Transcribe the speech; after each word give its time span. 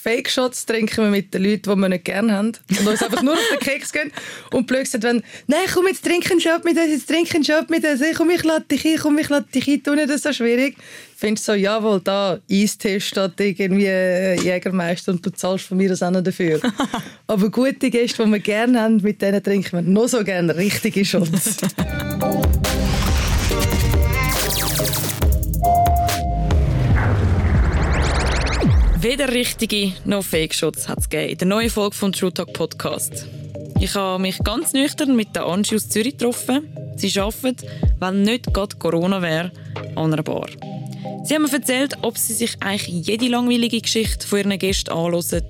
Fake-Shots 0.00 0.64
trinken 0.64 1.04
wir 1.04 1.10
mit 1.10 1.34
den 1.34 1.42
Leuten, 1.42 1.70
die 1.70 1.76
wir 1.76 1.88
nicht 1.88 2.04
gerne 2.04 2.32
haben. 2.32 2.52
Und 2.70 2.86
uns 2.86 3.02
einfach 3.02 3.22
nur 3.22 3.34
auf 3.34 3.40
den 3.50 3.58
Keks 3.58 3.92
gehen. 3.92 4.12
Und 4.52 4.68
blöd 4.68 4.84
gesagt, 4.84 5.02
wenn, 5.02 5.24
nein, 5.48 5.60
komm, 5.72 5.88
jetzt 5.88 6.04
trinken 6.04 6.32
einen 6.32 6.40
Shot 6.40 6.64
mit 6.64 6.76
uns, 6.76 6.88
jetzt 6.88 7.08
trinken 7.08 7.36
einen 7.36 7.44
Shot 7.44 7.68
mit 7.68 7.84
uns, 7.84 8.00
komm, 8.16 8.30
ich 8.30 8.44
lade 8.44 8.64
dich 8.70 8.86
ein, 8.86 8.96
komm, 8.96 9.18
ich 9.18 9.28
lade 9.28 9.46
dich 9.52 9.66
ein, 9.66 9.82
tu 9.82 9.94
nicht 9.94 10.08
das 10.08 10.22
so 10.22 10.32
schwierig. 10.32 10.76
Findest 11.16 11.48
du 11.48 11.52
so, 11.52 11.58
jawohl, 11.58 12.00
da, 12.00 12.38
Eistee 12.48 13.00
statt 13.00 13.32
irgendwie 13.38 13.86
äh, 13.86 14.40
Jägermeister 14.40 15.10
und 15.10 15.26
du 15.26 15.30
zahlst 15.30 15.66
von 15.66 15.76
mir 15.76 15.88
das 15.88 16.00
auch 16.00 16.12
noch 16.12 16.22
dafür. 16.22 16.60
Aber 17.26 17.50
gute 17.50 17.90
Gäste, 17.90 18.24
die 18.24 18.30
wir 18.30 18.38
gerne 18.38 18.80
haben, 18.80 18.98
mit 18.98 19.20
denen 19.20 19.42
trinken 19.42 19.72
wir 19.72 19.82
noch 19.82 20.06
so 20.06 20.22
gerne 20.22 20.56
richtige 20.56 21.04
Shots. 21.04 21.56
Weder 29.08 29.32
richtige 29.32 29.94
noch 30.04 30.22
Fake-Shots 30.22 30.86
hat 30.86 30.98
es 30.98 31.06
in 31.06 31.38
der 31.38 31.48
neuen 31.48 31.70
Folge 31.70 31.96
vom 31.96 32.12
True 32.12 32.30
Talk 32.30 32.52
Podcast. 32.52 33.26
Ich 33.80 33.94
habe 33.94 34.20
mich 34.20 34.38
ganz 34.44 34.74
nüchtern 34.74 35.16
mit 35.16 35.34
der 35.34 35.46
Angie 35.46 35.76
aus 35.76 35.88
Zürich 35.88 36.18
getroffen. 36.18 36.68
Sie 36.94 37.18
arbeitet, 37.18 37.64
wenn 37.98 38.20
nicht 38.20 38.52
gerade 38.52 38.76
Corona 38.76 39.22
wäre, 39.22 39.50
an 39.96 40.12
einer 40.12 40.22
Bar. 40.22 40.48
Sie 41.24 41.34
haben 41.34 41.40
mir 41.40 41.52
erzählt, 41.54 41.96
ob 42.02 42.18
sie 42.18 42.34
sich 42.34 42.58
eigentlich 42.60 43.06
jede 43.06 43.28
langweilige 43.28 43.80
Geschichte 43.80 44.26
von 44.26 44.40
ihren 44.40 44.58
Gästen 44.58 44.90
anhören, 44.90 45.42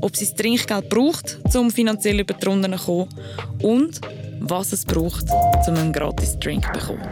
ob 0.00 0.16
sie 0.16 0.24
das 0.24 0.34
Trinkgeld 0.34 0.88
braucht, 0.88 1.38
um 1.54 1.70
finanziell 1.70 2.18
über 2.18 2.34
die 2.34 2.44
Runden 2.44 2.76
zu 2.76 2.86
kommen 2.86 3.08
und 3.62 4.00
was 4.40 4.72
es 4.72 4.84
braucht, 4.84 5.26
um 5.68 5.76
einen 5.76 5.92
gratis 5.92 6.40
Drink 6.40 6.64
zu 6.64 6.72
bekommen. 6.72 7.08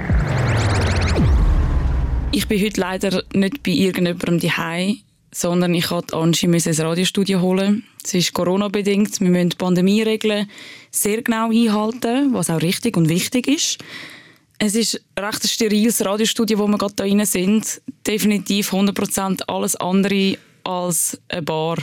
Ich 2.32 2.48
bin 2.48 2.60
heute 2.60 2.80
leider 2.80 3.22
nicht 3.32 3.62
bei 3.62 3.70
irgendjemandem 3.70 4.40
daheim, 4.40 4.98
sondern 5.34 5.74
ich 5.74 5.90
musste 5.90 6.16
Angie 6.16 6.46
ins 6.46 6.80
Radiostudio 6.80 7.40
holen. 7.40 7.84
Es 8.04 8.14
ist 8.14 8.32
Corona-bedingt. 8.32 9.20
Wir 9.20 9.30
müssen 9.30 9.50
die 9.50 9.56
Pandemieregeln 9.56 10.48
sehr 10.92 11.22
genau 11.22 11.50
einhalten, 11.50 12.32
was 12.32 12.50
auch 12.50 12.62
richtig 12.62 12.96
und 12.96 13.08
wichtig 13.08 13.48
ist. 13.48 13.78
Es 14.58 14.76
ist 14.76 15.02
ein 15.16 15.24
recht 15.24 15.48
steriles 15.48 16.04
Radiostudio, 16.04 16.58
wo 16.58 16.68
wir 16.68 16.78
gerade 16.78 17.02
hier 17.02 17.18
rein 17.18 17.26
sind. 17.26 17.82
Definitiv 18.06 18.72
100% 18.72 19.42
alles 19.48 19.74
andere 19.76 20.38
als 20.62 21.20
eine 21.28 21.42
Bar. 21.42 21.78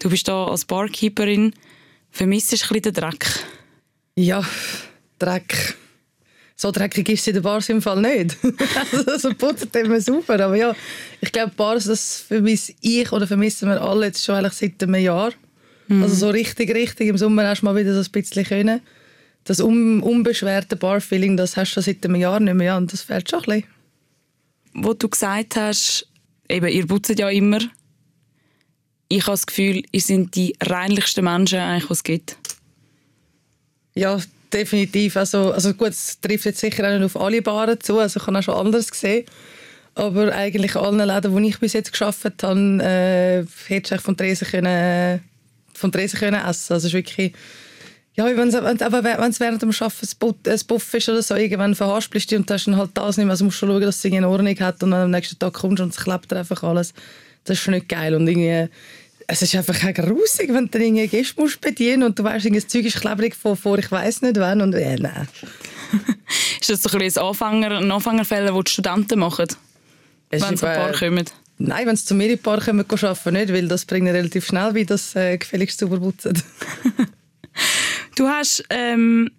Du 0.00 0.08
bist 0.08 0.26
hier 0.26 0.34
als 0.34 0.64
Barkeeperin. 0.64 1.52
Vermisst 2.10 2.52
du 2.52 2.56
ein 2.56 2.60
bisschen 2.60 2.82
den 2.82 2.94
Dreck? 2.94 3.26
Ja, 4.16 4.42
Dreck 5.18 5.71
so 6.62 6.70
dreckig 6.70 7.08
ist 7.08 7.26
in 7.26 7.34
den 7.34 7.42
Bars 7.42 7.68
im 7.68 7.82
Fall 7.82 8.00
nicht. 8.00 8.36
also 9.06 9.34
putzt 9.34 9.74
immer 9.74 10.00
super. 10.00 10.38
Aber 10.38 10.54
ja, 10.54 10.74
ich 11.20 11.32
glaube, 11.32 11.52
Bars, 11.56 11.86
das 11.86 12.20
vermisse 12.20 12.72
ich 12.80 13.10
oder 13.10 13.26
vermissen 13.26 13.68
wir 13.68 13.82
alle 13.82 14.06
jetzt 14.06 14.24
schon 14.24 14.36
eigentlich 14.36 14.52
seit 14.52 14.80
einem 14.80 14.94
Jahr. 14.94 15.32
Mhm. 15.88 16.04
Also 16.04 16.14
so 16.14 16.30
richtig, 16.30 16.72
richtig 16.72 17.08
im 17.08 17.18
Sommer 17.18 17.48
hast 17.48 17.62
du 17.62 17.66
mal 17.66 17.74
wieder 17.74 17.92
so 17.92 18.08
ein 18.08 18.12
bisschen 18.12 18.44
können. 18.44 18.80
Das 19.42 19.58
un 19.58 20.00
unbeschwerte 20.02 20.76
Bar-Feeling, 20.76 21.36
das 21.36 21.56
hast 21.56 21.72
du 21.72 21.74
schon 21.74 21.82
seit 21.82 22.06
einem 22.06 22.14
Jahr 22.14 22.38
nicht 22.38 22.54
mehr. 22.54 22.76
Und 22.76 22.92
das 22.92 23.02
fehlt 23.02 23.28
schon 23.28 23.40
ein 23.40 23.46
bisschen. 23.46 23.64
Wo 24.74 24.94
du 24.94 25.08
gesagt 25.08 25.56
hast, 25.56 26.08
eben, 26.48 26.68
ihr 26.68 26.86
putzt 26.86 27.18
ja 27.18 27.28
immer. 27.28 27.58
Ich 29.08 29.22
habe 29.22 29.32
das 29.32 29.46
Gefühl, 29.46 29.82
ihr 29.90 30.00
seid 30.00 30.36
die 30.36 30.54
reinlichsten 30.62 31.24
Menschen, 31.24 31.58
eigentlich, 31.58 31.86
die 31.88 31.92
es 31.92 32.04
gibt. 32.04 32.36
Ja, 33.94 34.20
definitiv. 34.52 35.16
Also, 35.16 35.52
also 35.52 35.74
gut, 35.74 35.90
es 35.90 36.20
trifft 36.20 36.44
jetzt 36.44 36.60
sicher 36.60 36.86
auch 36.86 36.92
nicht 36.92 37.04
auf 37.04 37.20
alle 37.20 37.42
Baren 37.42 37.80
zu, 37.80 37.98
also 37.98 38.20
ich 38.20 38.26
habe 38.26 38.38
auch 38.38 38.42
schon 38.42 38.54
anders 38.54 38.90
gesehen. 38.90 39.24
Aber 39.94 40.32
eigentlich 40.32 40.74
allen 40.76 41.06
Läden, 41.06 41.32
wo 41.32 41.38
ich 41.38 41.58
bis 41.58 41.74
jetzt 41.74 41.92
geschafft 41.92 42.42
habe, 42.42 42.82
äh, 42.82 43.44
hätte 43.66 43.94
ich 43.94 44.00
von 44.00 44.16
Tresen 44.16 44.48
können, 44.48 45.20
von 45.74 45.92
Tresen 45.92 46.18
können 46.18 46.40
essen. 46.40 46.72
Also 46.72 46.76
es 46.76 46.84
ist 46.84 46.92
wirklich, 46.94 47.32
ja, 48.14 48.24
wenn 48.24 48.48
es 48.48 48.54
während 49.40 49.62
dem 49.62 49.70
Arbeiten 49.70 50.50
ein 50.50 50.60
Buff 50.66 50.94
ist 50.94 51.08
oder 51.08 51.22
so, 51.22 51.34
irgendwann 51.34 51.74
verhaspelst 51.74 52.32
du 52.32 52.36
und 52.36 52.50
hast 52.50 52.66
dann 52.66 52.76
halt 52.76 52.90
das 52.94 53.18
nicht 53.18 53.26
mehr, 53.26 53.32
also 53.32 53.44
musst 53.44 53.60
du 53.60 53.66
schauen, 53.66 53.80
dass 53.82 53.96
es 53.96 54.04
in 54.04 54.24
Ordnung 54.24 54.58
hat 54.60 54.82
und 54.82 54.92
dann 54.92 55.02
am 55.04 55.10
nächsten 55.10 55.38
Tag 55.38 55.52
kommst 55.52 55.82
und 55.82 55.90
es 55.90 56.02
klebt 56.02 56.32
einfach 56.32 56.62
alles. 56.62 56.94
Das 57.44 57.58
ist 57.58 57.64
schon 57.64 57.74
nicht 57.74 57.88
geil 57.88 58.14
und 58.14 58.26
irgendwie 58.28 58.68
es 59.26 59.42
ist 59.42 59.54
einfach 59.54 59.82
auch 59.84 59.94
grusig, 59.94 60.52
wenn 60.52 60.68
du 60.68 60.78
dann 60.78 61.08
Gäste 61.08 61.40
musst 61.40 61.60
bedienen 61.60 62.02
und 62.04 62.18
du 62.18 62.24
weißt, 62.24 62.48
das 62.54 62.68
Zeug 62.68 62.86
ist 62.86 63.00
klebrig 63.00 63.34
von 63.34 63.56
vor 63.56 63.78
ich 63.78 63.90
weiß 63.90 64.22
nicht 64.22 64.38
wann 64.38 64.60
und 64.60 64.74
äh, 64.74 64.96
nein. 64.96 65.28
ist 66.60 66.70
das 66.70 66.82
so 66.82 66.96
ein, 66.96 67.02
ein 67.02 67.18
Anfänger, 67.18 67.78
ein 67.78 67.90
Anfängerfälle, 67.90 68.52
die 68.52 68.64
die 68.64 68.70
Studenten 68.70 69.18
machen, 69.18 69.46
es 70.30 70.42
wenn 70.42 70.56
sie 70.56 70.66
ein 70.66 70.76
paar 70.76 70.92
kommen? 70.92 71.24
Nein, 71.58 71.86
wenn 71.86 71.96
sie 71.96 72.04
zu 72.04 72.14
mir 72.14 72.30
in 72.30 72.38
Paar 72.38 72.60
kommen, 72.60 72.84
arbeiten 72.88 73.32
nicht, 73.34 73.52
weil 73.52 73.68
das 73.68 73.84
bringt 73.84 74.08
relativ 74.08 74.46
schnell, 74.46 74.74
wie 74.74 74.84
das 74.84 75.14
äh, 75.14 75.38
gefälligst 75.38 75.78
zu 75.78 75.88
putzen. 75.88 76.42
du 78.16 78.26
hast 78.26 78.64
ähm, 78.70 79.30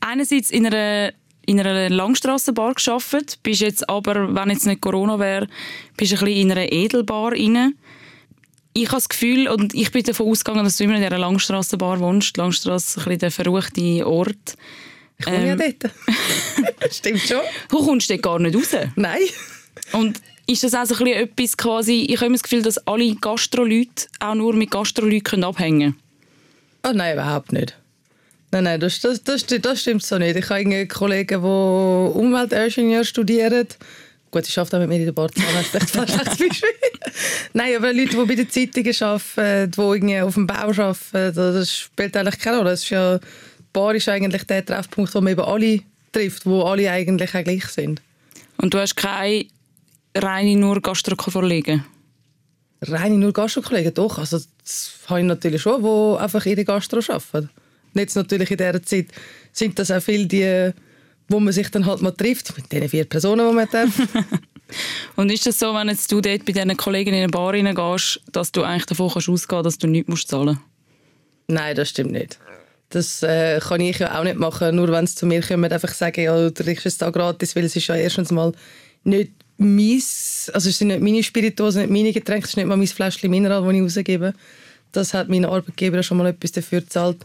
einerseits 0.00 0.50
in 0.50 0.66
einer 0.66 1.12
in 1.44 1.58
einer 1.58 1.90
Langstrassenbar 1.90 2.74
geschafft, 2.74 3.40
bist 3.42 3.62
jetzt 3.62 3.88
aber, 3.88 4.32
wenn 4.32 4.50
jetzt 4.50 4.64
nicht 4.64 4.80
Corona 4.80 5.18
wäre, 5.18 5.48
bist 5.96 6.12
ein 6.12 6.20
bisschen 6.20 6.36
in 6.36 6.52
einer 6.52 6.70
Edelbar 6.70 7.32
rein 7.32 7.74
ich 8.74 8.86
habe 8.86 8.96
das 8.96 9.08
Gefühl, 9.08 9.48
und 9.48 9.74
ich 9.74 9.90
bin 9.90 10.02
davon 10.02 10.28
ausgegangen, 10.28 10.64
dass 10.64 10.76
du 10.76 10.84
immer 10.84 10.96
in 10.96 11.02
dieser 11.02 11.18
Langstrassenbar 11.18 12.00
wohnst. 12.00 12.36
Die 12.36 12.40
Langstrasse 12.40 13.00
ist 13.00 13.06
ein 13.06 13.18
der 13.18 13.30
verruchte 13.30 14.06
Ort. 14.06 14.56
Ich 15.18 15.26
wohne 15.26 15.36
ähm, 15.36 15.46
ja 15.46 15.56
dort. 15.56 15.92
Stimmt 16.92 17.20
schon. 17.20 17.40
Du 17.68 17.84
kommst 17.84 18.10
dort 18.10 18.22
gar 18.22 18.38
nicht 18.38 18.56
raus. 18.56 18.74
Nein. 18.96 19.20
Und 19.92 20.20
ist 20.46 20.64
das 20.64 20.74
auch 20.74 20.84
so 20.86 20.94
ein 20.94 21.04
bisschen 21.04 21.22
etwas 21.22 21.56
quasi, 21.56 22.06
ich 22.08 22.20
habe 22.20 22.32
das 22.32 22.42
Gefühl, 22.42 22.62
dass 22.62 22.78
alle 22.86 23.14
Gastroleute 23.14 24.06
auch 24.20 24.34
nur 24.34 24.54
mit 24.54 24.70
Gastroleuten 24.70 25.44
abhängen 25.44 25.94
können? 26.82 26.94
Oh 26.94 26.96
nein, 26.96 27.14
überhaupt 27.14 27.52
nicht. 27.52 27.76
Nein, 28.50 28.64
nein, 28.64 28.80
das, 28.80 29.00
das, 29.00 29.22
das, 29.22 29.46
das 29.46 29.80
stimmt 29.80 30.02
so 30.02 30.18
nicht. 30.18 30.36
Ich 30.36 30.50
habe 30.50 30.86
Kollegen, 30.86 31.40
die 31.40 32.18
Umweltingenieur 32.18 33.04
studieren 33.04 33.66
Gut, 34.32 34.48
ich 34.48 34.58
arbeite 34.58 34.78
auch 34.78 34.80
mit 34.80 34.88
mir 34.88 34.96
in 34.96 35.04
der 35.04 35.12
Bar 35.12 35.28
das 35.28 35.74
ist 35.74 35.90
fast 35.90 36.18
ein 36.18 36.24
Beispiel. 36.24 36.50
Nein, 37.52 37.76
aber 37.76 37.92
Leute, 37.92 38.16
die 38.16 38.24
bei 38.24 38.34
den 38.34 38.48
Zeitungen 38.48 39.02
arbeiten, 39.02 39.70
die 39.70 39.80
irgendwie 39.80 40.20
auf 40.20 40.34
dem 40.34 40.46
Bau 40.46 40.54
arbeiten, 40.54 41.34
das 41.34 41.70
spielt 41.70 42.16
eigentlich 42.16 42.38
keine 42.38 42.56
Rolle. 42.56 42.70
Das 42.70 42.82
ist 42.82 42.88
ja, 42.88 43.18
die 43.18 43.24
Bar 43.74 43.94
ist 43.94 44.08
eigentlich 44.08 44.44
der 44.44 44.64
Treffpunkt, 44.64 45.14
wo 45.14 45.20
man 45.20 45.34
eben 45.34 45.42
alle 45.42 45.80
trifft, 46.12 46.46
wo 46.46 46.62
alle 46.62 46.90
eigentlich 46.90 47.34
auch 47.34 47.44
gleich 47.44 47.66
sind. 47.66 48.00
Und 48.56 48.72
du 48.72 48.78
hast 48.78 48.96
keine 48.96 49.44
reine 50.16 50.56
nur 50.56 50.80
Gastro-Kollegen? 50.80 51.84
Reine 52.80 53.18
nur 53.18 53.34
Gastro-Kollegen, 53.34 53.92
doch. 53.92 54.16
Also 54.16 54.40
das 54.62 54.92
habe 55.08 55.20
ich 55.20 55.26
natürlich 55.26 55.60
schon, 55.60 55.82
die 55.82 56.18
einfach 56.18 56.46
ihre 56.46 56.64
Gastro 56.64 57.00
arbeiten. 57.06 57.50
Jetzt 57.92 58.16
natürlich 58.16 58.50
in 58.50 58.56
dieser 58.56 58.82
Zeit 58.82 59.08
sind 59.52 59.78
das 59.78 59.90
auch 59.90 60.02
viele, 60.02 60.26
die 60.26 60.72
wo 61.32 61.40
man 61.40 61.52
sich 61.52 61.68
dann 61.70 61.86
halt 61.86 62.02
mal 62.02 62.12
trifft, 62.12 62.56
mit 62.56 62.70
den 62.70 62.88
vier 62.88 63.04
Personen, 63.04 63.48
die 63.48 63.54
man 63.54 63.68
darf. 63.70 63.90
Und 65.16 65.30
ist 65.32 65.46
das 65.46 65.58
so, 65.58 65.74
wenn 65.74 65.88
jetzt 65.88 66.10
du 66.12 66.20
dort 66.20 66.44
bei 66.44 66.52
diesen 66.52 66.76
Kollegen 66.76 67.12
in 67.12 67.22
eine 67.22 67.28
Bar 67.28 67.52
reingehst, 67.52 68.20
dass 68.30 68.52
du 68.52 68.62
eigentlich 68.62 68.86
davon 68.86 69.10
kannst 69.10 69.28
ausgehen 69.28 69.62
dass 69.62 69.78
du 69.78 69.86
nichts 69.86 70.08
musst 70.08 70.28
zahlen 70.28 70.58
Nein, 71.48 71.74
das 71.74 71.90
stimmt 71.90 72.12
nicht. 72.12 72.38
Das 72.88 73.22
äh, 73.22 73.58
kann 73.60 73.80
ich 73.80 73.98
ja 73.98 74.18
auch 74.18 74.24
nicht 74.24 74.36
machen, 74.36 74.76
nur 74.76 74.90
wenn 74.92 75.06
sie 75.06 75.16
zu 75.16 75.26
mir 75.26 75.42
kommen, 75.42 75.70
einfach 75.70 75.92
sagen, 75.92 76.22
ja, 76.22 76.36
du 76.36 76.52
trinkst 76.52 76.86
es 76.86 76.98
da 76.98 77.10
gratis, 77.10 77.56
weil 77.56 77.64
es 77.64 77.74
ist 77.74 77.86
ja 77.86 77.96
erstens 77.96 78.30
mal 78.30 78.52
nicht 79.04 79.32
meins, 79.56 80.50
also 80.52 80.68
es 80.68 80.78
sind 80.78 80.88
nicht 80.88 81.00
meine 81.00 81.22
Spirituosen, 81.22 81.82
nicht 81.82 81.90
meine 81.90 82.12
Getränke, 82.12 82.44
es 82.44 82.50
ist 82.50 82.56
nicht 82.56 82.66
mal 82.66 82.76
mein 82.76 82.86
Fläschchen 82.86 83.30
Mineral, 83.30 83.62
das 83.62 83.74
ich 83.74 83.82
rausgebe. 83.82 84.34
Das 84.92 85.14
hat 85.14 85.28
mein 85.28 85.44
Arbeitgeber 85.44 86.02
schon 86.02 86.18
mal 86.18 86.26
etwas 86.28 86.52
dafür 86.52 86.80
gezahlt. 86.80 87.24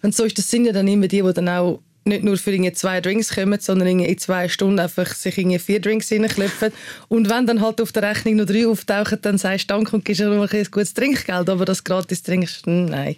Wenn 0.00 0.12
so 0.12 0.24
ist, 0.24 0.36
das 0.36 0.50
sind 0.50 0.66
ja 0.66 0.72
dann 0.72 0.88
immer 0.88 1.08
die, 1.08 1.22
die 1.22 1.32
dann 1.32 1.48
auch 1.48 1.80
nicht 2.04 2.22
nur 2.22 2.36
für 2.36 2.72
zwei 2.74 3.00
Drinks 3.00 3.34
kommen, 3.34 3.58
sondern 3.60 4.00
in 4.00 4.18
zwei 4.18 4.48
Stunden 4.48 4.78
einfach 4.78 5.14
sich 5.14 5.34
vier 5.34 5.80
Drinks 5.80 6.12
reinklopfen. 6.12 6.72
Und 7.08 7.30
wenn 7.30 7.46
dann 7.46 7.60
halt 7.60 7.80
auf 7.80 7.92
der 7.92 8.02
Rechnung 8.02 8.36
noch 8.36 8.46
drei 8.46 8.66
auftauchen, 8.66 9.18
dann 9.22 9.38
sagst 9.38 9.70
du 9.70 9.74
Danke 9.74 9.96
und 9.96 10.04
gibst 10.04 10.20
dir 10.20 10.30
ein 10.30 10.66
gutes 10.70 10.94
Trinkgeld. 10.94 11.48
Aber 11.48 11.64
das 11.64 11.82
gratis 11.82 12.22
trinkst, 12.22 12.66
hm, 12.66 12.86
nein. 12.86 13.16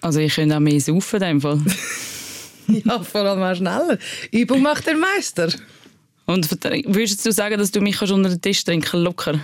Also 0.00 0.20
ich 0.20 0.34
könnte 0.34 0.56
auch 0.56 0.60
mehr 0.60 0.80
saufen 0.80 1.22
in 1.22 1.28
dem 1.28 1.40
Fall. 1.40 1.60
ja, 2.68 3.02
vor 3.02 3.22
allem 3.22 3.42
auch 3.42 3.54
schneller. 3.54 3.98
Übung 4.30 4.62
macht 4.62 4.86
der 4.86 4.96
Meister. 4.96 5.48
Und 6.26 6.48
würdest 6.86 7.26
du 7.26 7.32
sagen, 7.32 7.58
dass 7.58 7.72
du 7.72 7.80
mich 7.80 8.00
unter 8.00 8.28
den 8.28 8.40
Tisch 8.40 8.64
trinken 8.64 9.02
locker? 9.02 9.40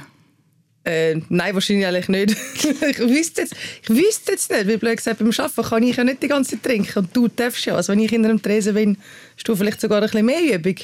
Äh, 0.87 1.21
nein, 1.31 1.53
wahrscheinlich 1.53 1.85
eigentlich 1.85 2.09
nicht. 2.09 2.31
ich, 2.55 2.99
wüsste 3.01 3.41
jetzt, 3.41 3.57
ich 3.83 3.89
wüsste 3.91 4.33
jetzt 4.33 4.53
nicht, 4.53 4.69
wie 4.69 4.77
blöd 4.77 4.97
gesagt, 4.97 5.19
beim 5.19 5.33
Arbeiten 5.37 5.63
kann 5.63 5.83
ich 5.83 5.97
ja 5.97 6.05
nicht 6.05 6.23
die 6.23 6.29
ganze 6.29 6.53
Zeit 6.53 6.63
trinken 6.63 6.99
und 7.01 7.17
du 7.17 7.27
darfst 7.27 7.67
ja. 7.67 7.75
Also 7.75 7.93
wenn 7.93 7.99
ich 7.99 8.13
in 8.13 8.25
einem 8.25 8.41
Tresen 8.41 8.75
bin, 8.75 8.97
hast 9.35 9.49
du 9.49 9.57
vielleicht 9.57 9.81
sogar 9.81 10.01
ein 10.01 10.09
bisschen 10.09 10.25
mehr 10.25 10.55
Übung. 10.55 10.77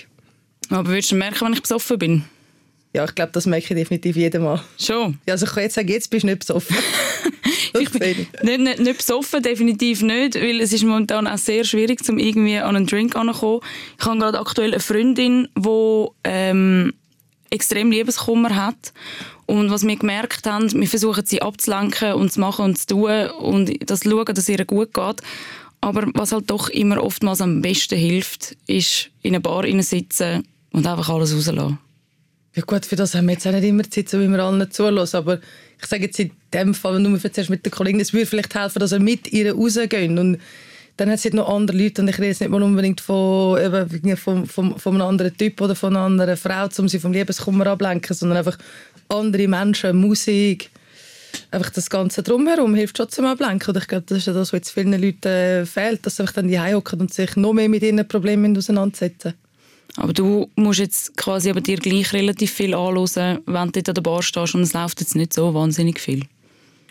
Aber 0.70 0.88
würdest 0.88 1.12
du 1.12 1.14
merken, 1.14 1.46
wenn 1.46 1.52
ich 1.52 1.62
besoffen 1.62 1.98
bin? 1.98 2.24
Ja, 2.92 3.04
ich 3.04 3.14
glaube, 3.14 3.30
das 3.32 3.46
merke 3.46 3.62
ich 3.62 3.78
definitiv 3.78 4.16
jedem 4.16 4.42
Mal. 4.42 4.60
Schon? 4.76 5.18
Ja, 5.24 5.34
also 5.34 5.46
ich 5.46 5.52
kann 5.52 5.62
jetzt 5.62 5.76
sagen, 5.76 5.88
jetzt 5.88 6.10
bist 6.10 6.24
du 6.24 6.26
nicht 6.26 6.40
besoffen. 6.40 6.76
ich 7.80 7.90
bin 7.90 8.26
nicht, 8.42 8.58
nicht, 8.58 8.80
nicht, 8.80 8.98
besoffen, 8.98 9.40
definitiv 9.40 10.02
nicht, 10.02 10.34
weil 10.34 10.60
es 10.60 10.72
ist 10.72 10.82
momentan 10.82 11.28
auch 11.28 11.38
sehr 11.38 11.62
schwierig, 11.62 12.00
um 12.08 12.18
irgendwie 12.18 12.58
an 12.58 12.74
einen 12.74 12.86
Drink 12.86 13.14
anzukommen. 13.14 13.60
Ich 14.00 14.04
habe 14.04 14.18
gerade 14.18 14.40
aktuell 14.40 14.72
eine 14.72 14.80
Freundin, 14.80 15.48
die 15.56 16.06
ähm, 16.24 16.92
extrem 17.50 17.92
Liebeskummer 17.92 18.56
hat 18.56 18.92
Und 19.52 19.70
was 19.70 19.86
wir 19.86 19.96
gemerkt 19.96 20.46
haben, 20.46 20.72
wir 20.72 20.88
versuchen 20.88 21.26
sie 21.26 21.42
abzulenken 21.42 22.14
und 22.14 22.32
zu 22.32 22.40
machen 22.40 22.64
und 22.64 22.78
zu 22.78 22.86
tun 22.86 23.26
und 23.38 23.90
das 23.90 24.00
zu 24.00 24.08
schauen, 24.08 24.24
dass 24.24 24.38
es 24.38 24.48
ihr 24.48 24.64
gut 24.64 24.94
geht. 24.94 25.20
Aber 25.82 26.06
was 26.14 26.32
halt 26.32 26.50
doch 26.50 26.70
immer 26.70 27.04
oftmals 27.04 27.42
am 27.42 27.60
besten 27.60 27.98
hilft, 27.98 28.56
ist 28.66 29.10
in 29.20 29.34
einer 29.34 29.40
Bar 29.40 29.64
sitzen 29.82 30.48
und 30.70 30.86
einfach 30.86 31.10
alles 31.10 31.36
rauslassen. 31.36 31.78
Ja 32.56 32.62
gut, 32.62 32.86
für 32.86 32.96
das 32.96 33.14
haben 33.14 33.26
wir 33.26 33.34
jetzt 33.34 33.46
auch 33.46 33.52
nicht 33.52 33.64
immer 33.64 33.82
Zeit, 33.90 34.08
so 34.08 34.18
wie 34.20 34.28
wir 34.28 34.42
allen 34.42 34.70
zulassen. 34.70 35.18
Aber 35.18 35.38
ich 35.78 35.86
sage 35.86 36.04
jetzt 36.04 36.18
in 36.18 36.30
dem 36.54 36.72
Fall, 36.72 36.94
wenn 36.94 37.04
du 37.04 37.10
mir 37.10 37.22
erzählst 37.22 37.50
mit 37.50 37.62
der 37.66 37.72
Kollegin, 37.72 38.00
es 38.00 38.14
würde 38.14 38.24
vielleicht 38.24 38.54
helfen, 38.54 38.78
dass 38.78 38.92
wir 38.92 39.00
mit 39.00 39.34
ihr 39.34 39.52
rausgehen. 39.52 40.18
Und 40.18 40.38
dann 40.96 41.10
hat 41.10 41.18
es 41.18 41.24
halt 41.24 41.34
noch 41.34 41.48
andere 41.48 41.76
Leute 41.76 42.00
und 42.00 42.08
ich 42.08 42.16
rede 42.18 42.28
jetzt 42.28 42.40
nicht 42.40 42.50
mal 42.50 42.62
unbedingt 42.62 43.00
von, 43.00 43.58
von, 44.16 44.46
von, 44.46 44.78
von 44.78 44.94
einem 44.94 45.08
anderen 45.08 45.36
Typ 45.36 45.60
oder 45.60 45.74
von 45.74 45.94
einer 45.94 46.06
anderen 46.06 46.36
Frau, 46.36 46.68
um 46.78 46.88
sie 46.88 46.98
vom 46.98 47.12
Liebeskummer 47.12 47.66
ablenken, 47.66 48.14
sondern 48.14 48.38
einfach 48.38 48.58
andere 49.12 49.48
Menschen, 49.48 49.96
Musik, 49.96 50.70
einfach 51.50 51.70
das 51.70 51.90
Ganze 51.90 52.22
drumherum 52.22 52.74
hilft 52.74 52.96
schon 52.96 53.08
zum 53.08 53.26
Ablenken. 53.26 53.74
Und 53.74 53.82
ich 53.82 53.88
glaube, 53.88 54.04
das 54.06 54.18
ist 54.18 54.28
das, 54.28 54.36
was 54.36 54.52
jetzt 54.52 54.70
vielen 54.70 55.00
Leuten 55.00 55.66
fehlt, 55.66 56.04
dass 56.06 56.16
sie 56.16 56.24
dann 56.24 56.48
die 56.48 56.58
hocken 56.58 57.00
und 57.00 57.12
sich 57.12 57.36
noch 57.36 57.52
mehr 57.52 57.68
mit 57.68 57.82
ihren 57.82 58.06
Problemen 58.06 58.56
auseinandersetzen. 58.56 59.34
Aber 59.96 60.12
du 60.12 60.48
musst 60.56 60.80
jetzt 60.80 61.16
quasi 61.16 61.50
aber 61.50 61.60
dir 61.60 61.76
gleich 61.76 62.12
relativ 62.12 62.52
viel 62.52 62.74
anhören, 62.74 63.40
wenn 63.46 63.72
du 63.72 63.80
an 63.80 63.94
der 63.94 64.02
Bar 64.02 64.22
stehst 64.22 64.54
und 64.54 64.62
es 64.62 64.72
läuft 64.72 65.00
jetzt 65.00 65.14
nicht 65.14 65.34
so 65.34 65.52
wahnsinnig 65.52 66.00
viel. 66.00 66.24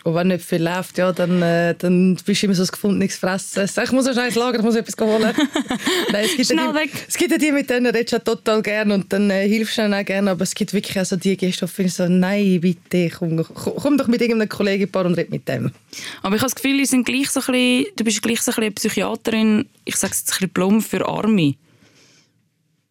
Und 0.04 0.16
wenn 0.16 0.28
nicht 0.28 0.44
viel 0.44 0.60
läuft, 0.62 0.98
ja, 0.98 1.12
dann, 1.12 1.40
äh, 1.42 1.76
dann 1.78 2.16
bist 2.26 2.42
du 2.42 2.46
immer 2.46 2.56
so 2.56 2.62
ein 2.64 2.66
gefundenes 2.68 3.14
Fressen. 3.16 3.64
Ich 3.84 3.92
muss 3.92 4.04
wahrscheinlich 4.06 4.34
lagern, 4.34 4.60
ich 4.60 4.64
muss 4.64 4.74
etwas 4.74 4.96
holen. 5.06 5.32
Nein, 6.12 6.24
es 6.24 6.34
gibt 6.36 6.46
Schnell 6.48 6.56
ja 6.66 6.74
weg. 6.74 6.90
die, 6.92 6.98
Es 7.06 7.14
gibt 7.16 7.30
ja 7.30 7.38
die, 7.38 7.52
mit 7.52 7.70
denen 7.70 7.86
redest 7.94 8.12
du 8.14 8.18
total 8.18 8.62
gerne 8.62 8.94
und 8.94 9.12
dann 9.12 9.30
äh, 9.30 9.46
hilfst 9.46 9.78
du 9.78 9.82
ihnen 9.82 9.94
auch 9.94 10.04
gerne. 10.04 10.32
Aber 10.32 10.42
es 10.42 10.54
gibt 10.56 10.72
wirklich 10.72 10.98
auch 10.98 11.04
so 11.04 11.14
die 11.14 11.36
Gäste, 11.36 11.66
die 11.78 11.88
so, 11.88 12.08
nein, 12.08 12.60
bitte, 12.60 13.10
komm, 13.10 13.44
komm 13.44 13.96
doch 13.96 14.08
mit 14.08 14.20
irgendeinem 14.20 14.48
Kollegenpaar 14.48 15.06
und 15.06 15.14
red 15.14 15.30
mit 15.30 15.46
dem. 15.46 15.70
Aber 16.22 16.34
ich 16.34 16.42
habe 16.42 16.50
das 16.50 16.56
Gefühl, 16.56 16.78
wir 16.78 16.86
sind 16.86 17.04
gleich 17.06 17.30
so 17.30 17.38
ein 17.40 17.46
bisschen, 17.52 17.86
du 17.94 18.02
bist 18.04 18.22
gleich 18.22 18.40
so 18.42 18.50
ein 18.50 18.54
bisschen 18.56 18.62
eine 18.64 18.70
Psychiaterin, 18.72 19.66
ich 19.84 19.94
sage 19.96 20.12
es 20.14 20.20
jetzt 20.22 20.30
ein 20.30 20.34
bisschen 20.38 20.50
plump, 20.50 20.84
für 20.84 21.06
Arme. 21.06 21.54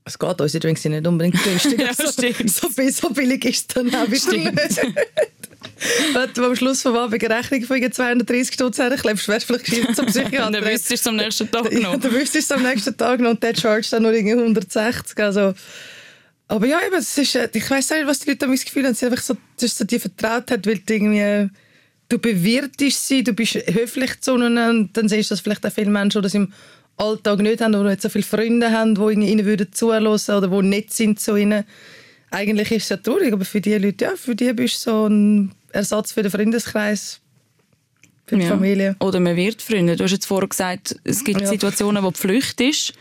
Es 0.03 0.17
geht, 0.17 0.41
unsere 0.41 0.59
Drinks 0.61 0.81
sind 0.81 0.93
nicht 0.93 1.05
unbedingt 1.05 1.43
günstig. 1.43 1.79
Ja, 1.79 1.93
so, 1.93 2.05
so, 2.07 2.69
viel- 2.69 2.91
so 2.91 3.09
billig 3.09 3.43
ist 3.45 3.59
es 3.59 3.67
dann 3.67 3.93
auch 3.93 4.09
wieder 4.09 4.37
nicht. 4.37 4.81
Wenn 6.13 6.33
du 6.33 6.45
am 6.45 6.55
Schluss 6.55 6.81
vom 6.81 6.95
Abend 6.95 7.23
eine 7.23 7.35
Rechnung 7.37 7.63
von 7.63 7.91
230 7.91 8.53
Stutz 8.53 8.77
herklebst, 8.79 9.27
wärst 9.27 9.49
du 9.49 9.53
vielleicht 9.53 9.65
gescheit 9.65 9.95
zum 9.95 10.05
Und 10.07 10.11
Psychiater. 10.13 10.51
dann 10.51 10.65
wüsstest 10.65 10.89
du 10.89 10.93
es 10.95 11.07
am 11.07 11.15
nächsten 11.15 11.51
Tag 11.51 11.71
Ja, 11.71 11.79
noch. 11.79 11.99
dann 11.99 12.11
wüsstest 12.13 12.35
du 12.35 12.39
es 12.39 12.51
am 12.51 12.63
nächsten 12.63 12.97
Tag 12.97 13.19
noch 13.19 13.29
und 13.31 13.43
der 13.43 13.55
charge 13.55 13.87
dann 13.91 14.03
nur 14.03 14.13
irgendwie 14.13 14.33
160. 14.33 15.17
Also, 15.19 15.53
aber 16.47 16.65
ja, 16.67 16.79
eben, 16.85 16.95
es 16.95 17.17
ist, 17.17 17.35
äh, 17.35 17.49
ich 17.53 17.69
weiß 17.69 17.89
nicht, 17.91 18.07
was 18.07 18.19
die 18.19 18.29
Leute 18.31 18.45
haben 18.45 18.53
das 18.53 18.65
Gefühl 18.65 18.85
haben, 18.85 18.93
sie 18.93 19.05
einfach 19.05 19.21
so, 19.23 19.35
das 19.55 19.63
ist 19.71 19.77
so 19.77 19.85
die 19.85 19.99
Vertrautheit, 19.99 20.65
weil 20.67 20.79
du 20.79 20.93
irgendwie, 20.93 21.49
du 22.09 22.19
bewirtest 22.19 23.07
sie, 23.07 23.23
du 23.23 23.33
bist 23.33 23.55
höflich 23.55 24.19
zu 24.21 24.35
ihnen 24.35 24.57
und 24.57 24.97
dann 24.97 25.07
siehst 25.07 25.31
du, 25.31 25.33
dass 25.33 25.41
vielleicht 25.41 25.65
auch 25.65 25.71
viele 25.71 25.89
Menschen 25.91 26.21
das 26.21 26.33
im 26.33 26.51
Alltag 26.97 27.39
nicht 27.39 27.61
haben 27.61 27.73
oder 27.73 27.89
nicht 27.89 28.01
so 28.01 28.09
viele 28.09 28.25
Freunde 28.25 28.69
haben, 28.71 28.95
die 28.95 29.25
ihnen 29.31 29.45
würden 29.45 29.71
zuhören 29.71 30.05
oder 30.07 30.47
die 30.47 30.67
nett 30.67 30.91
sind 30.93 31.19
zu 31.19 31.35
ihnen. 31.37 31.63
Eigentlich 32.29 32.71
ist 32.71 32.83
es 32.83 32.89
ja 32.89 32.97
traurig, 32.97 33.33
aber 33.33 33.43
für 33.45 33.59
die 33.61 33.75
Leute, 33.77 34.05
ja, 34.05 34.11
für 34.15 34.35
die 34.35 34.51
bist 34.53 34.85
du 34.85 34.91
so 34.91 35.07
ein 35.07 35.51
Ersatz 35.73 36.11
für 36.11 36.21
den 36.23 36.31
Freundeskreis, 36.31 37.19
für 38.25 38.37
die 38.37 38.43
Ja. 38.43 38.49
Familie. 38.49 38.95
Oder 38.99 39.19
man 39.19 39.35
wird 39.35 39.61
Freunde. 39.61 39.95
Du 39.95 40.03
hast 40.03 40.11
jetzt 40.11 40.25
vorher 40.25 40.47
gesagt, 40.47 40.95
es 41.03 41.23
gibt 41.23 41.41
Ja. 41.41 41.47
Situationen, 41.47 42.03
wo 42.03 42.11
die 42.11 42.17
Pflicht 42.19 42.61
ist. 42.61 42.93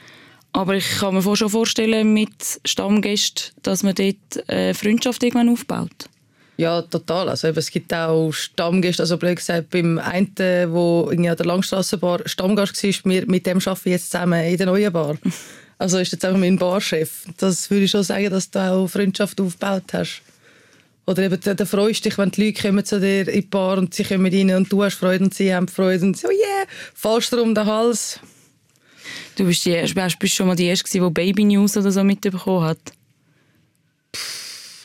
Aber 0.52 0.74
ich 0.74 0.98
kann 0.98 1.14
mir 1.14 1.22
schon 1.36 1.48
vorstellen, 1.48 2.12
mit 2.12 2.60
Stammgästen, 2.64 3.54
dass 3.62 3.82
man 3.84 3.94
dort 3.94 4.48
eine 4.48 4.74
Freundschaft 4.74 5.22
irgendwann 5.22 5.48
aufbaut. 5.48 6.08
Ja, 6.56 6.82
total. 6.82 7.28
Also, 7.28 7.48
eben, 7.48 7.58
es 7.58 7.70
gibt 7.70 7.94
auch 7.94 8.32
Stammgäste. 8.32 9.02
Also, 9.04 9.16
blöd 9.16 9.36
gesagt, 9.36 9.70
beim 9.70 9.98
einen, 9.98 10.34
der 10.34 10.68
an 10.68 11.22
der 11.22 11.46
Langstrassenbar 11.46 12.20
Stammgast 12.26 12.82
war, 12.82 13.10
wir, 13.10 13.26
mit 13.26 13.46
dem 13.46 13.58
arbeite 13.58 13.80
ich 13.84 13.92
jetzt 13.92 14.10
zusammen 14.10 14.44
in 14.44 14.56
der 14.56 14.66
neuen 14.66 14.92
Bar. 14.92 15.16
Also 15.78 15.96
ist 15.96 16.12
jetzt 16.12 16.26
einfach 16.26 16.38
mein 16.38 16.58
Barchef. 16.58 17.24
Das 17.38 17.70
würde 17.70 17.86
ich 17.86 17.90
schon 17.90 18.02
sagen, 18.02 18.28
dass 18.28 18.50
du 18.50 18.58
auch 18.58 18.86
Freundschaft 18.86 19.40
aufgebaut 19.40 19.84
hast. 19.94 20.20
Oder 21.10 21.24
eben, 21.24 21.40
dann 21.42 21.66
freust 21.66 22.04
du 22.04 22.08
dich, 22.08 22.18
wenn 22.18 22.30
die 22.30 22.46
Leute 22.46 22.62
kommen 22.62 22.84
zu 22.84 23.00
dir 23.00 23.26
in 23.26 23.40
die 23.40 23.46
Bar 23.48 23.78
und 23.78 23.92
sie 23.92 24.04
kommen 24.04 24.32
rein 24.32 24.54
und 24.54 24.70
du 24.70 24.84
hast 24.84 24.94
Freude 24.94 25.24
und 25.24 25.34
sie 25.34 25.52
haben 25.52 25.66
Freude 25.66 26.04
und 26.06 26.16
so, 26.16 26.28
yeah, 26.28 26.66
fallst 26.94 27.32
dir 27.32 27.42
um 27.42 27.52
den 27.52 27.66
Hals. 27.66 28.20
Du 29.34 29.44
bist, 29.44 29.64
die, 29.64 29.70
erste- 29.70 30.16
bist 30.20 30.34
schon 30.36 30.46
mal 30.46 30.54
die 30.54 30.66
Erste, 30.66 30.88
die 30.88 31.10
Baby 31.10 31.42
News 31.44 31.76
oder 31.76 31.90
so 31.90 32.04
mitbekommen 32.04 32.64
hat. 32.64 32.78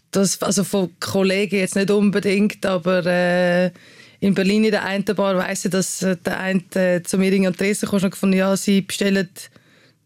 das, 0.10 0.42
also 0.42 0.64
von 0.64 0.90
Kollegen 1.00 1.58
jetzt 1.58 1.76
nicht 1.76 1.92
unbedingt, 1.92 2.66
aber 2.66 3.06
äh, 3.06 3.72
in 4.20 4.34
Berlin 4.34 4.64
in 4.64 4.72
der 4.72 4.84
einen 4.84 5.06
Bar 5.06 5.38
weiss 5.38 5.66
ich, 5.66 5.72
dass 5.72 6.02
äh, 6.02 6.18
der 6.18 6.40
eine 6.40 6.64
äh, 6.74 7.04
zu 7.04 7.20
mir 7.20 7.32
in 7.34 7.54
Tresen 7.54 7.88
kam 7.88 8.02
und 8.02 8.10
gefunden, 8.10 8.38
ja, 8.38 8.58
sie 8.58 8.82
bestellen, 8.82 9.30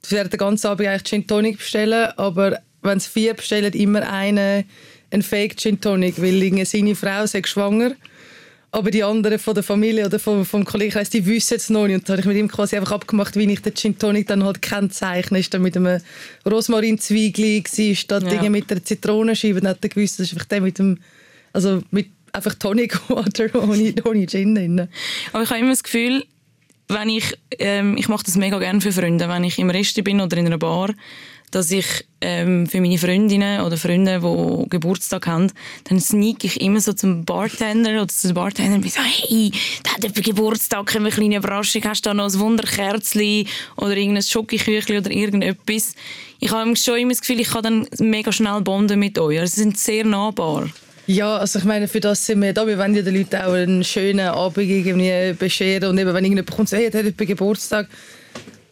sie 0.01 0.15
werden 0.15 0.31
den 0.31 0.37
ganzen 0.37 0.67
Abend 0.67 0.85
eigentlich 0.85 1.03
Gin 1.03 1.27
Tonic 1.27 1.59
bestellen, 1.59 2.11
aber 2.17 2.59
wenn 2.81 2.99
sie 2.99 3.09
vier 3.09 3.33
bestellen, 3.35 3.71
immer 3.73 4.09
eine, 4.11 4.65
ein 5.11 5.21
Fake 5.21 5.57
Gin 5.57 5.79
Tonic, 5.81 6.21
weil 6.21 6.65
seine 6.65 6.95
Frau 6.95 7.25
sei 7.25 7.41
schwanger. 7.45 7.91
Aber 8.71 8.91
die 8.91 9.03
anderen 9.03 9.39
von 9.39 9.55
der 9.55 9.63
Familie 9.63 10.05
oder 10.05 10.19
vom, 10.19 10.45
vom 10.45 10.63
Kollegenkreis, 10.63 11.09
die 11.09 11.25
wissen 11.25 11.55
es 11.55 11.71
noch 11.71 11.87
nicht. 11.87 11.95
Und 11.95 12.07
da 12.09 12.13
habe 12.13 12.21
ich 12.21 12.27
mit 12.27 12.37
ihm 12.37 12.47
quasi 12.47 12.75
einfach 12.77 12.91
abgemacht, 12.91 13.35
wie 13.35 13.51
ich 13.51 13.61
den 13.63 13.73
Gin 13.73 13.97
Tonic 13.97 14.27
dann 14.27 14.43
halt 14.43 14.61
kennzeichne. 14.61 15.39
Ist 15.39 15.51
dann 15.53 15.63
mit 15.63 15.75
einem 15.75 15.99
Rosmarinzweigli 16.45 17.61
gsi, 17.61 17.95
statt 17.95 18.23
Ja. 18.23 18.29
irgendwie 18.29 18.49
mit 18.49 18.71
einer 18.71 18.83
Zitronenscheibe. 18.83 19.59
Dann 19.61 19.71
hat 19.71 19.79
er 19.81 19.89
gewusst, 19.89 20.19
das 20.19 20.27
ist 20.27 20.33
einfach 20.33 20.45
der 20.45 20.61
mit 20.61 20.77
dem, 20.77 20.99
also 21.51 21.81
mit 21.89 22.09
einfach 22.31 22.53
Tonic 22.55 22.99
Water 23.09 23.47
ohne, 23.55 23.93
ohne 24.05 24.27
Gin 24.27 24.53
drin. 24.53 24.87
Aber 25.33 25.43
ich 25.43 25.49
habe 25.49 25.59
immer 25.61 25.69
das 25.71 25.81
Gefühl, 25.83 26.23
wenn 26.89 27.09
ich, 27.09 27.35
ähm, 27.57 27.97
ich 27.97 28.07
mache 28.07 28.23
das 28.25 28.35
mega 28.35 28.59
gerne 28.59 28.81
für 28.81 28.91
Freunde, 28.91 29.27
wenn 29.29 29.43
ich 29.43 29.57
im 29.57 29.69
Rest 29.71 30.03
bin 30.03 30.21
oder 30.21 30.37
in 30.37 30.45
einer 30.45 30.57
Bar, 30.59 30.93
dass 31.51 31.71
ich 31.71 32.05
ähm, 32.21 32.67
für 32.67 32.81
meine 32.81 32.97
Freundinnen 32.97 33.61
oder 33.61 33.77
Freunde, 33.77 34.19
die 34.19 34.69
Geburtstag 34.69 35.27
haben, 35.27 35.51
dann 35.85 35.99
sneak 35.99 36.43
ich 36.43 36.61
immer 36.61 36.79
so 36.81 36.93
zum 36.93 37.25
Bartender 37.25 37.91
oder 37.91 38.07
zu 38.07 38.27
der 38.27 38.33
Bartender 38.35 38.75
und 38.75 38.91
so, 38.91 39.01
hey, 39.01 39.51
der 39.85 39.93
hat 39.93 40.03
jemand 40.03 40.23
Geburtstag, 40.23 40.85
können 40.85 41.05
wir 41.05 41.11
eine 41.11 41.19
kleine 41.19 41.37
Überraschung, 41.37 41.83
hast 41.85 42.05
du 42.05 42.09
da 42.09 42.13
noch 42.13 42.25
ein 42.25 42.39
Wunderkerzchen 42.39 43.47
oder 43.77 43.95
irgendein 43.95 44.23
Schokoküchli 44.23 44.97
oder 44.97 45.11
irgendetwas. 45.11 45.93
Ich 46.39 46.51
habe 46.51 46.75
schon 46.75 46.99
immer 46.99 47.11
das 47.11 47.21
Gefühl, 47.21 47.39
ich 47.39 47.49
kann 47.49 47.63
dann 47.63 47.87
mega 47.99 48.31
schnell 48.31 48.61
bonden 48.61 48.99
mit 48.99 49.17
euch. 49.19 49.39
Also, 49.39 49.55
Sie 49.55 49.61
sind 49.61 49.77
sehr 49.77 50.05
nahbar. 50.05 50.69
Ja, 51.09 51.37
also 51.37 51.57
ich 51.57 51.65
meine, 51.65 51.87
für 51.87 51.99
das 51.99 52.23
sind 52.23 52.39
wir 52.39 52.53
da. 52.53 52.67
Wir 52.67 52.77
wollen 52.77 52.93
ja 52.93 53.01
den 53.01 53.15
Leuten 53.15 53.35
auch 53.37 53.53
einen 53.53 53.83
schönen 53.83 54.27
Abend 54.27 54.57
irgendwie 54.59 55.33
bescheren. 55.33 55.89
Und 55.89 55.97
eben, 55.97 56.13
wenn 56.13 56.23
irgendjemand 56.23 56.51
kommt, 56.51 56.69
so, 56.69 56.77
hey, 56.77 56.91
der 56.91 56.99
hat 56.99 57.05
jemand 57.05 57.27
Geburtstag. 57.27 57.87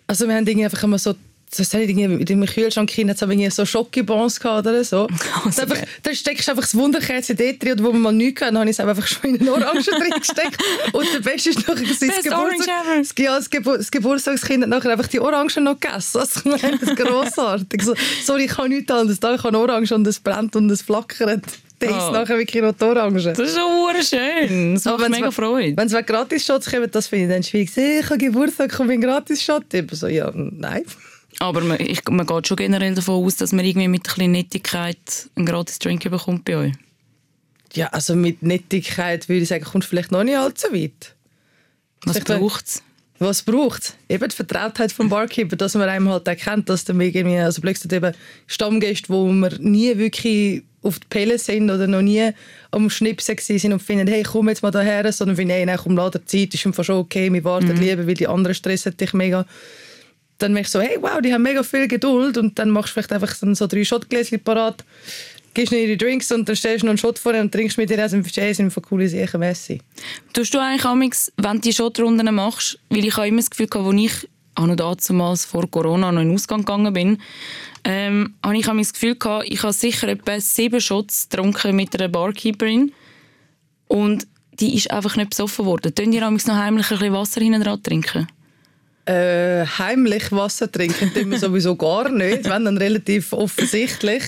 Also 0.05 0.27
wir 0.27 0.35
haben 0.35 0.45
irgendwie 0.45 0.65
einfach 0.65 0.83
immer 0.83 0.99
so 0.99 1.15
so 1.49 1.63
soll 1.63 1.81
ich 1.81 1.89
irgendwie 1.89 2.33
in 2.33 2.39
meinem 2.39 2.49
Kühlschrank 2.49 2.91
hinein, 2.91 3.09
jetzt 3.09 3.21
haben 3.21 3.29
wir 3.29 3.35
irgendwie 3.37 3.51
so 3.51 3.65
Schokibons 3.65 4.39
gehabt 4.39 4.67
oder 4.67 4.83
so. 4.83 5.07
Also 5.45 5.61
einfach, 5.61 5.77
dann 6.03 6.15
steckst 6.15 6.47
du 6.47 6.51
einfach 6.51 6.63
das 6.63 6.75
Wunderkerzen 6.75 7.37
dort 7.37 7.63
drin, 7.63 7.75
wo 7.83 7.91
man 7.93 8.01
mal 8.01 8.11
nichts 8.11 8.41
kann, 8.41 8.53
dann 8.53 8.61
habe 8.61 8.69
ich 8.69 8.77
es 8.77 8.85
einfach 8.85 9.07
schon 9.07 9.35
in 9.35 9.39
einen 9.39 9.49
Orangen 9.49 9.83
drin 9.83 10.13
gesteckt. 10.17 10.57
Und 10.91 11.07
der 11.13 11.19
Beste 11.19 11.51
ist 11.51 11.67
nachher, 11.67 11.85
das, 11.85 12.31
Orange 12.33 12.65
das, 12.99 13.13
ja, 13.17 13.37
das, 13.37 13.49
Gebur 13.49 13.77
das 13.77 13.91
Geburtstagskind 13.91 14.63
hat 14.63 14.69
nachher 14.69 14.91
einfach 14.91 15.07
die 15.07 15.19
Orangen 15.19 15.63
noch 15.63 15.79
gegessen. 15.79 16.19
Also, 16.19 16.39
ich 16.53 16.61
meine, 16.61 16.77
das 16.77 16.89
ist 16.89 16.97
grossartig. 16.97 17.81
So, 17.81 17.93
sorry, 18.23 18.45
ich 18.45 18.51
kann 18.51 18.69
nichts 18.69 18.91
anderes. 18.91 19.19
Da, 19.19 19.35
ich 19.35 19.43
habe 19.43 19.57
Orange 19.57 19.93
und 19.93 20.05
es 20.05 20.19
brennt 20.19 20.55
und 20.55 20.69
es 20.69 20.81
flackert. 20.81 21.45
Isst 21.79 21.93
Oh. 21.93 22.11
nachher 22.11 22.37
wirklich 22.39 22.63
noch 22.63 22.73
die 22.73 22.83
Orangen. 22.83 23.23
Das 23.23 23.37
ist 23.37 23.55
schon 23.55 23.71
hure 23.71 24.03
schön. 24.03 24.73
Das 24.73 24.85
macht 24.85 24.99
wenn's 24.99 25.15
mega 25.15 25.31
Freude. 25.31 25.77
Wenn 25.77 25.87
es 25.87 26.05
Gratis-Shots 26.05 26.71
kommen, 26.71 26.89
das 26.89 27.07
finde 27.07 27.25
ich 27.25 27.31
dann 27.31 27.43
schwierig. 27.43 27.77
Ich 27.77 28.09
habe 28.09 28.17
Geburtstag, 28.17 28.73
komm 28.75 28.89
in 28.89 29.01
Gratis-Shot. 29.01 29.71
Ich 29.73 29.85
bin 29.85 29.95
so, 29.95 30.07
ja, 30.07 30.31
nein. 30.33 30.83
Aber 31.39 31.61
man, 31.61 31.79
ich, 31.79 32.01
man 32.09 32.25
geht 32.25 32.47
schon 32.47 32.57
generell 32.57 32.95
davon 32.95 33.23
aus, 33.23 33.35
dass 33.35 33.51
man 33.51 33.65
irgendwie 33.65 33.87
mit 33.87 34.01
ein 34.01 34.13
bisschen 34.13 34.31
Nettigkeit 34.31 35.29
einen 35.35 35.45
gratis 35.45 35.79
Drink 35.79 36.09
bekommt 36.09 36.45
bei 36.45 36.57
euch. 36.57 36.73
Ja, 37.73 37.87
also 37.87 38.15
mit 38.15 38.41
Nettigkeit 38.41 39.29
würde 39.29 39.43
ich 39.43 39.49
sagen, 39.49 39.63
kommst 39.63 39.87
du 39.87 39.89
vielleicht 39.89 40.11
noch 40.11 40.23
nicht 40.23 40.37
allzu 40.37 40.73
weit. 40.73 41.15
Was 42.05 42.19
braucht 42.21 42.65
es? 42.65 42.83
Was 43.19 43.41
braucht 43.41 43.83
es? 43.83 43.95
Eben 44.09 44.29
die 44.29 44.35
Vertrautheit 44.35 44.91
vom 44.91 45.09
Barkeeper, 45.09 45.55
dass 45.55 45.73
man 45.73 45.89
einem 45.89 46.09
halt 46.09 46.27
erkennt, 46.27 46.69
dass 46.69 46.85
dann 46.85 47.01
irgendwie, 47.01 47.37
also 47.37 47.61
plötzlich 47.61 47.91
eben 47.91 48.13
Stammgäste, 48.45 49.09
wo 49.09 49.31
wir 49.31 49.57
nie 49.59 49.97
wirklich 49.97 50.63
auf 50.83 50.99
die 50.99 51.07
Pelle 51.09 51.39
sind 51.39 51.69
oder 51.69 51.87
noch 51.87 52.03
nie 52.03 52.29
am 52.71 52.89
Schnipsen 52.89 53.35
sind 53.39 53.73
und 53.73 53.81
finden, 53.81 54.07
hey, 54.07 54.23
komm 54.23 54.49
jetzt 54.49 54.61
mal 54.61 54.71
daher, 54.71 55.11
sondern 55.11 55.35
finden, 55.35 55.53
hey, 55.53 55.65
nein, 55.65 55.79
komm, 55.81 55.95
dir 55.95 56.25
Zeit, 56.25 56.53
ist 56.53 56.59
schon 56.59 56.73
okay, 56.95 57.33
wir 57.33 57.43
warten 57.43 57.75
lieber, 57.75 58.05
weil 58.05 58.13
die 58.13 58.27
anderen 58.27 58.55
stressen 58.55 58.95
dich 58.95 59.13
mega. 59.13 59.45
Dann 60.37 60.53
merkst 60.53 60.75
du 60.75 60.79
so, 60.79 60.85
hey, 60.85 60.97
wow, 61.01 61.19
die 61.21 61.33
haben 61.33 61.41
mega 61.41 61.63
viel 61.63 61.87
Geduld 61.87 62.37
und 62.37 62.57
dann 62.59 62.69
machst 62.69 62.89
du 62.89 62.93
vielleicht 62.93 63.11
einfach 63.11 63.35
dann 63.39 63.55
so 63.55 63.67
drei 63.67 63.83
Shotgläschen 63.83 64.39
parat, 64.39 64.83
gibst 65.53 65.73
ihnen 65.73 65.87
ihre 65.87 65.97
Drinks 65.97 66.31
und 66.31 66.47
dann 66.47 66.55
stellst 66.55 66.83
du 66.83 66.85
noch 66.85 66.91
einen 66.91 66.97
Shot 66.99 67.17
vor 67.17 67.33
und 67.33 67.51
trinkst 67.51 67.77
mit 67.77 67.89
dir 67.89 68.03
aus 68.03 68.13
und 68.13 68.23
verstehst, 68.23 68.57
sind 68.57 68.71
von 68.71 68.83
coole 68.83 69.09
Sachen. 69.09 69.41
Tust 70.33 70.53
du 70.53 70.59
eigentlich 70.59 70.85
amix, 70.85 71.31
wenn 71.37 71.55
du 71.55 71.61
die 71.61 71.73
Shotrunden 71.73 72.33
machst, 72.35 72.79
weil 72.89 73.05
ich 73.05 73.17
habe 73.17 73.27
immer 73.27 73.37
das 73.37 73.49
Gefühl, 73.49 73.67
als 73.73 73.95
ich 73.95 74.29
auch 74.55 74.65
noch 74.67 74.75
damals 74.75 75.45
vor 75.45 75.69
Corona 75.69 76.11
noch 76.11 76.21
in 76.21 76.29
den 76.29 76.35
Ausgang 76.35 76.59
gegangen 76.59 76.93
bin, 76.93 77.17
ähm, 77.83 78.35
habe 78.43 78.57
ich 78.57 78.65
das 78.65 78.93
Gefühl 78.93 79.17
ich 79.45 79.63
habe 79.63 79.73
sicher 79.73 80.07
etwa 80.09 80.39
sieben 80.39 80.81
Shots 80.81 81.29
getrunken 81.29 81.75
mit 81.75 81.95
einer 81.95 82.09
Barkeeperin 82.09 82.91
und 83.87 84.27
die 84.59 84.75
ist 84.75 84.91
einfach 84.91 85.15
nicht 85.15 85.29
besoffen 85.29 85.65
worden. 85.65 85.93
Tun 85.93 86.11
ihr 86.11 86.29
noch 86.29 86.47
heimlich 86.47 86.91
ein 86.91 86.97
bisschen 86.97 87.13
Wasser 87.13 87.41
hinten 87.41 87.63
dran 87.63 87.81
trinken? 87.81 88.27
Äh, 89.07 89.65
heimlich 89.65 90.33
Wasser 90.33 90.69
trinken 90.69 91.13
tun 91.13 91.31
wir 91.31 91.39
sowieso 91.39 91.77
gar 91.77 92.09
nicht, 92.09 92.43
wenn 92.49 92.65
dann 92.65 92.77
relativ 92.77 93.31
offensichtlich. 93.31 94.23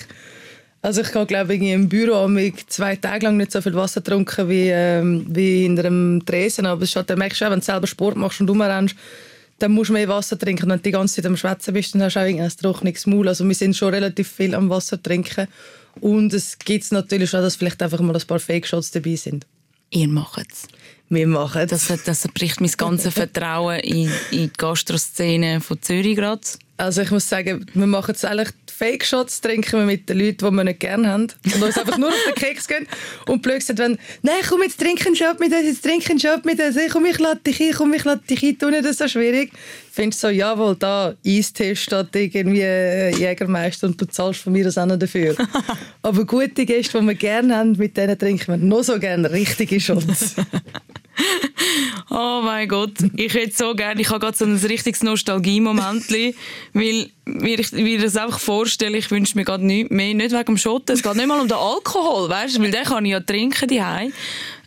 Also 0.80 1.02
ich 1.02 1.14
habe 1.14 1.26
glaube 1.26 1.54
ich 1.54 1.60
im 1.60 1.90
Büro 1.90 2.26
mit 2.28 2.72
zwei 2.72 2.96
Tage 2.96 3.26
lang 3.26 3.36
nicht 3.36 3.52
so 3.52 3.60
viel 3.60 3.74
Wasser 3.74 4.00
getrunken 4.00 4.48
wie, 4.48 4.70
ähm, 4.70 5.26
wie 5.28 5.66
in 5.66 5.78
einem 5.78 6.24
Tresen, 6.24 6.64
aber 6.64 6.84
es 6.84 6.96
halt, 6.96 7.10
dann 7.10 7.18
merkst 7.18 7.42
du 7.42 7.44
auch, 7.44 7.50
wenn 7.50 7.58
du 7.58 7.64
selber 7.66 7.86
Sport 7.86 8.16
machst 8.16 8.40
und 8.40 8.48
rumrennst, 8.48 8.96
dann 9.58 9.72
musst 9.72 9.90
du 9.90 9.92
mehr 9.92 10.08
Wasser 10.08 10.38
trinken. 10.38 10.70
Wenn 10.70 10.78
du 10.78 10.82
die 10.84 10.90
ganze 10.92 11.16
Zeit 11.16 11.26
am 11.26 11.36
Schwätzen 11.36 11.74
bist, 11.74 11.94
dann 11.94 12.02
hast 12.02 12.16
du 12.16 12.20
auch 12.20 12.24
ein 12.24 12.48
trockenes 12.48 13.06
Maul. 13.06 13.28
Also 13.28 13.46
wir 13.46 13.54
sind 13.54 13.76
schon 13.76 13.92
relativ 13.92 14.32
viel 14.32 14.54
am 14.54 14.70
Wasser 14.70 15.02
trinken. 15.02 15.46
Und 16.00 16.32
es 16.32 16.58
gibt 16.58 16.90
natürlich 16.92 17.34
auch, 17.36 17.42
dass 17.42 17.56
vielleicht 17.56 17.82
einfach 17.82 18.00
mal 18.00 18.16
ein 18.16 18.26
paar 18.26 18.38
Fake-Shots 18.38 18.92
dabei 18.92 19.16
sind. 19.16 19.46
Ihr 19.90 20.08
macht 20.08 20.46
es. 20.50 20.66
Wir 21.10 21.26
machen 21.26 21.66
das. 21.66 21.92
Das 22.04 22.28
bricht 22.28 22.60
mein 22.60 22.70
ganzes 22.70 23.12
Vertrauen 23.12 23.80
in, 23.80 24.08
in 24.30 24.44
die 24.44 24.50
Gastroszene 24.56 25.60
von 25.60 25.82
Zürich 25.82 26.16
gerade. 26.16 26.40
Also 26.76 27.02
ich 27.02 27.10
muss 27.10 27.28
sagen, 27.28 27.66
wir 27.74 27.86
machen 27.86 28.14
es 28.14 28.24
eigentlich 28.24 28.50
Fake 28.80 29.04
Shots 29.04 29.42
trinken 29.42 29.80
wir 29.80 29.84
mit 29.84 30.08
den 30.08 30.18
Leuten, 30.18 30.38
die 30.38 30.50
wir 30.52 30.64
nicht 30.64 30.80
gerne 30.80 31.06
haben 31.06 31.26
und 31.44 31.62
uns 31.62 31.76
einfach 31.76 31.98
nur 31.98 32.08
auf 32.08 32.24
den 32.26 32.34
Keks 32.34 32.66
gehen 32.66 32.86
und 33.26 33.42
blöd 33.42 33.58
gesagt, 33.58 33.78
wenn 33.78 33.98
«Nein, 34.22 34.36
komm, 34.48 34.62
jetzt 34.62 34.80
trinken 34.80 35.08
einen 35.08 35.16
Shot 35.16 35.38
mit 35.38 35.52
uns, 35.52 35.66
jetzt 35.66 35.84
trinken 35.84 36.12
einen 36.12 36.20
Shot 36.20 36.46
mit 36.46 36.58
uns, 36.58 36.78
komm, 36.90 37.04
ich 37.04 37.18
lade 37.18 37.40
dich 37.40 37.60
ein, 37.60 37.74
komm, 37.76 37.92
ich 37.92 38.04
lade 38.04 38.22
dich 38.26 38.42
ein, 38.42 38.58
tu 38.58 38.70
nicht 38.70 38.86
das 38.86 38.96
so 38.96 39.06
schwierig.» 39.06 39.52
Findest 39.92 40.22
du 40.22 40.28
so, 40.28 40.32
jawohl, 40.32 40.76
da, 40.76 41.12
Eistee 41.26 41.76
statt 41.76 42.08
irgendwie 42.14 42.62
äh, 42.62 43.14
Jägermeister 43.14 43.88
und 43.88 44.00
du 44.00 44.06
zahlst 44.06 44.40
von 44.40 44.54
mir 44.54 44.64
das 44.64 44.78
auch 44.78 44.86
noch 44.86 44.98
dafür. 44.98 45.36
Aber 46.02 46.24
gute 46.24 46.64
Gäste, 46.64 46.98
die 46.98 47.06
wir 47.06 47.14
gerne 47.16 47.56
haben, 47.56 47.72
mit 47.72 47.98
denen 47.98 48.18
trinken 48.18 48.46
wir 48.46 48.56
noch 48.56 48.82
so 48.82 48.98
gerne 48.98 49.30
richtige 49.30 49.78
Shots. 49.78 50.36
oh 52.10 52.40
mein 52.42 52.68
Gott, 52.68 52.94
ich 53.16 53.34
hätte 53.34 53.56
so 53.56 53.74
gerne, 53.74 54.00
ich 54.00 54.10
habe 54.10 54.20
gerade 54.20 54.36
so 54.36 54.44
ein 54.44 54.56
richtiges 54.56 55.02
Nostalgie-Moment, 55.02 56.10
weil 56.10 57.10
wie 57.24 57.54
ich 57.54 57.72
mir 57.72 58.00
das 58.00 58.16
einfach 58.16 58.38
vorstelle, 58.38 58.98
ich 58.98 59.10
wünsche 59.10 59.36
mir 59.36 59.44
gerade 59.44 59.64
nichts 59.64 59.90
mehr, 59.90 60.14
nicht 60.14 60.32
wegen 60.32 60.44
dem 60.44 60.58
Schotten, 60.58 60.94
es 60.94 61.02
geht 61.02 61.14
nicht 61.14 61.26
mal 61.26 61.40
um 61.40 61.48
den 61.48 61.56
Alkohol, 61.56 62.28
weißt 62.28 62.60
weil 62.60 62.70
den 62.70 62.84
kann 62.84 63.04
ich 63.04 63.12
ja 63.12 63.20
trinken 63.20 63.68
die 63.68 63.80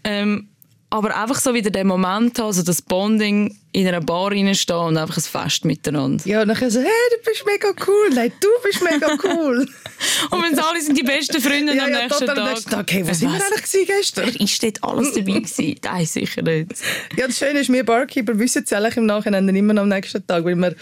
ähm, 0.04 0.50
aber 0.94 1.18
einfach 1.20 1.40
so 1.40 1.56
wieder 1.56 1.72
den 1.72 1.88
Moment 1.88 2.38
haben, 2.38 2.46
also 2.46 2.62
das 2.62 2.80
Bonding 2.80 3.58
in 3.72 3.88
einer 3.88 4.00
Bar 4.00 4.30
reinstehen 4.30 4.78
und 4.78 4.96
einfach 4.96 5.18
ein 5.18 5.24
Fest 5.24 5.66
miteinander. 5.66 6.24
Ja, 6.28 6.44
und 6.44 6.50
dann 6.50 6.70
so, 6.70 6.80
hey, 6.82 6.88
du 7.10 7.26
bist 7.26 7.44
mega 7.48 7.70
cool, 7.88 8.10
nein, 8.14 8.32
du 8.40 8.48
bist 8.64 8.84
mega 8.84 9.08
cool. 9.24 9.62
und 10.30 10.44
wenn 10.44 10.60
alle 10.60 10.80
sind 10.80 10.96
die 10.96 11.02
besten 11.02 11.42
Freunde 11.42 11.76
ja, 11.76 11.86
am 11.86 11.92
ja, 11.92 12.04
nächsten 12.04 12.28
Tag. 12.28 12.38
Am 12.38 12.48
nächsten 12.48 12.70
Tag. 12.70 12.92
Hey, 12.92 13.08
was 13.08 13.18
sind 13.18 13.32
wir 13.32 13.42
eigentlich 13.44 13.88
gestern? 13.88 14.26
Wer 14.32 14.40
ist 14.40 14.62
dort 14.62 14.84
alles 14.84 15.14
dabei 15.14 15.32
gewesen? 15.40 15.76
Nein, 15.84 16.06
sicher 16.06 16.42
nicht. 16.44 16.74
Ja, 17.18 17.26
das 17.26 17.40
Schöne 17.40 17.62
ist, 17.62 17.74
wir 17.74 17.84
Barkeeper 17.84 18.38
wissen 18.38 18.62
es 18.64 18.72
eigentlich 18.72 18.98
im 18.98 19.08
Nachhinein 19.08 19.50
immer 19.50 19.82
am 19.82 19.90
nächsten 19.90 20.28
Tag, 20.28 20.46
weil 20.46 20.56
wir 20.56 20.76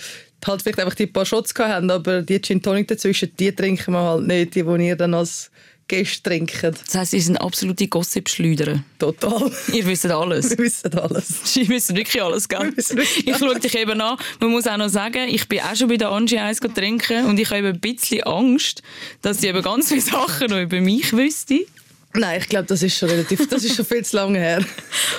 halt 0.45 0.61
vielleicht 0.61 0.79
einfach 0.79 0.95
die 0.95 1.07
paar 1.07 1.25
Shots 1.25 1.53
hatten, 1.57 1.89
aber 1.89 2.21
die 2.21 2.41
Gin 2.41 2.61
Tonic 2.61 2.89
dazwischen, 2.89 3.31
die 3.39 3.55
trinken 3.55 3.93
wir 3.93 4.01
halt 4.01 4.27
nicht, 4.27 4.55
die, 4.55 4.63
die 4.63 4.87
ihr 4.87 4.97
dann 4.97 5.13
als 5.13 5.51
Gäste 5.91 6.23
trinken. 6.23 6.73
Das 6.85 6.95
heisst, 6.95 7.13
ihr 7.13 7.21
sind 7.21 7.35
absolute 7.35 7.85
Gossip-Schleuder. 7.85 8.81
Total. 8.97 9.51
Ihr 9.73 9.85
wisst 9.85 10.05
alles. 10.05 10.51
Wir 10.51 10.59
wissen 10.59 10.97
alles. 10.97 11.55
Ihr 11.57 11.67
wisst 11.67 11.93
wirklich 11.93 12.23
alles, 12.23 12.47
gell? 12.47 12.71
Wirklich 12.77 13.27
ich 13.27 13.37
schaue 13.37 13.59
dich 13.59 13.75
eben 13.75 13.99
an. 13.99 14.17
Man 14.39 14.51
muss 14.51 14.67
auch 14.67 14.77
noch 14.77 14.87
sagen, 14.87 15.27
ich 15.27 15.49
bin 15.49 15.59
auch 15.59 15.75
schon 15.75 15.89
bei 15.89 15.97
der 15.97 16.09
Angie 16.09 16.39
eins 16.39 16.61
trinken 16.61 17.25
und 17.25 17.37
ich 17.37 17.49
habe 17.49 17.57
eben 17.57 17.67
ein 17.67 17.79
bisschen 17.81 18.23
Angst, 18.23 18.81
dass 19.21 19.41
sie 19.41 19.47
eben 19.47 19.61
ganz 19.61 19.89
viele 19.89 19.99
Sachen 19.99 20.49
noch 20.49 20.61
über 20.61 20.79
mich 20.79 21.11
wüsste. 21.11 21.65
Nein, 22.13 22.39
ich 22.39 22.47
glaube, 22.47 22.67
das 22.67 22.81
ist 22.83 22.97
schon 22.97 23.09
relativ, 23.09 23.49
das 23.49 23.65
ist 23.65 23.75
schon 23.75 23.85
viel 23.85 24.05
zu 24.05 24.15
lange 24.15 24.39
her. 24.39 24.65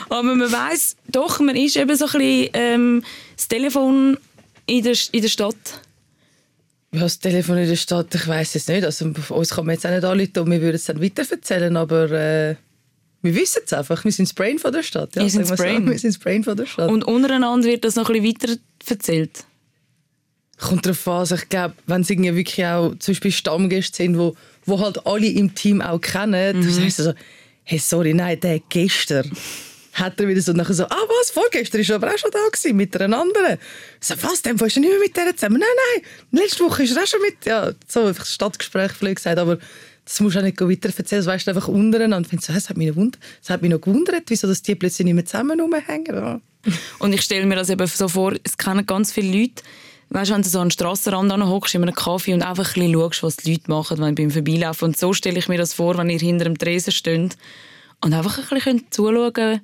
Aber 0.08 0.22
man 0.22 0.50
weiß 0.50 0.96
doch, 1.08 1.38
man 1.40 1.56
ist 1.56 1.76
eben 1.76 1.94
so 1.96 2.06
ein 2.06 2.12
bisschen 2.12 2.50
ähm, 2.54 3.04
das 3.36 3.48
Telefon 3.48 4.16
in 4.64 4.84
der, 4.84 4.96
in 5.12 5.20
der 5.20 5.28
Stadt 5.28 5.56
ja, 6.94 7.00
das 7.00 7.18
Telefon 7.18 7.58
in 7.58 7.68
der 7.68 7.76
Stadt, 7.76 8.14
ich 8.14 8.28
weiß 8.28 8.54
es 8.54 8.68
nicht. 8.68 8.84
Also, 8.84 9.10
uns 9.30 9.50
kann 9.50 9.66
man 9.66 9.74
jetzt 9.74 9.86
auch 9.86 9.90
nicht 9.90 10.04
anrufen 10.04 10.38
und 10.38 10.50
wir 10.50 10.60
würden 10.60 10.76
es 10.76 10.84
dann 10.84 11.02
weiterverzählen, 11.02 11.76
aber 11.76 12.10
äh, 12.10 12.56
wir 13.22 13.34
wissen 13.34 13.62
es 13.64 13.72
einfach. 13.72 14.04
Wir 14.04 14.12
sind 14.12 14.28
das 14.28 14.34
Brain 14.34 14.58
von 14.58 14.72
der 14.72 14.82
Stadt. 14.82 15.14
Ja, 15.16 15.22
wir, 15.22 15.30
sind 15.30 15.48
das 15.48 15.58
Brain. 15.58 15.86
wir 15.90 15.98
sind 15.98 16.14
das 16.14 16.22
Brain 16.22 16.44
von 16.44 16.56
der 16.56 16.66
Stadt. 16.66 16.90
Und 16.90 17.04
untereinander 17.04 17.66
wird 17.66 17.84
das 17.84 17.94
noch 17.94 18.10
ein 18.10 18.20
bisschen 18.20 18.50
weiter 18.50 18.60
erzählt? 18.90 19.44
Kommt 20.58 20.84
darauf 20.84 21.08
an. 21.08 21.18
Also 21.20 21.36
ich 21.36 21.48
glaube, 21.48 21.74
wenn 21.86 22.02
es 22.02 22.10
irgendwie 22.10 22.34
wirklich 22.34 22.66
auch 22.66 22.94
zum 22.98 23.12
Beispiel 23.12 23.32
Stammgäste 23.32 23.96
sind, 23.96 24.18
wo, 24.18 24.36
wo 24.66 24.80
halt 24.80 25.06
alle 25.06 25.28
im 25.28 25.54
Team 25.54 25.80
auch 25.80 26.00
kennen, 26.00 26.58
mhm. 26.58 26.62
dann 26.62 26.72
sagst 26.72 26.98
du 26.98 27.02
so, 27.04 27.14
hey, 27.64 27.78
sorry, 27.78 28.12
nein, 28.12 28.38
der 28.40 28.60
gestern 28.68 29.30
hat 29.92 30.18
er 30.20 30.28
wieder 30.28 30.40
so 30.40 30.52
nachher 30.52 30.74
so, 30.74 30.84
ah 30.84 31.04
was, 31.08 31.30
vorgestern 31.30 31.82
er 31.82 31.96
aber 31.96 32.12
auch 32.12 32.18
schon 32.18 32.30
da 32.30 32.38
gewesen, 32.50 32.76
mit 32.76 32.98
einer 33.00 33.18
anderen. 33.18 33.58
Ich 34.00 34.06
so, 34.06 34.14
was, 34.22 34.42
dann 34.42 34.58
warst 34.60 34.76
du 34.76 34.80
nicht 34.80 34.90
mehr 34.90 34.98
mit 34.98 35.16
der 35.16 35.36
zusammen? 35.36 35.60
Nein, 35.60 35.68
nein, 35.94 36.42
letzte 36.42 36.64
Woche 36.64 36.84
ist 36.84 36.96
er 36.96 37.02
auch 37.02 37.06
schon 37.06 37.20
mit, 37.20 37.44
ja, 37.44 37.72
so 37.86 38.06
einfach 38.06 38.24
Stadtgespräch 38.24 38.92
vielleicht 38.92 39.16
gesagt, 39.16 39.38
aber 39.38 39.58
das 40.04 40.20
musst 40.20 40.36
du 40.36 40.40
auch 40.40 40.44
nicht 40.44 40.60
weiter 40.60 40.88
erzählen, 40.96 41.20
das 41.20 41.26
weißt 41.26 41.46
du 41.46 41.50
einfach 41.52 41.68
untereinander. 41.68 42.28
Ich 42.32 42.40
so, 42.40 42.52
das 42.52 42.68
hat 42.68 42.76
mich 42.76 42.94
noch 42.94 43.10
hat 43.48 43.62
mich 43.62 43.70
noch 43.70 43.80
gewundert, 43.80 44.24
wieso 44.26 44.48
dass 44.48 44.62
die 44.62 44.74
plötzlich 44.74 45.04
nicht 45.04 45.14
mehr 45.14 45.26
zusammen 45.26 45.60
rumhängen. 45.60 46.14
Ja. 46.14 46.40
Und 46.98 47.12
ich 47.12 47.22
stelle 47.22 47.46
mir 47.46 47.56
das 47.56 47.70
eben 47.70 47.86
so 47.86 48.08
vor, 48.08 48.34
es 48.42 48.56
kennen 48.56 48.86
ganz 48.86 49.12
viele 49.12 49.40
Leute, 49.40 49.62
weißt 50.10 50.30
wenn 50.30 50.42
du 50.42 50.48
so 50.48 50.58
an 50.58 50.68
den 50.68 50.72
Strassenrand 50.72 51.32
hockst 51.44 51.74
in 51.74 51.82
einem 51.82 51.94
Kaffee 51.94 52.34
und 52.34 52.42
einfach 52.42 52.76
ein 52.76 52.82
bisschen 52.82 52.94
schaust, 52.94 53.22
was 53.22 53.36
die 53.36 53.52
Leute 53.52 53.70
machen, 53.70 53.98
wenn 54.00 54.14
beim 54.14 54.30
Vorbeilaufen. 54.30 54.86
Und 54.88 54.96
so 54.96 55.12
stelle 55.12 55.38
ich 55.38 55.48
mir 55.48 55.58
das 55.58 55.74
vor, 55.74 55.96
wenn 55.98 56.10
ihr 56.10 56.18
hinter 56.18 56.44
dem 56.44 56.58
Tresen 56.58 56.92
steht 56.92 57.36
und 58.00 58.12
einfach 58.12 58.38
ein 58.38 58.44
bisschen 58.48 58.84
zuschauen 58.90 59.32
könnt, 59.32 59.62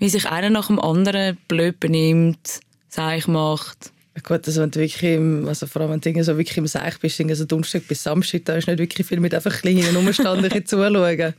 wie 0.00 0.08
sich 0.08 0.26
einer 0.28 0.50
nach 0.50 0.66
dem 0.66 0.80
anderen 0.80 1.38
blöd 1.46 1.78
benimmt, 1.78 2.60
Seich 2.88 3.28
macht. 3.28 3.92
Gut, 4.24 4.46
also 4.46 4.62
wenn 4.62 4.72
du 4.72 4.80
wirklich 4.80 5.02
im, 5.04 5.46
also 5.46 5.66
vor 5.66 5.82
allem 5.82 6.02
wenn 6.02 6.14
du 6.14 6.24
so 6.24 6.36
wirklich 6.36 6.58
im 6.58 6.66
Seich 6.66 6.98
bist, 6.98 7.20
also 7.20 7.44
Donnerstag 7.44 7.86
bis 7.86 8.02
Samstag, 8.02 8.44
da 8.46 8.56
ist 8.56 8.66
nicht 8.66 8.80
wirklich 8.80 9.06
viel 9.06 9.20
mit 9.20 9.32
einfach 9.32 9.54
ein 9.62 9.76
bisschen 9.76 9.96
rumstanden 9.96 10.50
zuschauen. 10.66 11.34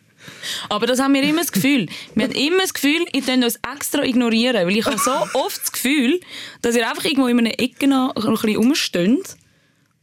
Aber 0.70 0.88
das 0.88 1.00
haben 1.00 1.14
wir 1.14 1.24
immer 1.24 1.42
das 1.42 1.52
Gefühl. 1.52 1.88
Wir 2.16 2.26
haben 2.26 2.34
immer 2.34 2.62
das 2.62 2.74
Gefühl, 2.74 3.06
ihr 3.12 3.22
könnt 3.22 3.44
uns 3.44 3.60
extra 3.74 4.04
ignorieren. 4.04 4.66
Weil 4.68 4.78
ich 4.78 4.86
habe 4.86 4.98
so 4.98 5.12
oft 5.34 5.62
das 5.62 5.72
Gefühl, 5.72 6.20
dass 6.62 6.76
ihr 6.76 6.88
einfach 6.88 7.04
irgendwo 7.04 7.28
in 7.28 7.40
einer 7.40 7.60
Ecke 7.60 7.88
noch 7.88 8.16
ein 8.16 8.32
bisschen 8.32 8.56
rumsteht. 8.56 9.36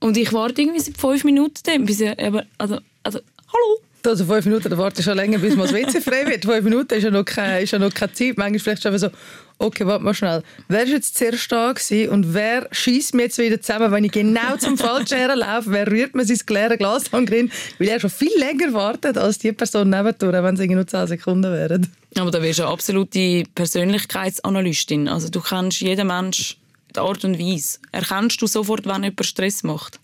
Und 0.00 0.16
ich 0.16 0.32
warte 0.32 0.60
irgendwie 0.62 0.80
seit 0.80 0.98
fünf 0.98 1.24
Minuten, 1.24 1.84
bis 1.84 2.00
ihr, 2.00 2.18
aber, 2.18 2.44
also, 2.58 2.78
also, 3.02 3.20
hallo? 3.46 3.80
Also 4.04 4.24
fünf 4.24 4.44
Minuten, 4.44 4.70
da 4.70 4.78
warte 4.78 5.00
ich 5.00 5.04
schon 5.04 5.16
länger, 5.16 5.38
bis 5.38 5.56
mal 5.56 5.64
das 5.64 5.74
WC 5.74 6.00
frei 6.00 6.26
wird. 6.26 6.44
Fünf 6.44 6.64
Minuten 6.64 6.94
ist 6.94 7.02
ja 7.02 7.10
noch 7.10 7.24
keine, 7.24 7.60
ist 7.60 7.72
ja 7.72 7.78
noch 7.78 7.92
keine 7.92 8.12
Zeit. 8.12 8.38
Manchmal 8.38 8.58
vielleicht 8.58 8.82
schon 8.82 8.98
so, 8.98 9.10
okay, 9.58 9.86
warte 9.86 10.04
mal 10.04 10.14
schnell. 10.14 10.42
Wer 10.68 10.80
war 10.80 10.86
jetzt 10.86 11.18
zuerst 11.18 11.50
da 11.50 11.74
und 12.10 12.32
wer 12.34 12.68
schießt 12.70 13.14
mir 13.14 13.24
jetzt 13.24 13.38
wieder 13.38 13.60
zusammen, 13.60 13.90
wenn 13.92 14.04
ich 14.04 14.12
genau 14.12 14.56
zum 14.58 14.78
Falschen 14.78 15.18
laufe? 15.36 15.70
Wer 15.70 15.90
rührt 15.90 16.14
mir 16.14 16.24
sein 16.24 16.38
leere 16.48 16.78
Glas 16.78 17.12
an 17.12 17.28
Weil 17.28 17.88
er 17.88 18.00
schon 18.00 18.10
viel 18.10 18.36
länger 18.38 18.72
wartet 18.72 19.18
als 19.18 19.38
die 19.38 19.52
Person 19.52 19.90
nebendurch, 19.90 20.42
wenn 20.42 20.58
es 20.58 20.68
nur 20.68 20.86
10 20.86 21.06
Sekunden 21.08 21.52
wären. 21.52 21.92
Aber 22.16 22.30
da 22.30 22.42
wirst 22.42 22.60
du 22.60 22.62
eine 22.62 22.72
absolute 22.72 23.44
Persönlichkeitsanalystin. 23.54 25.08
Also 25.08 25.28
du 25.28 25.40
kennst 25.40 25.80
jeden 25.80 26.06
Mensch 26.06 26.56
die 26.94 27.00
Art 27.00 27.24
und 27.24 27.38
Weise. 27.38 27.78
Erkennst 27.92 28.40
du 28.40 28.46
sofort, 28.46 28.86
wenn 28.86 29.04
jemand 29.04 29.26
Stress 29.26 29.62
macht? 29.62 30.00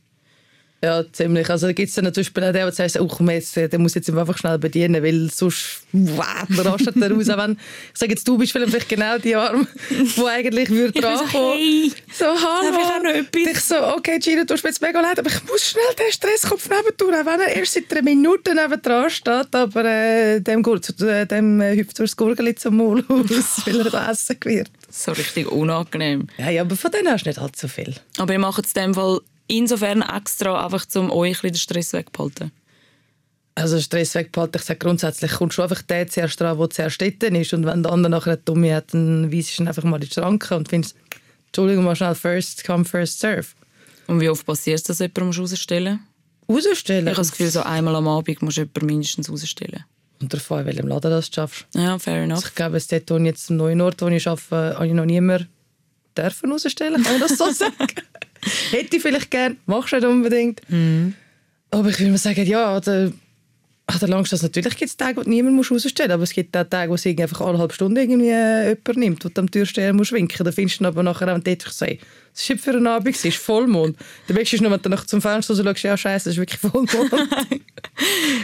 Ja, 0.85 1.03
ziemlich. 1.11 1.49
Also 1.49 1.69
da 1.69 1.73
gibt 1.73 1.89
es 1.89 1.95
dann 1.95 2.05
zum 2.13 2.21
Beispiel 2.21 2.45
auch 2.45 2.53
den, 2.53 2.71
der 2.71 2.73
sagt, 2.73 3.01
oh, 3.01 3.07
komm 3.07 3.31
jetzt, 3.31 3.57
der 3.57 3.79
muss 3.79 3.95
jetzt 3.95 4.11
einfach 4.11 4.37
schnell 4.37 4.59
bedienen, 4.59 5.03
weil 5.03 5.31
sonst 5.31 5.81
rastet 5.95 6.97
er 6.97 7.11
raus. 7.11 7.27
Wenn, 7.27 7.53
ich 7.53 7.99
sage 7.99 8.13
jetzt, 8.13 8.29
du 8.29 8.37
bist 8.37 8.53
vielleicht 8.53 8.87
genau 8.87 9.17
die 9.17 9.35
Arm, 9.35 9.67
die 9.91 10.27
eigentlich 10.27 10.69
würde 10.69 11.01
drankommen. 11.01 11.31
So, 11.31 11.55
hey, 11.55 11.93
so, 12.13 12.27
hallo. 12.27 12.79
Ich 12.79 12.85
auch 12.85 13.03
noch 13.03 13.11
etwas. 13.13 13.43
Ich 13.51 13.61
so, 13.61 13.77
okay, 13.97 14.19
Gina, 14.19 14.45
du 14.45 14.53
mir 14.53 14.61
jetzt 14.65 14.83
mega 14.83 15.01
leid, 15.01 15.19
aber 15.19 15.31
ich 15.31 15.43
muss 15.45 15.63
schnell 15.63 15.85
den 15.99 16.13
Stresskopf 16.13 16.69
nebendurch, 16.69 17.19
auch 17.19 17.27
wenn 17.33 17.41
er 17.41 17.57
erst 17.57 17.73
seit 17.73 17.91
einer 17.91 18.03
Minute 18.03 18.55
neben 18.55 18.83
dran 18.83 19.09
steht, 19.09 19.55
aber 19.55 19.85
äh, 19.87 20.41
dem, 20.41 20.63
äh, 20.63 21.27
dem 21.27 21.61
äh, 21.63 21.77
hüpft 21.77 21.99
das 21.99 22.15
Gurgel 22.15 22.55
zum 22.57 22.77
Maul 22.77 23.03
aus, 23.09 23.63
weil 23.65 23.81
er 23.81 23.91
da 23.91 24.11
essen 24.11 24.37
wird. 24.45 24.71
So 24.91 25.13
richtig 25.13 25.51
unangenehm. 25.51 26.27
Ja, 26.37 26.51
ja, 26.51 26.61
aber 26.61 26.77
von 26.77 26.91
denen 26.91 27.09
hast 27.09 27.25
du 27.25 27.31
nicht 27.31 27.39
allzu 27.39 27.69
viel. 27.69 27.95
Aber 28.19 28.35
ihr 28.35 28.39
macht 28.39 28.67
es 28.67 28.75
in 28.75 28.83
dem 28.83 28.95
Fall 28.95 29.21
insofern 29.47 30.03
extra, 30.03 30.65
einfach 30.65 30.87
um 30.95 31.11
euch 31.11 31.41
den 31.41 31.55
Stress 31.55 31.93
wegzuhalten? 31.93 32.53
Also 33.57 33.81
Stress 33.81 34.15
wegbehalten, 34.17 34.59
ich 34.59 34.65
sage 34.65 34.81
grundsätzlich, 34.81 35.33
kommt 35.33 35.55
schon 35.55 35.65
einfach 35.65 35.83
der 35.83 36.09
zuerst 36.09 36.41
dran, 36.41 36.59
der 36.59 36.71
zuerst 36.71 37.01
dort 37.01 37.23
ist. 37.23 37.55
Und 37.55 37.67
wenn 37.67 37.83
der 37.83 37.93
andere 37.93 38.11
nachher 38.11 38.33
eine 38.33 38.43
Dumme 38.45 38.75
hat, 38.75 38.93
dann 38.93 39.33
weisst 39.33 39.59
du 39.59 39.63
ihn 39.63 39.69
einfach 39.69 39.85
mal 39.85 40.03
in 40.03 40.09
die 40.09 40.13
Schranke 40.13 40.57
und 40.57 40.69
findest, 40.69 40.97
Entschuldigung, 41.47 41.85
mal 41.85 41.95
schnell, 41.95 42.17
first 42.17 42.65
come, 42.65 42.85
first 42.85 43.21
serve. 43.21 43.47
Und 44.09 44.21
wie 44.21 44.29
oft 44.29 44.45
passiert 44.45 44.79
es, 44.79 44.85
dass 44.85 44.99
jemand 44.99 45.39
rausstellen 45.39 46.01
muss? 46.49 46.67
Rausstellen? 46.67 47.07
Ich 47.07 47.13
habe 47.13 47.21
das 47.21 47.31
Gefühl, 47.31 47.51
so 47.51 47.63
einmal 47.63 47.95
am 47.95 48.09
Abend 48.09 48.43
muss 48.43 48.57
jemand 48.57 48.83
mindestens 48.83 49.31
rausstellen. 49.31 49.85
Und 50.21 50.33
davon, 50.35 50.61
in 50.61 50.67
welchem 50.67 50.89
Laden 50.89 51.11
das 51.11 51.31
du 51.31 51.35
schaffst. 51.35 51.67
Ja, 51.75 51.99
fair 51.99 52.23
enough. 52.23 52.39
Also 52.39 52.49
ich 52.49 52.55
glaube, 52.55 52.77
es 52.77 52.89
dort, 52.89 53.11
jetzt 53.11 53.51
am 53.51 53.57
neuen 53.57 53.81
Ort, 53.81 54.03
wo 54.03 54.09
ich 54.09 54.27
arbeite, 54.27 54.75
habe 54.75 54.87
ich 54.87 54.95
noch 54.95 55.05
niemanden 55.05 55.49
dürfen 56.17 56.53
rausstellen, 56.53 57.03
kann 57.03 57.15
ich 57.15 57.21
das 57.21 57.39
so 57.39 57.51
sagen? 57.53 57.75
Hätte 58.71 58.97
ich 58.97 59.03
vielleicht 59.03 59.31
gern, 59.31 59.57
machst 59.67 59.93
du 59.93 59.97
nicht 59.97 60.07
unbedingt. 60.07 60.61
Mhm. 60.69 61.15
Aber 61.71 61.89
ich 61.89 61.99
würde 61.99 62.13
mal 62.13 62.19
sagen, 62.19 62.47
ja, 62.47 62.79
der, 62.81 63.13
ach, 63.87 63.99
der 63.99 64.09
Langstrasse, 64.09 64.45
natürlich 64.45 64.77
gibt 64.77 64.91
es 64.91 64.97
Tage, 64.97 65.17
wo 65.17 65.23
du 65.23 65.31
niemand 65.31 65.57
musst 65.57 65.73
rausstellen 65.73 66.11
muss, 66.11 66.15
aber 66.15 66.23
es 66.23 66.33
gibt 66.33 66.57
auch 66.57 66.65
Tage, 66.65 66.91
wo 66.91 66.95
es 66.95 67.07
einfach 67.07 67.41
eineinhalb 67.41 67.73
Stunden 67.73 67.97
irgendwie 67.97 68.31
äh, 68.31 68.69
jemand 68.69 68.97
nimmt, 68.97 69.25
du 69.25 69.31
am 69.35 69.51
Türsteher 69.51 69.93
musst 69.93 70.13
winken. 70.13 70.45
Da 70.45 70.53
findest 70.53 70.79
du 70.79 70.85
dann 70.85 70.93
aber 70.93 71.03
nachher 71.03 71.35
auch 71.35 71.41
dort 71.41 71.63
sagen, 71.63 71.99
es 72.35 72.49
war 72.49 72.57
für 72.57 72.71
einen 72.71 72.87
Abend, 72.87 73.15
es 73.15 73.25
ist 73.25 73.39
Vollmond. 73.39 73.97
Der 74.29 74.35
Beste 74.35 74.57
ist 74.57 74.63
nur, 74.63 74.71
wenn 74.71 74.83
du 74.83 74.89
nach 74.89 75.05
zum 75.05 75.21
Fenster 75.21 75.55
schaust, 75.55 75.83
ja 75.83 75.97
scheiße, 75.97 76.31
es 76.31 76.37
ist 76.37 76.41
wirklich 76.41 76.61
Vollmond. 76.61 76.91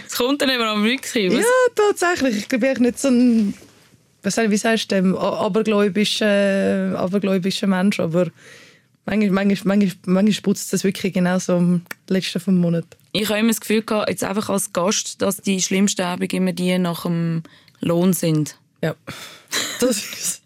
Es 0.06 0.16
kommt 0.16 0.42
dann 0.42 0.50
immer 0.50 0.66
am 0.66 0.84
Rückkrieg. 0.84 1.32
ja, 1.32 1.42
tatsächlich. 1.74 2.36
Ich 2.36 2.48
glaube, 2.48 2.70
ich 2.70 2.78
nicht 2.78 2.98
so 2.98 3.08
ein, 3.08 3.54
was 4.22 4.38
ich, 4.38 4.50
wie 4.50 4.56
sagst 4.56 4.92
du 4.92 5.18
abergläubischer, 5.18 6.94
abergläubischer 6.96 7.66
Mensch, 7.66 7.98
aber 7.98 8.26
manchmal, 9.06 9.30
manchmal, 9.30 9.76
manchmal, 9.76 10.14
manchmal 10.14 10.42
putzt 10.42 10.72
das 10.72 10.84
wirklich 10.84 11.12
genau 11.12 11.38
so 11.38 11.54
am 11.54 11.82
letzten 12.08 12.40
vom 12.40 12.58
Monat. 12.58 12.84
Ich 13.12 13.28
habe 13.28 13.40
immer 13.40 13.48
das 13.48 13.60
Gefühl 13.60 13.82
gehabt, 13.82 14.08
jetzt 14.08 14.24
einfach 14.24 14.48
als 14.48 14.72
Gast, 14.72 15.20
dass 15.22 15.38
die 15.38 15.60
schlimmsten 15.60 16.02
Abende 16.02 16.36
immer 16.36 16.52
die 16.52 16.78
nach 16.78 17.02
dem 17.02 17.42
Lohn 17.80 18.12
sind. 18.12 18.56
Ja, 18.82 18.94
das 19.80 19.96
ist 19.98 20.42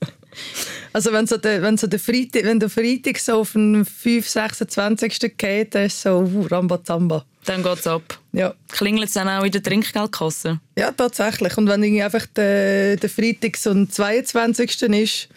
Also 0.95 1.13
wenn 1.13 1.27
so 1.27 1.39
der, 1.39 1.61
wenn 1.61 1.77
so 1.77 1.89
der 1.89 1.99
Freitag, 1.99 2.45
wenn 2.45 2.61
der 2.61 2.71
Freitag 2.71 3.19
so 3.19 3.41
auf 3.41 3.53
den 3.53 3.85
5, 3.85 4.29
26. 4.29 5.37
geht, 5.37 5.75
dann 5.75 5.87
ist 5.87 6.01
so 6.01 6.21
uh, 6.21 6.47
Rambazamba. 6.49 7.25
Dann 7.47 7.65
geht 7.65 7.81
es 7.81 7.87
ab. 7.89 8.21
Ja. 8.33 8.55
Klingelt 8.71 9.09
es 9.09 9.15
dann 9.15 9.29
auch 9.29 9.43
in 9.43 9.51
der 9.51 9.63
Trinkgeldkasse? 9.63 10.61
ja, 10.79 10.93
tatsächlich. 10.93 11.59
Und 11.59 11.69
wenn 11.69 11.83
irgendwie 11.83 12.05
einfach 12.05 12.27
der, 12.27 12.97
der 12.97 13.11
Freitag 13.11 13.57
so 13.57 13.71
ein 13.71 13.91
22. 13.91 14.83
ist, 14.83 15.29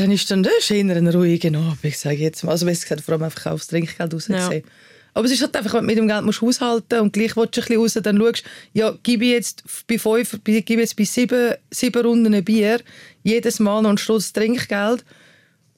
dann 0.00 0.10
ist 0.10 0.30
dann 0.30 0.42
das 0.42 0.70
eher 0.70 0.84
ein 0.84 1.08
ruhiger 1.08 1.56
Abend, 1.58 1.96
sage 1.96 2.16
ich 2.16 2.20
jetzt 2.20 2.44
mal. 2.44 2.52
Also 2.52 2.66
besser 2.66 2.82
gesagt, 2.82 3.00
vor 3.02 3.14
allem 3.14 3.24
einfach 3.24 3.52
aufs 3.52 3.66
Trinkgeld 3.68 4.14
rausgesehen. 4.14 4.62
Ja. 4.64 4.70
Aber 5.14 5.26
es 5.26 5.32
ist 5.32 5.42
halt 5.42 5.56
einfach, 5.56 5.74
wenn 5.74 5.80
du 5.80 5.86
mit 5.86 5.98
dem 5.98 6.08
Geld 6.08 6.24
musst 6.24 6.42
haushalten 6.42 7.00
und 7.00 7.12
gleich 7.12 7.36
willst 7.36 7.56
du 7.56 7.60
ein 7.60 7.66
bisschen 7.66 7.80
raus, 7.80 7.98
dann 8.02 8.18
schaust 8.18 8.44
ja, 8.72 8.94
gebe 9.02 9.24
ich 9.24 9.30
jetzt 9.32 9.64
bei 9.88 9.98
fünf, 9.98 10.38
ich 10.46 10.68
jetzt 10.68 10.96
bei 10.96 11.04
sieben, 11.04 11.54
sieben 11.70 12.06
Runden 12.06 12.34
ein 12.34 12.44
Bier 12.44 12.80
jedes 13.24 13.58
Mal 13.58 13.82
noch 13.82 13.88
einen 13.88 13.98
Stutz 13.98 14.32
Trinkgeld 14.32 15.04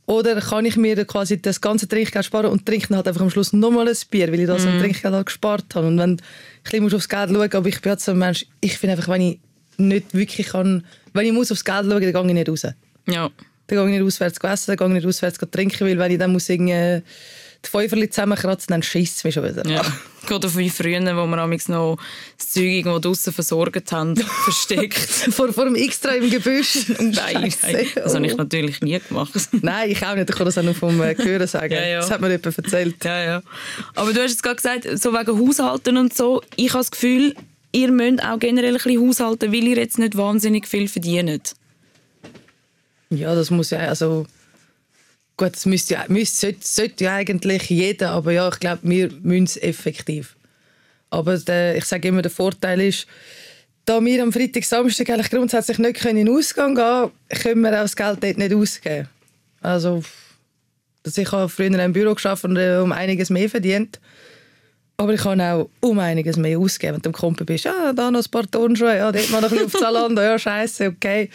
oder 0.07 0.41
kann 0.41 0.67
ich 0.67 0.77
mir 0.77 1.05
quasi 1.05 1.41
das 1.41 1.61
ganze 1.61 1.89
Trinkgeld 1.89 2.25
sparen 2.25 2.51
und 2.51 2.67
trinke 2.67 2.89
dann 2.89 2.97
halt 2.99 3.09
einfach 3.09 3.23
am 3.23 3.31
Schluss 3.31 3.53
nochmal 3.53 3.89
ein 3.89 3.97
Bier, 4.11 4.31
weil 4.31 4.41
ich 4.41 4.47
das 4.47 4.67
am 4.67 4.79
Trinkgeld 4.79 5.15
halt 5.15 5.27
gespart 5.27 5.75
habe. 5.75 5.87
Und 5.87 5.99
wenn 5.99 6.17
du 6.17 6.23
ein 6.23 6.65
bisschen 6.65 6.95
aufs 6.95 7.09
Geld 7.09 7.31
schauen 7.31 7.53
aber 7.53 7.69
ich 7.69 7.81
bin 7.81 7.91
halt 7.91 8.01
so 8.01 8.13
ein 8.13 8.19
Mensch, 8.19 8.45
ich 8.61 8.77
finde 8.77 8.97
einfach, 8.97 9.09
wenn 9.09 9.23
ich 9.23 9.39
nicht 9.79 10.13
wirklich 10.13 10.49
kann, 10.49 10.85
wenn 11.15 11.27
ich 11.27 11.33
muss 11.33 11.51
aufs 11.51 11.65
Geld 11.65 11.87
schauen, 11.87 11.91
dann 11.91 12.01
gehe 12.01 12.11
ich 12.11 12.35
nicht 12.35 12.49
raus. 12.49 12.67
Ja. 13.07 13.31
Dann 13.77 13.87
gehe 13.87 13.95
ich 13.97 14.01
nicht 14.01 14.07
auswärts 14.07 14.39
essen, 14.43 14.65
dann 14.67 14.77
gehe 14.77 14.87
ich 14.89 15.05
nicht 15.05 15.07
auswärts 15.07 15.39
trinken, 15.51 15.87
weil 15.87 15.99
wenn 15.99 16.13
ich 16.13 16.19
dann 16.19 16.33
muss 16.33 16.49
irgendwie 16.49 17.03
die 17.65 17.69
Fünferli 17.69 18.09
zusammenkratzen, 18.09 18.69
dann 18.69 18.83
schießt 18.83 19.19
es 19.19 19.25
mich 19.25 19.35
schon 19.35 19.45
wieder. 19.45 19.67
ja. 19.67 19.83
Auf 20.31 20.57
wie 20.57 20.71
früher, 20.71 21.01
wo 21.17 21.27
wir 21.27 21.39
amigs 21.39 21.69
noch 21.69 21.97
das 22.37 22.51
Zeug 22.51 22.65
irgendwo 22.65 22.99
draussen 22.99 23.33
versorgt 23.33 23.91
haben, 23.91 24.17
versteckt. 24.45 24.99
vor, 24.99 25.53
vor 25.53 25.65
dem 25.65 25.75
Extra 25.75 26.13
im 26.13 26.31
Gebüsch. 26.31 26.89
Nein, 27.01 27.53
nein, 27.63 27.87
das 27.95 28.15
habe 28.15 28.27
ich 28.27 28.37
natürlich 28.37 28.81
nie 28.83 29.01
gemacht. 29.01 29.33
Nein, 29.63 29.91
ich 29.91 30.05
auch 30.05 30.15
nicht. 30.15 30.29
Ich 30.29 30.37
kann 30.37 30.45
das 30.45 30.59
auch 30.59 30.63
nur 30.63 30.75
vom 30.75 31.01
äh, 31.01 31.17
Hören 31.17 31.47
sagen. 31.47 31.73
Ja, 31.73 31.87
ja. 31.87 32.01
Das 32.01 32.11
hat 32.11 32.21
mir 32.21 32.29
jemand 32.31 32.59
erzählt. 32.59 33.03
Ja, 33.03 33.23
ja. 33.25 33.43
Aber 33.95 34.13
du 34.13 34.23
hast 34.23 34.31
jetzt 34.31 34.43
gerade 34.43 34.57
gesagt, 34.57 34.87
so 35.01 35.13
wegen 35.13 35.49
Haushalten 35.49 35.97
und 35.97 36.15
so. 36.15 36.43
Ich 36.57 36.69
habe 36.69 36.81
das 36.81 36.91
Gefühl, 36.91 37.35
ihr 37.73 37.91
müsst 37.91 38.23
auch 38.23 38.39
generell 38.39 38.77
ein 38.77 38.83
bisschen 38.83 39.09
haushalten, 39.09 39.53
weil 39.53 39.65
ihr 39.65 39.77
jetzt 39.79 39.99
nicht 39.99 40.17
wahnsinnig 40.17 40.69
viel 40.69 40.87
verdient. 40.87 41.55
Ja, 43.11 43.35
das 43.35 43.51
muss 43.51 43.71
ja, 43.71 43.81
also 43.81 44.27
gut, 45.37 45.55
das 45.55 45.67
müsste 45.67 45.99
müsste, 46.09 46.39
sollte, 46.39 46.59
sollte 46.63 47.05
ja 47.05 47.15
eigentlich 47.15 47.69
jeder, 47.69 48.11
aber 48.11 48.33
ja, 48.33 48.49
ich 48.49 48.61
glaube, 48.61 48.81
wir 48.83 49.11
müssen 49.23 49.45
es 49.45 49.57
effektiv. 49.57 50.37
Aber 51.11 51.37
der, 51.39 51.77
ich 51.77 51.85
sage 51.85 52.09
immer, 52.09 52.23
der 52.23 52.31
Vorteil 52.31 52.81
ist, 52.81 53.07
da 53.85 54.05
wir 54.05 54.23
am 54.23 54.33
Freitag, 54.33 54.65
Samstag 54.65 55.11
eigentlich 55.11 55.31
grundsätzlich 55.31 55.79
nicht 55.79 56.01
können 56.01 56.19
in 56.19 56.27
den 56.27 56.37
Ausgang 56.37 56.77
gehen 56.77 57.11
können, 57.43 57.63
wir 57.63 57.71
auch 57.71 57.83
das 57.83 57.97
Geld 57.97 58.23
dort 58.23 58.39
nicht 58.39 58.55
ausgeben. 58.55 59.09
Also, 59.61 60.03
ich 61.05 61.33
habe 61.33 61.49
früher 61.49 61.67
einem 61.67 61.93
Büro 61.93 62.15
geschafft 62.15 62.45
und 62.45 62.57
äh, 62.57 62.79
um 62.79 62.93
einiges 62.93 63.31
mehr 63.31 63.51
verdient. 63.51 63.99
Aber 65.01 65.15
ich 65.15 65.23
kann 65.23 65.41
auch 65.41 65.71
um 65.81 65.99
einiges 65.99 66.37
mehr 66.37 66.59
ausgeben. 66.59 66.97
Wenn 66.97 67.01
du 67.01 67.09
am 67.09 67.15
Kumpel 67.15 67.47
bist, 67.47 67.65
ja, 67.65 67.95
da 67.95 68.11
noch 68.11 68.23
ein 68.23 68.31
paar 68.31 68.51
Turnschuhe, 68.51 68.99
ja, 68.99 69.11
dort 69.11 69.31
mal 69.31 69.41
noch 69.41 69.51
ein 69.51 69.57
bisschen 69.57 69.65
auf 69.65 69.81
Zalando, 69.81 70.21
ja, 70.21 70.39
scheiße, 70.39 70.89
okay. 70.89 71.31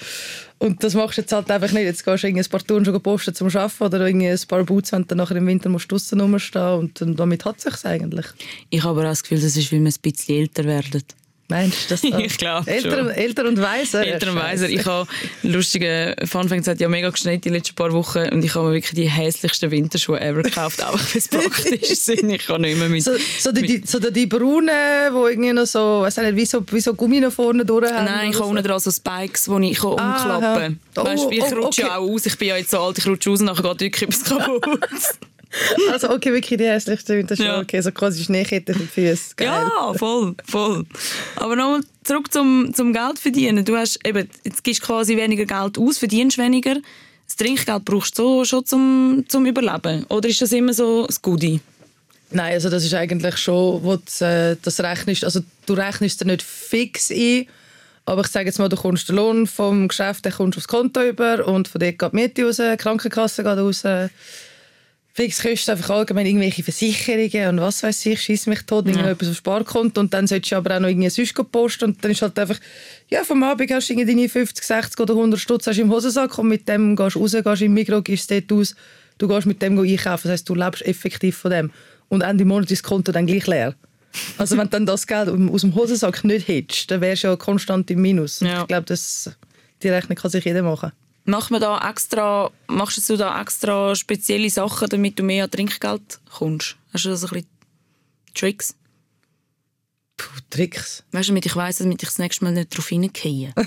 Und 0.59 0.83
das 0.83 0.93
machst 0.93 1.17
du 1.17 1.21
jetzt 1.21 1.33
halt 1.33 1.49
einfach 1.49 1.71
nicht. 1.71 1.85
Jetzt 1.85 2.05
gehst 2.05 2.23
du 2.23 2.27
ein 2.27 2.45
paar 2.45 2.63
Turnschuhe 2.63 2.99
posten 2.99 3.33
zum 3.33 3.47
Arbeiten 3.47 3.83
oder 3.83 4.05
irgendwie 4.05 4.27
ein 4.27 4.39
paar 4.47 4.63
Boots, 4.63 4.91
wenn 4.91 5.07
du 5.07 5.15
nachher 5.15 5.37
im 5.37 5.47
Winter 5.47 5.69
musst 5.69 5.91
draussen 5.91 6.21
rumstehen 6.21 6.77
und 6.77 7.01
dann, 7.01 7.15
damit 7.15 7.43
hat 7.43 7.57
es 7.57 7.63
sich 7.63 7.85
eigentlich. 7.85 8.27
Ich 8.69 8.83
habe 8.83 8.99
aber 8.99 9.07
auch 9.07 9.13
das 9.13 9.23
Gefühl, 9.23 9.41
das 9.41 9.57
ist, 9.57 9.71
weil 9.71 9.79
wir 9.81 9.89
ein 9.89 9.95
bisschen 9.99 10.35
älter 10.35 10.65
werden. 10.65 11.01
Meinst 11.47 11.91
du 11.91 11.93
das? 11.93 12.03
Ich 12.25 12.37
glaub 12.37 12.67
älter, 12.67 12.97
schon. 12.97 13.09
älter 13.09 13.47
und 13.47 13.61
weiser. 13.61 14.05
Älter 14.05 14.31
und 14.31 14.37
weiser. 14.37 14.67
Ich 14.69 14.85
habe 14.85 15.07
lustige 15.43 16.15
Funfacts 16.25 16.67
hat 16.67 16.79
ja 16.79 16.89
mega 16.89 17.09
geschneit 17.09 17.45
die 17.45 17.49
letzten 17.49 17.75
paar 17.75 17.91
Wochen 17.93 18.27
und 18.29 18.43
ich 18.43 18.55
habe 18.55 18.67
mir 18.67 18.73
wirklich 18.73 18.93
die 18.95 19.09
hässlichsten 19.09 19.69
Winterschuhe 19.69 20.19
ever 20.19 20.41
gekauft, 20.41 20.83
auch 20.83 20.93
wenn 21.13 21.19
es 21.19 21.27
praktisch 21.27 21.89
sind. 21.99 22.29
Ich 22.31 22.47
kann 22.47 22.61
nicht 22.61 22.77
mehr 22.77 22.89
mit. 22.89 23.03
So, 23.03 23.11
so, 23.39 23.51
die, 23.51 23.61
die, 23.61 23.83
so 23.85 23.99
die, 23.99 24.11
die 24.11 24.25
braunen, 24.25 24.69
die 24.69 25.31
irgendwie 25.31 25.53
noch 25.53 25.65
so, 25.67 26.01
weiss 26.01 26.17
nicht, 26.17 26.35
wie 26.35 26.45
so, 26.45 26.63
wie 26.71 26.79
so 26.81 26.93
Gummi 26.93 27.19
noch 27.19 27.31
vorne 27.31 27.63
durch 27.63 27.91
haben. 27.91 28.05
Nein, 28.05 28.31
ich 28.31 28.39
habe 28.39 28.47
unten 28.47 28.63
dran 28.63 28.79
so 28.79 28.89
Spikes, 28.91 29.45
die 29.45 29.71
ich 29.71 29.83
umklappen 29.83 30.79
kann. 30.93 31.05
Weißt, 31.05 31.25
Oh, 31.25 31.31
ich 31.31 31.43
oh, 31.43 31.55
rutsche 31.55 31.83
okay. 31.83 31.91
auch 31.91 32.09
aus. 32.09 32.25
Ich 32.25 32.37
bin 32.37 32.47
ja 32.47 32.57
jetzt 32.57 32.71
so 32.71 32.79
alt, 32.79 32.97
ich 32.97 33.05
rutsche 33.05 33.29
aus 33.29 33.39
und 33.41 33.45
nachher 33.47 33.63
geht 33.63 33.81
wirklich 33.81 34.09
etwas 34.09 34.23
kaputt. 34.23 34.79
Also 35.91 36.09
okay, 36.09 36.33
wirklich 36.33 36.57
die 36.57 36.65
hässlichste 36.65 37.17
Winterschuhe. 37.17 37.45
Ja. 37.45 37.59
Okay, 37.61 37.81
so 37.81 37.91
quasi 37.91 38.23
Schneekette 38.23 38.73
für 38.73 38.79
die 38.79 38.87
Füße. 38.87 39.35
Geil. 39.35 39.47
Ja, 39.47 39.93
voll, 39.93 40.35
voll. 40.45 40.85
Aber 41.35 41.55
nochmal 41.55 41.81
zurück 42.03 42.31
zum, 42.31 42.73
zum 42.73 42.93
Geld 42.93 43.19
verdienen. 43.19 43.63
Du 43.63 43.75
hast 43.75 43.99
eben, 44.05 44.29
jetzt 44.43 44.63
gibst 44.63 44.83
du 44.83 44.87
quasi 44.87 45.15
weniger 45.15 45.45
Geld 45.45 45.77
aus, 45.77 45.97
verdienst 45.97 46.37
weniger. 46.37 46.75
Das 47.27 47.35
Trinkgeld 47.37 47.85
brauchst 47.85 48.17
du 48.19 48.23
so, 48.23 48.45
schon 48.45 48.65
zum, 48.65 49.25
zum 49.27 49.45
Überleben. 49.45 50.05
Oder 50.09 50.29
ist 50.29 50.41
das 50.41 50.51
immer 50.51 50.73
so 50.73 51.07
das 51.07 51.21
Goodie? 51.21 51.59
Nein, 52.31 52.53
also 52.53 52.69
das 52.69 52.83
ist 52.83 52.93
eigentlich 52.93 53.37
schon, 53.37 53.83
wo 53.83 53.95
du, 53.95 54.25
äh, 54.25 54.57
das 54.61 54.79
rechnest, 54.79 55.23
also 55.23 55.41
du 55.65 55.73
rechnest 55.73 56.21
dir 56.21 56.25
nicht 56.25 56.41
fix 56.41 57.11
ein, 57.11 57.47
aber 58.05 58.21
ich 58.21 58.27
sage 58.27 58.47
jetzt 58.47 58.59
mal, 58.59 58.69
du 58.69 58.75
kommst 58.75 59.09
den 59.09 59.15
Lohn 59.15 59.47
vom 59.47 59.87
Geschäft, 59.87 60.25
den 60.25 60.33
kommst 60.33 60.57
aufs 60.57 60.67
Konto 60.67 61.01
über 61.01 61.47
und 61.47 61.67
von 61.67 61.79
dort 61.79 61.97
geht 61.97 62.11
die 62.11 62.15
Miete 62.15 62.43
raus, 62.45 62.57
die 62.57 62.77
Krankenkasse 62.77 63.43
geht 63.43 63.57
raus, 63.57 63.83
Fixkosten 65.15 65.71
einfach 65.75 65.91
allgemein 65.91 66.25
irgendwelche 66.25 66.61
Versicherungen 66.61 67.47
und 67.57 67.61
was 67.61 67.81
weiß 67.83 68.05
ich, 68.07 68.21
schieß 68.21 68.47
mich 68.47 68.63
tot, 68.63 68.85
ja. 68.93 69.07
etwas 69.11 69.29
auf 69.29 69.37
Sparkonto 69.37 70.01
und 70.01 70.13
dann 70.13 70.27
solltest 70.27 70.51
du 70.51 70.57
aber 70.57 70.75
auch 70.75 70.81
noch 70.81 70.89
irgendwie 70.89 71.09
sonst 71.09 71.33
posten 71.53 71.85
und 71.85 72.03
dann 72.03 72.11
ist 72.11 72.21
halt 72.21 72.37
einfach, 72.37 72.59
ja, 73.09 73.23
vom 73.23 73.41
Abend 73.43 73.71
hast 73.71 73.87
du 73.89 73.93
irgendwie 73.93 74.13
deine 74.13 74.27
50, 74.27 74.61
60 74.65 74.99
oder 74.99 75.13
100 75.13 75.39
Stutz 75.39 75.67
hast 75.67 75.77
im 75.79 75.89
Hosensack 75.89 76.37
und 76.37 76.49
mit 76.49 76.67
dem 76.67 76.97
gehst 76.97 77.15
du 77.15 77.19
raus, 77.21 77.31
gehst 77.31 77.61
im 77.61 77.73
Mikro, 77.73 78.01
gehst 78.01 78.29
dort 78.29 78.51
aus, 78.51 78.75
du 79.17 79.27
gehst 79.29 79.47
mit 79.47 79.61
dem 79.61 79.79
einkaufen, 79.79 80.23
das 80.27 80.31
heisst, 80.33 80.49
du 80.49 80.55
lebst 80.55 80.85
effektiv 80.85 81.37
von 81.37 81.51
dem 81.51 81.71
und 82.09 82.21
Ende 82.21 82.43
Monat 82.43 82.69
ist 82.69 82.83
das 82.83 82.89
Konto 82.89 83.13
dann 83.13 83.25
gleich 83.25 83.47
leer. 83.47 83.73
Also 84.37 84.57
wenn 84.57 84.65
du 84.65 84.69
dann 84.71 84.85
das 84.85 85.07
Geld 85.07 85.29
aus 85.29 85.61
dem 85.61 85.75
Hosensack 85.75 86.25
nicht 86.25 86.49
hättest, 86.49 86.91
dann 86.91 86.99
wärst 86.99 87.23
du 87.23 87.27
ja 87.29 87.35
konstant 87.37 87.89
im 87.89 88.01
Minus. 88.01 88.41
Ja. 88.41 88.61
Ich 88.63 88.67
glaube, 88.67 88.85
das- 88.85 89.31
die 89.81 89.89
Rechnung 89.89 90.17
kann 90.17 90.31
sich 90.31 90.43
jeder 90.43 90.61
machen. 90.63 90.91
Mach 91.25 91.49
man 91.49 91.59
da 91.59 91.89
extra, 91.89 92.51
machst 92.67 93.09
du 93.09 93.17
da 93.17 93.41
extra 93.41 93.95
spezielle 93.95 94.49
Sachen, 94.49 94.87
damit 94.89 95.17
du 95.17 95.23
mehr 95.23 95.49
Trinkgeld 95.49 96.19
kommst? 96.31 96.77
Hast 96.93 97.05
du 97.05 97.09
da 97.09 97.15
so 97.15 97.27
ein 97.27 97.33
bisschen 97.33 97.49
Tricks? 98.35 98.75
Puh, 100.17 100.39
Tricks. 100.49 101.03
Weißt 101.11 101.27
du, 101.27 101.31
damit 101.31 101.45
ich 101.47 101.55
weiss, 101.55 101.79
damit 101.79 102.01
ich 102.03 102.09
das 102.09 102.19
nächste 102.19 102.45
Mal 102.45 102.51
nicht 102.51 102.75
drauf 102.75 102.87
hineingehe? 102.87 103.53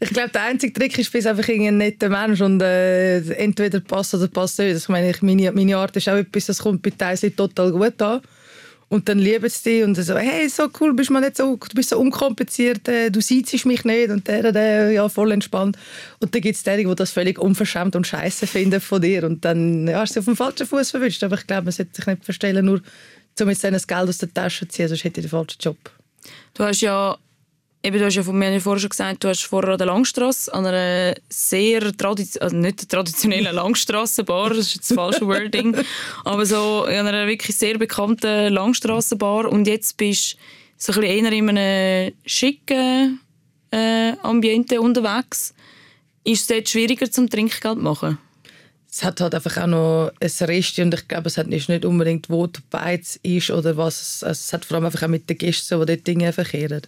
Ich 0.00 0.10
glaube, 0.10 0.30
der 0.30 0.42
einzige 0.42 0.72
Trick 0.72 0.98
ist, 0.98 1.12
bist 1.12 1.26
einfach 1.26 1.48
ein 1.48 1.78
netter 1.78 2.08
Mensch 2.08 2.40
und 2.40 2.60
äh, 2.60 3.20
entweder 3.34 3.80
passt 3.80 4.14
oder 4.14 4.26
passt 4.26 4.58
nicht. 4.58 4.76
Ich 4.76 4.88
meine, 4.88 5.10
ich, 5.10 5.22
meine, 5.22 5.52
meine 5.52 5.76
Art 5.76 5.96
ist 5.96 6.08
auch 6.08 6.16
etwas, 6.16 6.46
das 6.46 6.58
kommt 6.58 6.82
bei 6.82 6.90
Teilsen 6.90 7.34
total 7.36 7.70
gut 7.70 8.02
an. 8.02 8.20
Und 8.94 9.08
dann 9.08 9.18
lieben 9.18 9.48
sie 9.48 9.62
dich 9.64 9.82
und 9.82 9.96
so, 9.96 10.16
hey, 10.16 10.48
so 10.48 10.68
cool, 10.78 10.94
bist 10.94 11.10
mal 11.10 11.18
nicht 11.18 11.36
so, 11.36 11.56
du 11.56 11.74
bist 11.74 11.88
so 11.88 11.98
unkompliziert, 11.98 12.86
äh, 12.86 13.10
du 13.10 13.20
siehst 13.20 13.66
mich 13.66 13.84
nicht 13.84 14.08
und 14.08 14.28
der, 14.28 14.52
der, 14.52 14.92
ja, 14.92 15.08
voll 15.08 15.32
entspannt. 15.32 15.76
Und 16.20 16.32
dann 16.32 16.40
gibt 16.40 16.54
es 16.54 16.62
die, 16.62 16.76
die 16.76 16.94
das 16.94 17.10
völlig 17.10 17.40
unverschämt 17.40 17.96
und 17.96 18.06
scheiße 18.06 18.46
finden 18.46 18.80
von 18.80 19.02
dir 19.02 19.24
und 19.24 19.44
dann 19.44 19.88
ja, 19.88 19.98
hast 19.98 20.14
du 20.14 20.20
auf 20.20 20.26
dem 20.26 20.36
falschen 20.36 20.68
Fuß 20.68 20.92
verwischt. 20.92 21.24
Aber 21.24 21.34
ich 21.34 21.44
glaube, 21.44 21.64
man 21.64 21.72
sollte 21.72 21.92
sich 21.92 22.06
nicht 22.06 22.24
verstellen, 22.24 22.66
nur 22.66 22.82
um 23.40 23.48
jetzt 23.48 23.64
das 23.64 23.88
Geld 23.88 24.08
aus 24.08 24.18
der 24.18 24.32
Tasche 24.32 24.68
zu 24.68 24.72
ziehen, 24.72 24.86
sonst 24.86 25.02
hätte 25.02 25.18
ich 25.18 25.26
den 25.26 25.30
falschen 25.30 25.58
Job. 25.60 25.78
Du 26.54 26.62
hast 26.62 26.80
ja, 26.80 27.18
eben, 27.84 27.98
du 27.98 28.04
hast 28.04 28.14
ja 28.14 28.22
von 28.22 28.38
mir 28.38 28.60
vorher 28.60 28.80
schon 28.80 28.90
gesagt, 28.90 29.22
du 29.22 29.28
hast 29.28 29.44
vorher 29.44 29.72
an 29.72 29.78
der 29.78 29.86
Langstrasse, 29.86 30.52
an 30.54 30.66
einer 30.66 31.14
sehr 31.28 31.94
tradition 31.96 32.42
also 32.42 32.56
nicht 32.56 32.88
traditionellen 32.88 33.54
Langstrassenbar, 33.54 34.50
das 34.50 34.58
ist 34.58 34.74
jetzt 34.76 34.90
das 34.90 34.94
falsche 34.96 35.26
Wording, 35.26 35.76
aber 36.24 36.46
so 36.46 36.84
an 36.84 37.06
einer 37.06 37.26
wirklich 37.26 37.56
sehr 37.56 37.78
bekannten 37.78 38.52
Langstrassenbar 38.52 39.52
und 39.52 39.66
jetzt 39.66 39.96
bist 39.96 40.34
du 40.34 40.38
so 40.78 40.92
ein 40.92 41.00
bisschen 41.00 41.24
eher 41.24 41.32
in 41.32 41.48
einem 41.48 42.12
schicken 42.26 43.20
äh, 43.70 44.12
Ambiente 44.22 44.80
unterwegs. 44.80 45.54
Ist 46.24 46.42
es 46.42 46.46
dort 46.46 46.68
schwieriger 46.68 47.10
zum 47.10 47.28
Trinkgeld 47.28 47.78
machen? 47.78 48.18
Es 48.90 49.02
hat 49.02 49.20
halt 49.20 49.34
einfach 49.34 49.56
auch 49.58 49.66
noch 49.66 50.12
ein 50.20 50.46
Rest 50.46 50.78
und 50.78 50.94
ich 50.94 51.08
glaube, 51.08 51.26
es 51.26 51.36
hat 51.36 51.48
nicht 51.48 51.84
unbedingt, 51.84 52.30
wo 52.30 52.46
die 52.46 52.60
Beiz 52.70 53.18
ist 53.22 53.50
oder 53.50 53.76
was. 53.76 54.22
Also 54.22 54.38
es 54.38 54.52
hat 54.52 54.64
vor 54.64 54.76
allem 54.76 54.86
einfach 54.86 55.02
auch 55.02 55.08
mit 55.08 55.28
den 55.28 55.36
Gästen, 55.36 55.80
die 55.80 55.86
dort 55.86 56.06
Dinge 56.06 56.32
verkehren. 56.32 56.82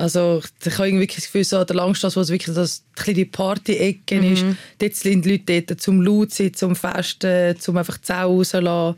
Also 0.00 0.40
ich 0.64 0.78
habe 0.78 0.88
irgendwie 0.88 1.06
das 1.06 1.16
Gefühl, 1.16 1.44
so 1.44 1.58
an 1.58 1.66
der 1.66 1.76
Langstrasse, 1.76 2.16
wo 2.16 2.20
es 2.20 2.30
wirklich 2.30 2.54
das, 2.56 2.84
die 3.06 3.24
Party-Ecke 3.26 4.16
mhm. 4.16 4.32
ist, 4.32 4.44
dort 4.78 4.94
sind 4.94 5.24
die 5.24 5.32
Leute 5.32 5.62
dort 5.62 5.80
zum 5.80 6.00
laut 6.00 6.30
sein, 6.30 6.54
zum 6.54 6.74
Festen, 6.74 7.58
zum 7.58 7.76
einfach 7.76 7.98
die 7.98 8.06
Sau 8.06 8.36
rauslassen 8.36 8.96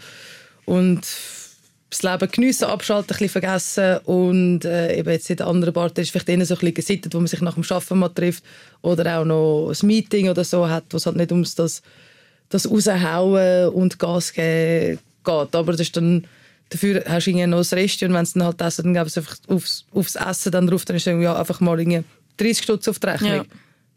und 0.65 1.01
das 1.91 2.03
Leben 2.05 2.31
geniessen, 2.31 2.65
abschalten, 2.67 3.17
ein 3.17 3.19
bisschen 3.19 3.29
vergessen 3.29 3.99
und 4.05 4.65
äh, 4.65 4.97
eben 4.97 5.11
jetzt 5.11 5.29
in 5.29 5.37
der 5.37 5.49
anderen 5.49 5.75
Bar, 5.75 5.91
ist 5.97 6.11
vielleicht 6.11 6.29
eher 6.29 6.47
so 6.47 6.55
ein 6.55 6.61
bisschen 6.61 6.75
gesittet, 6.75 7.15
wo 7.15 7.19
man 7.19 7.27
sich 7.27 7.41
nach 7.41 7.55
dem 7.55 7.65
Arbeiten 7.69 7.99
mal 7.99 8.09
trifft 8.09 8.45
oder 8.81 9.19
auch 9.19 9.25
noch 9.25 9.73
ein 9.73 9.87
Meeting 9.87 10.29
oder 10.29 10.45
so 10.45 10.69
hat, 10.69 10.85
wo 10.91 10.99
es 10.99 11.07
halt 11.07 11.17
nicht 11.17 11.33
ums 11.33 11.57
das, 11.57 11.83
das 12.49 12.71
Raushauen 12.71 13.71
und 13.71 13.99
Gas 13.99 14.33
geben 14.33 15.01
geht, 15.25 15.55
aber 15.55 15.73
das 15.73 15.81
ist 15.81 15.97
dann 15.97 16.27
Dafür 16.73 17.05
hast 17.07 17.27
du 17.27 17.47
noch 17.47 17.59
das 17.59 17.75
Rest 17.75 18.03
und 18.03 18.15
wenn 18.15 18.23
es 18.23 18.33
dann 18.33 18.45
halt 18.45 18.61
essen, 18.63 18.95
dann 18.95 18.95
gibst 18.95 19.17
du 19.17 19.21
einfach 19.21 19.37
aufs, 19.49 19.85
aufs 19.93 20.15
Essen 20.15 20.53
dann 20.53 20.67
drauf, 20.67 20.87
dann 20.87 20.97
ist 20.97 21.05
ja 21.05 21.37
einfach 21.37 21.61
mal 21.61 21.77
30 22.39 22.65
Stutz 22.65 22.89
auf 22.89 22.99
die 22.99 23.07
Rechnung. 23.09 23.31
Ja. 23.31 23.45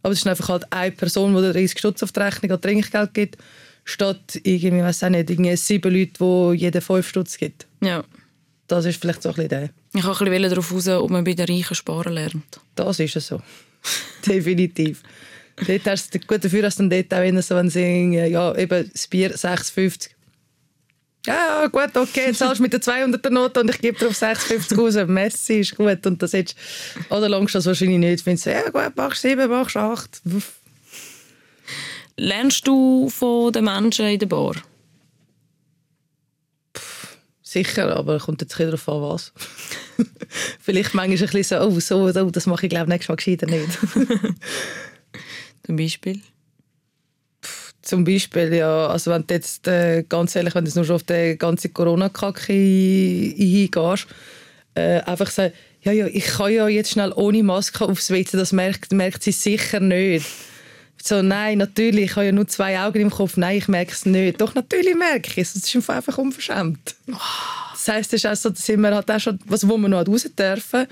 Aber 0.03 0.11
es 0.11 0.19
ist 0.19 0.27
einfach 0.27 0.49
halt 0.49 0.73
eine 0.73 0.91
Person, 0.91 1.33
die 1.33 1.53
30 1.53 1.79
Stutz 1.79 2.03
auf 2.03 2.11
die 2.11 2.19
Rechnung 2.19 2.51
an 2.51 2.61
Trinkgeld 2.61 3.13
gibt, 3.13 3.37
statt 3.85 4.41
irgendwie, 4.43 4.83
weiß 4.83 5.05
auch 5.05 5.09
nicht, 5.09 5.29
irgendwie 5.29 5.55
sieben 5.55 5.93
Leute, 5.93 6.11
die 6.19 6.59
jeder 6.63 6.81
5 6.81 7.07
Stutz 7.07 7.37
gibt. 7.37 7.65
Ja. 7.81 8.03
Das 8.67 8.83
ist 8.83 8.99
vielleicht 8.99 9.23
so 9.23 9.29
ein 9.29 9.35
bisschen 9.35 9.49
der. 9.49 9.69
Ich 9.93 10.01
kann 10.01 10.11
ein 10.11 10.25
bisschen 10.25 10.49
darauf 10.49 10.73
raus, 10.73 10.87
ob 10.89 11.09
man 11.09 11.23
bei 11.23 11.33
den 11.33 11.45
Reichen 11.45 11.75
sparen 11.75 12.13
lernt. 12.13 12.59
Das 12.75 12.99
ist 12.99 13.15
es 13.15 13.27
so. 13.27 13.41
Definitiv. 14.25 15.01
dort 15.65 15.85
hast 15.85 16.13
du, 16.13 16.19
gut 16.19 16.43
dafür 16.43 16.63
hast 16.63 16.79
du 16.79 16.89
dann 16.89 17.07
dort 17.07 17.13
auch 17.13 17.41
so, 17.41 17.55
wenn 17.55 17.69
sie 17.69 18.17
ja, 18.27 18.53
eben 18.55 18.91
das 18.91 19.07
Bier 19.07 19.33
6,50 19.33 20.09
ja, 21.25 21.67
gut, 21.67 21.95
okay, 21.95 22.33
zahlst 22.33 22.61
mit 22.61 22.73
der 22.73 22.81
200er 22.81 23.29
Note 23.29 23.61
und 23.61 23.69
ich 23.69 23.79
gebe 23.79 23.97
dir 23.97 24.07
auf 24.07 24.15
56 24.15 24.77
raus. 24.77 24.95
Messi 25.07 25.59
ist 25.59 25.75
gut. 25.75 26.05
Und 26.05 26.21
das 26.21 26.31
jetzt, 26.33 26.55
oder 27.09 27.29
langst 27.29 27.55
das 27.55 27.65
wahrscheinlich 27.65 27.99
nicht. 27.99 28.23
Findest 28.23 28.45
du, 28.45 28.51
ja 28.51 28.69
gut, 28.69 28.95
machst 28.95 29.21
7, 29.21 29.49
machst 29.49 29.77
8. 29.77 30.21
Lernst 32.17 32.67
du 32.67 33.09
von 33.09 33.51
den 33.51 33.65
Menschen 33.65 34.05
in 34.05 34.19
der 34.19 34.27
Bar? 34.27 34.55
Pff, 36.77 37.17
sicher, 37.41 37.95
aber 37.95 38.19
kommt 38.19 38.41
jetzt 38.41 38.59
ein 38.59 38.67
darauf 38.67 38.87
an, 38.87 39.01
was. 39.01 39.33
Vielleicht 40.61 40.93
manchmal 40.93 41.27
ein 41.27 41.33
bisschen 41.33 41.61
so, 41.61 41.67
oh, 41.67 41.79
so, 41.79 42.11
so 42.11 42.31
das 42.31 42.45
mache 42.45 42.65
ich 42.65 42.69
glaube 42.69 42.89
nächstes 42.89 43.09
Mal 43.09 43.15
gescheiter 43.15 43.47
nicht. 43.47 43.77
Zum 45.65 45.75
Beispiel? 45.75 46.21
Zum 47.85 48.03
Beispiel, 48.03 48.51
ja, 48.51 48.87
also 48.87 49.11
wenn 49.11 49.25
du 49.27 49.33
jetzt, 49.35 49.67
äh, 49.67 50.03
ganz 50.09 50.35
ehrlich, 50.35 50.55
wenn 50.55 50.65
du 50.65 50.71
nur 50.73 50.85
schon 50.85 50.95
auf 50.95 51.03
die 51.03 51.37
ganze 51.37 51.69
Corona-Kacke 51.69 52.51
eingehst, 52.51 54.07
äh, 54.73 55.01
einfach 55.01 55.29
sagen, 55.29 55.53
ja, 55.83 55.91
ja, 55.91 56.07
ich 56.07 56.25
kann 56.25 56.51
ja 56.51 56.67
jetzt 56.67 56.89
schnell 56.89 57.13
ohne 57.15 57.43
Maske 57.43 57.85
aufs 57.85 58.09
WC, 58.09 58.37
das 58.37 58.53
merkt, 58.53 58.91
merkt 58.91 59.21
sie 59.21 59.31
sicher 59.31 59.79
nicht. 59.79 60.25
So, 61.01 61.21
nein, 61.21 61.59
natürlich, 61.59 62.05
ich 62.05 62.15
habe 62.15 62.25
ja 62.25 62.31
nur 62.31 62.47
zwei 62.47 62.79
Augen 62.79 63.01
im 63.01 63.11
Kopf, 63.11 63.37
nein, 63.37 63.57
ich 63.57 63.67
merke 63.67 63.91
es 63.91 64.07
nicht. 64.07 64.41
Doch, 64.41 64.55
natürlich 64.55 64.95
merke 64.95 65.29
ich 65.29 65.37
es, 65.37 65.53
das 65.53 65.75
ist 65.75 65.89
einfach 65.89 66.17
unverschämt. 66.17 66.95
Das 67.05 67.87
heisst, 67.87 68.13
das 68.13 68.23
ist 68.23 68.25
auch 68.25 68.35
so, 68.35 68.49
da 68.49 68.55
sind 68.55 68.81
wir 68.81 68.95
halt 68.95 69.11
auch 69.11 69.19
schon, 69.19 69.37
was, 69.45 69.69
wo 69.69 69.77
wir 69.77 69.87
noch 69.87 70.07
raus 70.07 70.23
dürfen, 70.23 70.87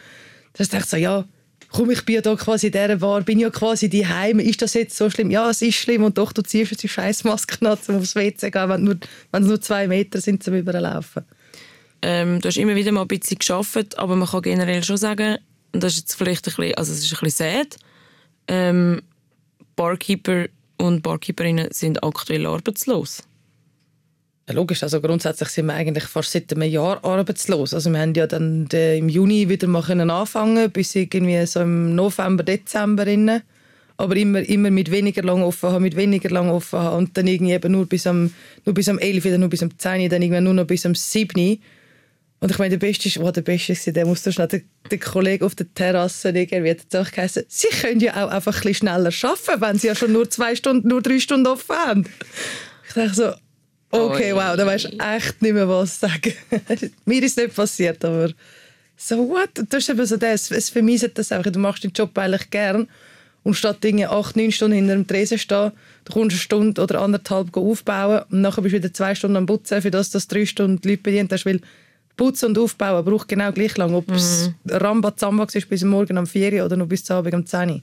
das 0.53 0.67
ist 0.67 0.73
echt 0.75 0.89
so, 0.89 0.97
ja, 0.97 1.25
komm, 1.73 1.89
ich 1.89 2.05
bin 2.05 2.15
ja 2.15 2.21
da 2.21 2.35
quasi 2.35 2.67
in 2.67 2.71
dieser 2.71 2.95
Bar, 2.97 3.21
bin 3.21 3.39
ja 3.39 3.49
quasi 3.49 3.89
die 3.89 4.07
Heime. 4.07 4.43
Ist 4.43 4.61
das 4.61 4.75
jetzt 4.75 4.95
so 4.95 5.09
schlimm? 5.09 5.31
Ja, 5.31 5.49
es 5.49 5.61
ist 5.61 5.75
schlimm 5.75 6.03
und 6.03 6.17
doch, 6.17 6.31
du 6.31 6.43
ziehst 6.43 6.71
jetzt 6.71 6.83
die 6.83 6.87
Scheißmaske 6.87 7.65
an, 7.67 7.77
um 7.87 7.95
aufs 7.97 8.15
WC 8.15 8.37
zu 8.37 8.51
gehen, 8.51 8.69
wenn, 8.69 8.83
nur, 8.83 8.97
es 9.31 9.39
nur 9.41 9.59
zwei 9.59 9.87
Meter 9.87 10.21
sind 10.21 10.43
zum 10.43 10.53
Überlaufen. 10.53 11.25
Ähm, 12.03 12.39
du 12.39 12.47
hast 12.47 12.57
immer 12.57 12.75
wieder 12.75 12.91
mal 12.91 13.01
ein 13.01 13.07
bisschen 13.07 13.39
gearbeitet, 13.39 13.97
aber 13.97 14.15
man 14.15 14.27
kann 14.27 14.43
generell 14.43 14.83
schon 14.83 14.97
sagen, 14.97 15.37
und 15.73 15.83
das 15.83 15.93
ist 15.93 15.99
jetzt 16.01 16.15
vielleicht 16.15 16.47
ein 16.47 16.53
bisschen, 16.55 16.75
also 16.75 16.93
es 16.93 16.99
ist 16.99 17.11
ein 17.11 17.19
bisschen 17.23 17.53
sad, 17.53 17.77
ähm, 18.47 19.01
Barkeeper 19.75 20.45
und 20.77 21.01
Barkeeperinnen 21.01 21.69
sind 21.71 22.03
aktuell 22.03 22.45
arbeitslos. 22.45 23.23
Ja, 24.47 24.55
logisch, 24.55 24.83
also 24.83 24.99
grundsätzlich 24.99 25.49
sind 25.49 25.67
wir 25.67 25.73
eigentlich 25.73 26.03
fast 26.03 26.31
seit 26.31 26.51
einem 26.51 26.69
Jahr 26.69 27.03
arbeitslos. 27.05 27.73
Also 27.73 27.89
wir 27.91 27.99
haben 27.99 28.13
ja 28.13 28.27
dann 28.27 28.67
im 28.67 29.07
Juni 29.07 29.47
wieder 29.47 29.67
mal 29.67 29.83
anfangen 29.89 30.69
bis 30.69 30.95
irgendwie 30.95 31.45
so 31.45 31.61
im 31.61 31.95
November, 31.95 32.43
Dezember 32.43 33.07
rein. 33.07 33.41
Aber 33.95 34.17
immer, 34.17 34.39
immer 34.41 34.69
mit 34.69 34.91
weniger 34.91 35.21
lang 35.21 35.43
offen 35.43 35.69
haben, 35.69 35.83
mit 35.83 35.95
weniger 35.95 36.29
lang 36.29 36.49
offen 36.49 36.79
haben 36.79 36.97
und 36.97 37.17
dann 37.17 37.27
irgendwie 37.27 37.53
eben 37.53 37.71
nur 37.71 37.85
bis 37.85 38.05
am, 38.05 38.33
nur 38.65 38.73
bis 38.73 38.89
am 38.89 38.99
11, 38.99 39.23
dann 39.23 39.39
nur 39.39 39.49
bis 39.49 39.63
am 39.63 39.77
10, 39.77 40.09
dann 40.09 40.21
irgendwann 40.21 40.43
nur 40.43 40.53
noch 40.55 40.65
bis 40.65 40.85
am 40.85 40.95
7. 40.95 41.59
Und 42.39 42.51
ich 42.51 42.57
meine, 42.57 42.71
der 42.71 42.85
Beste 42.85 43.07
ist, 43.07 43.19
oh, 43.19 43.31
der 43.31 43.43
Beste 43.43 43.71
ist, 43.71 43.95
der 43.95 44.05
muss 44.05 44.23
schnell, 44.23 44.47
der, 44.47 44.61
der 44.91 44.99
Kollege 44.99 45.45
auf 45.45 45.55
der 45.55 45.73
Terrasse, 45.73 46.29
irgendwie 46.31 46.71
hat 46.71 46.93
auch 46.95 47.09
geheißen, 47.09 47.43
sie 47.47 47.69
können 47.69 48.01
ja 48.01 48.25
auch 48.25 48.29
einfach 48.29 48.55
ein 48.55 48.61
bisschen 48.63 48.89
schneller 48.89 49.11
arbeiten, 49.21 49.61
wenn 49.61 49.79
sie 49.79 49.87
ja 49.87 49.95
schon 49.95 50.11
nur 50.11 50.29
zwei 50.29 50.53
Stunden, 50.53 50.89
nur 50.89 51.01
drei 51.01 51.19
Stunden 51.19 51.47
offen 51.47 51.75
haben. 51.75 52.05
Ich 52.85 52.93
dachte 52.95 53.13
so, 53.13 53.31
Okay, 53.93 54.33
wow, 54.33 54.55
da 54.55 54.65
weißt 54.65 54.85
du 54.85 54.97
echt 54.97 55.41
nicht 55.41 55.53
mehr, 55.53 55.69
was 55.69 55.99
sagen. 55.99 56.33
Mir 57.05 57.23
ist 57.23 57.37
nicht 57.37 57.55
passiert, 57.55 58.03
aber 58.03 58.29
so 58.97 59.29
what? 59.29 59.49
Das 59.69 59.83
ist 59.83 59.89
eben 59.89 60.05
so 60.05 60.17
das. 60.17 60.49
Es 60.49 60.69
vermeiset 60.69 61.17
das 61.17 61.31
einfach. 61.31 61.51
Du 61.51 61.59
machst 61.59 61.83
den 61.83 61.91
Job 61.91 62.17
eigentlich 62.17 62.49
gern 62.49 62.87
und 63.43 63.53
statt 63.55 63.83
Dinge 63.83 64.09
acht, 64.09 64.35
neun 64.35 64.51
Stunden 64.51 64.75
hinter 64.75 64.95
dem 64.95 65.05
Tresen 65.05 65.37
stehen, 65.37 65.71
du 66.05 66.13
kommst 66.13 66.31
eine 66.31 66.39
Stunde 66.39 66.81
oder 66.81 67.01
anderthalb 67.01 67.55
aufbauen 67.55 68.23
und 68.31 68.41
nachher 68.41 68.61
bist 68.61 68.73
du 68.73 68.77
wieder 68.79 68.93
zwei 68.93 69.13
Stunden 69.13 69.37
am 69.37 69.45
Putzen, 69.45 69.81
für 69.81 69.91
das, 69.91 70.09
dass 70.09 70.27
du 70.27 70.35
drei 70.35 70.45
Stunden 70.45 70.81
die 70.81 70.89
Leute 70.89 71.03
bedient 71.03 71.31
hast, 71.31 71.45
weil 71.45 71.59
Putzen 72.15 72.49
und 72.49 72.57
Aufbauen 72.57 73.03
braucht 73.03 73.27
genau 73.27 73.51
gleich 73.51 73.75
lang. 73.77 73.93
Ob 73.93 74.09
es 74.11 74.51
mhm. 74.63 74.71
Rambazamba 74.71 75.47
ist 75.51 75.69
bis 75.69 75.83
morgen 75.83 76.17
am 76.17 76.27
4 76.27 76.65
oder 76.65 76.77
noch 76.77 76.87
bis 76.87 77.03
zum 77.03 77.17
Abend 77.17 77.33
am 77.33 77.45
10 77.45 77.81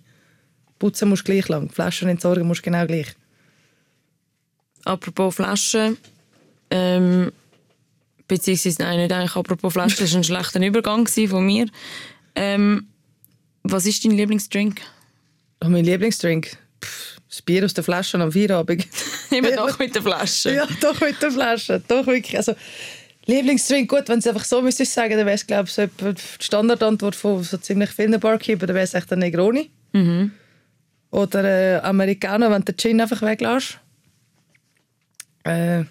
Putzen 0.79 1.09
musst 1.09 1.29
du 1.29 1.33
gleich 1.33 1.49
lang, 1.49 1.69
Flaschen 1.69 2.09
entsorgen 2.09 2.47
musst 2.47 2.61
du 2.61 2.71
genau 2.71 2.87
gleich. 2.87 3.15
Apropos 4.85 5.35
Flaschen, 5.37 5.97
ähm, 6.71 7.33
beziehungsweise 8.29 8.83
nein, 8.83 9.01
nicht 9.01 9.13
eigentlich 9.13 9.37
apropos 9.37 9.73
Flaschen, 9.73 9.99
das 10.01 10.13
war 10.13 10.21
ein 10.21 10.25
schlechter 10.25 10.65
Übergang 10.65 11.07
von 11.07 11.45
mir. 11.45 11.67
Ähm, 12.35 12.89
was 13.63 13.87
ist 13.87 14.05
dein 14.05 14.13
Lieblingsdrink? 14.13 14.81
Oh, 15.63 15.69
mein 15.69 15.85
Lieblingsdrink? 15.85 16.57
Pff, 16.83 17.19
das 17.29 17.43
Bier 17.43 17.65
aus 17.65 17.75
der 17.75 17.85
Flasche 17.85 18.19
am 18.19 18.33
Feierabend. 18.33 18.87
Immer 19.31 19.53
doch 19.53 19.79
mit 19.79 19.95
der 19.95 20.03
Flasche. 20.03 20.55
Ja, 20.55 20.67
doch 20.81 21.01
mit 21.01 21.21
der 21.21 21.31
Flasche. 21.31 21.83
Doch 21.87 22.07
wirklich. 22.07 22.37
Also, 22.37 22.55
Lieblingsdrink, 23.27 23.89
gut, 23.89 24.09
wenn 24.09 24.19
es 24.19 24.27
einfach 24.27 24.45
so 24.45 24.63
müsste 24.63 24.83
ich 24.83 24.91
sagen, 24.91 25.17
dann 25.17 25.27
wäre 25.27 25.37
es 25.37 25.47
glaube 25.47 25.65
ich 25.69 25.73
so 25.73 25.87
die 25.87 26.15
Standardantwort 26.41 27.15
von 27.15 27.43
so 27.43 27.59
ziemlich 27.59 27.91
vielen 27.91 28.19
Barkeeper, 28.19 28.67
dann 28.67 28.75
wäre 28.75 28.85
es 28.85 28.95
echt 28.95 29.13
ein 29.13 29.19
Negroni. 29.19 29.71
Mhm. 29.93 30.33
Oder 31.11 31.45
äh, 31.45 31.81
Americano, 31.81 32.51
wenn 32.51 32.65
du 32.65 32.73
den 32.73 32.77
Gin 32.79 33.01
einfach 33.01 33.23
weglässt. 33.23 33.79
Äh, 35.51 35.85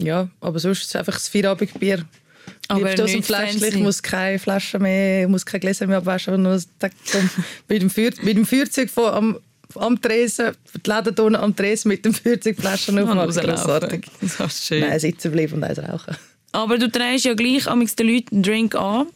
ja, 0.00 0.28
aber 0.40 0.58
sonst 0.58 0.80
ist 0.80 0.88
es 0.88 0.96
einfach 0.96 1.14
das 1.14 1.28
Feierabendbier. 1.28 2.04
Aber 2.68 2.88
aus 2.88 3.12
dem 3.12 3.22
Fläschchen, 3.22 3.64
ich 3.64 3.76
muss 3.76 4.02
keine 4.02 4.38
Flasche 4.38 4.78
mehr, 4.78 5.28
muss 5.28 5.44
keine 5.44 5.60
Gläser 5.60 5.86
mehr 5.86 5.98
abwaschen, 5.98 6.42
nur 6.42 6.54
mit, 7.68 7.82
dem 7.82 7.90
Feuer, 7.90 8.10
mit 8.22 8.36
dem 8.36 8.46
Feuerzeug 8.46 8.88
von, 8.90 9.12
am, 9.12 9.38
am 9.74 10.00
Tresen, 10.00 10.52
die 10.74 10.90
Läden 10.90 11.36
am 11.36 11.54
Tresen 11.54 11.88
mit 11.88 12.04
dem 12.04 12.14
Feuerzeug 12.14 12.56
Flaschen 12.58 12.98
aufmachen. 12.98 13.44
Grossartig. 13.44 14.06
Das 14.20 14.40
ist 14.40 14.66
schön. 14.66 14.80
Nein, 14.80 14.98
sitzen 14.98 15.32
bleiben 15.32 15.54
und 15.54 15.64
eins 15.64 15.78
rauchen. 15.78 16.16
Aber 16.52 16.78
du 16.78 16.90
trägst 16.90 17.24
ja 17.24 17.34
gleich 17.34 17.64
den 17.64 18.06
Leuten 18.06 18.34
einen 18.36 18.42
Drink 18.42 18.74
an, 18.74 19.06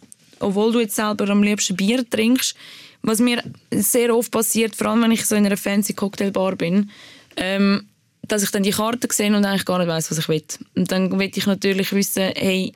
obwohl 0.41 0.73
du 0.73 0.81
jetzt 0.81 0.97
selber 0.97 1.29
am 1.29 1.43
liebsten 1.43 1.77
Bier 1.77 2.09
trinkst. 2.09 2.55
Was 3.03 3.19
mir 3.19 3.43
sehr 3.71 4.15
oft 4.15 4.31
passiert, 4.31 4.75
vor 4.75 4.89
allem 4.89 5.03
wenn 5.03 5.13
ich 5.13 5.27
so 5.27 5.35
in 5.35 5.45
einer 5.45 5.57
fancy 5.57 5.93
Cocktailbar 5.93 6.57
bin, 6.57 6.91
ähm, 7.37 7.87
dass 8.29 8.43
ich 8.43 8.51
dann 8.51 8.63
die 8.63 8.71
Karte 8.71 9.09
sehe 9.11 9.35
und 9.35 9.45
eigentlich 9.45 9.65
gar 9.65 9.79
nicht 9.79 9.89
weiß, 9.89 10.11
was 10.11 10.19
ich 10.19 10.29
will. 10.29 10.45
Und 10.75 10.91
dann 10.91 11.19
will 11.19 11.31
ich 11.35 11.47
natürlich 11.47 11.93
wissen, 11.93 12.33
hey, 12.35 12.73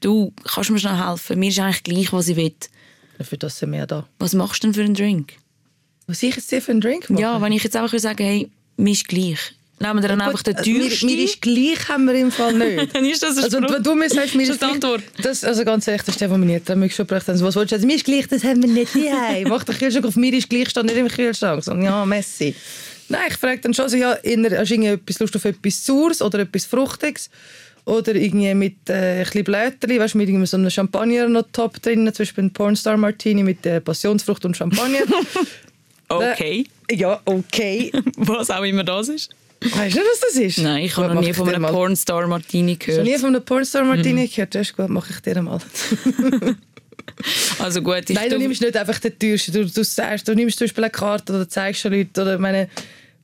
du, 0.00 0.32
kannst 0.44 0.70
mir 0.70 0.78
schnell 0.78 0.98
helfen? 0.98 1.38
Mir 1.38 1.50
ist 1.50 1.58
eigentlich 1.58 1.82
gleich, 1.82 2.12
was 2.12 2.28
ich 2.28 2.36
will. 2.36 2.54
Für 3.20 3.38
das 3.38 3.58
sind 3.58 3.72
wir 3.72 3.86
da. 3.86 4.06
Was 4.18 4.34
machst 4.34 4.62
du 4.62 4.68
denn 4.68 4.74
für 4.74 4.82
einen 4.82 4.94
Drink? 4.94 5.34
Was 6.06 6.22
ich 6.22 6.34
jetzt 6.34 6.48
für 6.48 6.72
einen 6.72 6.80
Drink 6.80 7.08
mache? 7.08 7.22
Ja, 7.22 7.40
wenn 7.40 7.52
ich 7.52 7.62
jetzt 7.62 7.76
einfach 7.76 7.96
sagen 7.98 8.24
hey, 8.24 8.50
mir 8.76 8.92
ist 8.92 9.06
gleich. 9.06 9.38
Nehmen 9.78 10.00
wir 10.00 10.08
dann 10.08 10.20
ja, 10.20 10.26
einfach 10.26 10.42
den 10.42 10.56
also 10.56 10.70
teuersten? 10.70 11.06
Mir, 11.06 11.16
mir, 11.16 11.24
ist 11.24 11.40
gleich 11.40 11.88
haben 11.88 12.06
wir 12.06 12.14
im 12.14 12.30
Fall 12.30 12.54
nicht. 12.54 12.94
dann 12.94 13.04
ist 13.04 13.22
das 13.22 13.36
ein 13.36 13.44
also, 13.44 13.60
wenn 13.60 13.82
du 13.82 13.94
mir 13.94 14.08
sagst, 14.08 14.34
mir 14.34 14.48
ist 14.48 14.58
gleich, 14.58 14.72
Antwort. 14.72 15.02
Das, 15.20 15.42
also 15.42 15.64
ganz 15.64 15.88
ehrlich, 15.88 16.02
das 16.02 16.16
ist 16.16 16.28
mir 16.28 16.38
nicht 16.38 16.66
schon 16.66 17.06
gebracht 17.06 17.26
hat. 17.26 17.40
Was 17.40 17.42
willst 17.42 17.72
du 17.72 17.76
sagen? 17.76 17.86
Mir 17.86 17.96
ist 17.96 18.04
gleich, 18.04 18.28
das 18.28 18.44
haben 18.44 18.62
wir 18.62 18.68
nicht 18.68 18.92
hier. 18.92 19.44
Mach 19.48 19.64
den 19.64 19.76
Kühlschrank 19.76 20.06
auf, 20.06 20.14
mir 20.14 20.32
ist 20.34 20.48
gleich, 20.48 20.68
steht 20.68 20.84
nicht 20.84 20.96
im 20.96 21.08
Kühlschrank. 21.08 21.64
So, 21.64 21.74
ja, 21.74 22.06
Messi. 22.06 22.54
Nein, 23.12 23.28
ich 23.28 23.36
frage 23.36 23.60
dann 23.60 23.74
schon 23.74 23.88
so, 23.88 23.96
ja, 23.96 24.16
hast 24.16 24.70
du 24.70 24.82
etwas 24.82 25.18
Lust 25.20 25.36
auf 25.36 25.44
etwas 25.44 25.84
Saures 25.84 26.22
oder 26.22 26.40
etwas 26.40 26.64
Fruchtiges? 26.64 27.30
Oder 27.84 28.14
irgendwie 28.14 28.54
mit 28.54 28.88
äh, 28.88 29.18
ein 29.18 29.24
bisschen 29.24 29.44
Blätterli, 29.44 29.98
weißt 29.98 30.14
du, 30.14 30.18
mit 30.18 30.28
irgendwie 30.28 30.46
so 30.46 30.56
einem 30.56 30.70
Champagner 30.70 31.28
noch 31.28 31.44
top 31.52 31.82
drin, 31.82 32.06
zum 32.06 32.22
Beispiel 32.22 32.44
ein 32.44 32.52
Pornstar 32.52 32.96
Martini 32.96 33.42
mit 33.42 33.66
äh, 33.66 33.80
Passionsfrucht 33.80 34.44
und 34.44 34.56
Champagner. 34.56 35.00
Okay. 36.08 36.66
Ja, 36.90 37.22
okay. 37.24 37.90
Was 38.16 38.50
auch 38.50 38.64
immer 38.64 38.84
das 38.84 39.08
ist. 39.08 39.30
Weißt 39.62 39.94
du 39.94 40.00
nicht, 40.00 40.10
was 40.10 40.20
das 40.20 40.36
ist? 40.36 40.58
Nein, 40.58 40.84
ich 40.84 40.96
habe 40.96 41.14
noch 41.14 41.22
nie 41.22 41.32
von 41.32 41.48
einem 41.48 41.62
mal. 41.62 41.72
Pornstar 41.72 42.26
Martini 42.26 42.76
Hast 42.76 42.88
du 42.88 43.02
nie 43.02 43.04
gehört. 43.04 43.20
von 43.20 43.34
einem 43.34 43.44
Pornstar 43.44 43.84
Martini 43.84 44.26
gehört? 44.26 44.54
Das 44.54 44.68
ist 44.68 44.76
gut, 44.76 44.90
mache 44.90 45.12
ich 45.12 45.20
dir 45.20 45.40
mal. 45.40 45.58
Also 47.58 47.82
gut, 47.82 48.04
Nein, 48.08 48.30
du 48.30 48.38
nimmst 48.38 48.60
nicht 48.60 48.76
einfach 48.76 48.98
den 48.98 49.18
teuersten. 49.18 49.52
Du, 49.52 49.64
du, 49.64 49.84
sagst, 49.84 50.26
du 50.26 50.34
nimmst 50.34 50.58
zum 50.58 50.66
Beispiel 50.66 50.84
eine 50.84 50.90
Karte 50.90 51.32
oder 51.32 51.48
zeigst 51.48 51.84
den 51.84 51.92
Leuten. 51.92 52.20
Oder 52.20 52.38
meine, 52.38 52.68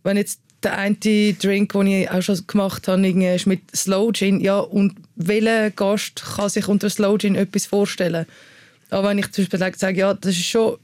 wenn 0.08 0.16
jetzt 0.16 0.40
der 0.62 0.76
eine 0.76 0.96
Drink, 0.96 1.72
den 1.72 1.86
ich 1.86 2.10
auch 2.10 2.22
schon 2.22 2.46
gemacht 2.46 2.88
habe, 2.88 3.06
ist 3.06 3.46
mit 3.46 3.60
Slow 3.76 4.10
Gin. 4.12 4.40
Ja, 4.40 4.58
und 4.58 4.94
welcher 5.14 5.70
Gast 5.70 6.24
kann 6.36 6.48
sich 6.48 6.66
unter 6.66 6.90
Slow 6.90 7.16
Gin 7.18 7.36
etwas 7.36 7.66
vorstellen? 7.66 8.26
Aber 8.90 9.10
wenn 9.10 9.18
ich 9.18 9.30
zum 9.30 9.44
Beispiel 9.44 9.76
sage, 9.76 9.98
ja, 9.98 10.14
das 10.14 10.32
ist 10.32 10.46
schon 10.46 10.78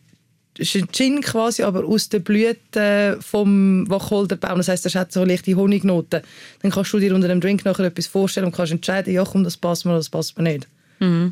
das 0.56 0.72
ist 0.72 0.76
ein 0.76 0.88
Gin 0.92 1.20
quasi, 1.20 1.64
aber 1.64 1.84
aus 1.84 2.08
den 2.08 2.22
Blüten 2.22 3.20
vom 3.20 3.90
Wacholderbaum. 3.90 4.58
Das 4.58 4.68
heisst, 4.68 4.84
das 4.84 4.94
hat 4.94 5.10
so 5.10 5.24
leichte 5.24 5.56
Honignoten. 5.56 6.20
Dann 6.62 6.70
kannst 6.70 6.92
du 6.92 7.00
dir 7.00 7.12
unter 7.12 7.26
dem 7.26 7.40
Drink 7.40 7.64
nachher 7.64 7.86
etwas 7.86 8.06
vorstellen 8.06 8.46
und 8.46 8.54
kannst 8.54 8.70
entscheiden, 8.70 9.12
ja 9.12 9.24
komm, 9.24 9.42
das 9.42 9.56
passt 9.56 9.84
mir 9.84 9.90
oder 9.90 9.98
das 9.98 10.10
passt 10.10 10.38
mir 10.38 10.44
nicht. 10.44 10.68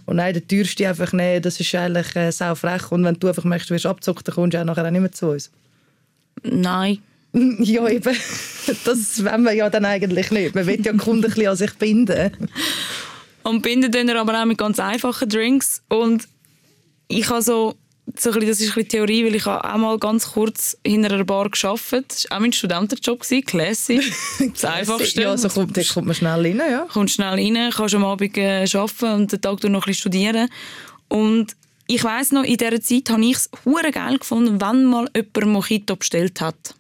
Und 0.07 0.17
nein, 0.17 0.35
der 0.35 0.49
teuerste 0.49 0.89
einfach 0.89 1.13
nehmen, 1.13 1.41
das 1.41 1.61
ist 1.61 1.73
eigentlich 1.77 2.17
äh, 2.17 2.33
sau 2.33 2.57
frech. 2.57 2.91
Und 2.91 3.05
wenn 3.05 3.15
du 3.15 3.29
einfach 3.29 3.45
merkst, 3.45 3.71
du 3.71 3.75
wirst 3.75 3.87
abgezockt, 3.87 4.27
dann 4.27 4.35
kommst 4.35 4.55
du 4.55 4.61
auch 4.61 4.65
nachher 4.65 4.85
auch 4.85 4.91
nicht 4.91 5.01
mehr 5.01 5.13
zu 5.13 5.29
uns. 5.29 5.53
Nein. 6.43 6.99
ja, 7.61 7.89
eben. 7.89 8.17
Das 8.85 9.25
wollen 9.25 9.43
wir 9.43 9.53
ja 9.53 9.71
dann 9.71 9.85
eigentlich 9.85 10.31
nicht. 10.31 10.55
Man 10.55 10.67
will 10.67 10.85
ja 10.85 10.93
die 10.93 10.99
Kunden 10.99 11.25
ein 11.25 11.31
bisschen 11.31 11.49
an 11.49 11.57
sich 11.57 11.75
binden. 11.75 12.31
Und 13.43 13.63
binden 13.63 13.91
tun 13.91 14.07
wir 14.07 14.21
aber 14.21 14.41
auch 14.41 14.45
mit 14.45 14.59
ganz 14.59 14.79
einfachen 14.79 15.29
Drinks. 15.29 15.83
Und 15.89 16.29
ich 17.09 17.29
habe 17.29 17.43
so, 17.43 17.75
so 18.17 18.31
ein 18.31 18.35
bisschen, 18.35 18.49
das 18.49 18.61
ist 18.61 18.69
ein 18.69 18.75
bisschen 18.75 18.89
Theorie, 18.89 19.25
weil 19.25 19.35
ich 19.35 19.47
habe 19.47 19.65
auch 19.65 19.79
mal 19.79 19.99
ganz 19.99 20.33
kurz 20.33 20.77
hinter 20.87 21.15
einer 21.15 21.25
Bar 21.25 21.49
gearbeitet. 21.49 22.07
Das 22.11 22.31
war 22.31 22.37
auch 22.37 22.41
mein 22.41 22.53
Studentenjob, 22.53 23.21
gewesen, 23.21 23.45
classy. 23.45 24.01
Das 24.53 24.65
Einfachste. 24.65 25.23
Ja, 25.23 25.37
so 25.37 25.49
kommt, 25.49 25.77
da 25.77 25.83
kommt 25.83 26.07
man 26.07 26.15
schnell 26.15 26.41
rein, 26.41 26.59
ja. 26.71 26.87
kommst 26.93 27.15
schnell 27.15 27.35
rein, 27.35 27.73
kannst 27.75 27.95
am 27.95 28.05
Abend 28.05 28.37
äh, 28.37 28.67
arbeiten 28.73 29.13
und 29.13 29.33
den 29.33 29.41
Tag 29.41 29.63
noch 29.65 29.69
ein 29.69 29.73
bisschen 29.73 29.95
studieren. 29.95 30.49
Und 31.09 31.57
ich 31.87 32.05
weiss 32.05 32.33
noch, 32.33 32.45
in 32.45 32.57
dieser 32.57 32.81
Zeit 32.81 33.11
habe 33.11 33.25
ich 33.25 33.37
es 33.37 33.51
geil 33.93 34.19
gefunden, 34.19 34.61
wenn 34.61 34.85
mal 34.85 35.09
jemand 35.15 35.47
Mojito 35.47 35.97
bestellt 35.97 36.41
hat. 36.41 36.75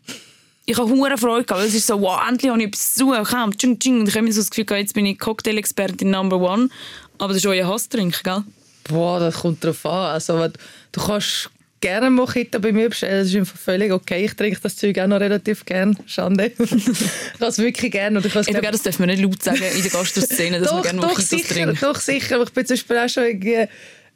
Ich 0.64 0.79
habe 0.79 0.88
hure 0.88 1.18
Freude 1.18 1.44
gehabt, 1.44 1.61
weil 1.61 1.68
es 1.68 1.75
ist 1.75 1.87
so, 1.87 2.01
wow, 2.01 2.20
endlich 2.29 2.51
habe 2.51 2.61
ich 2.61 2.68
etwas 2.68 2.94
zu 2.94 3.12
komm, 3.25 3.57
tsching, 3.57 3.79
tsching. 3.79 4.01
Und 4.01 4.09
ich 4.09 4.14
habe 4.14 4.25
mir 4.25 4.33
so 4.33 4.40
das 4.40 4.51
Gefühl, 4.51 4.64
gehabt, 4.64 4.83
jetzt 4.83 4.94
bin 4.94 5.07
ich 5.07 5.18
Cocktail-Expertin 5.18 6.11
Number 6.11 6.38
One. 6.38 6.68
Aber 7.18 7.33
das 7.33 7.38
ist 7.38 7.46
euer 7.46 7.66
Hassdrink, 7.66 8.22
gell? 8.22 8.44
Boah, 8.85 9.18
das 9.18 9.37
kommt 9.37 9.64
drauf 9.64 9.85
an. 9.87 10.12
Also, 10.12 10.48
du 10.92 11.01
kannst 11.01 11.51
gerne 11.83 12.11
Mojito 12.11 12.61
bei 12.61 12.72
mir 12.72 12.88
bestellen, 12.88 13.18
das 13.18 13.29
ist 13.29 13.37
einfach 13.37 13.59
völlig 13.59 13.92
okay. 13.92 14.25
Ich 14.25 14.35
trinke 14.35 14.59
das 14.62 14.77
Zeug 14.77 14.98
auch 14.98 15.07
noch 15.07 15.20
relativ 15.20 15.66
gern. 15.66 15.98
Schande. 16.07 16.53
ich 16.59 16.59
kann 16.59 17.48
es 17.48 17.59
wirklich 17.59 17.92
gerne. 17.92 18.18
Und 18.18 18.25
ich 18.25 18.35
Eben, 18.35 18.61
gell, 18.61 18.70
das 18.70 18.83
dürfen 18.83 19.01
wir 19.01 19.07
nicht 19.09 19.22
laut 19.22 19.42
sagen 19.42 19.62
in 19.77 19.83
der 19.83 19.90
Gastroszene, 19.90 20.61
dass 20.61 20.70
wir 20.70 20.77
doch, 20.77 20.83
gerne 20.83 21.01
doch, 21.01 21.09
Mojitos 21.09 21.29
sicher, 21.29 21.55
trinken. 21.55 21.79
doch, 21.81 22.01
sicher. 22.01 22.37
Aber 22.37 22.44
ich 22.44 22.53
bin 22.53 22.64
zum 22.64 22.75
Beispiel 22.75 22.98
auch 22.98 23.09
schon 23.09 23.25
irgendwie, 23.25 23.68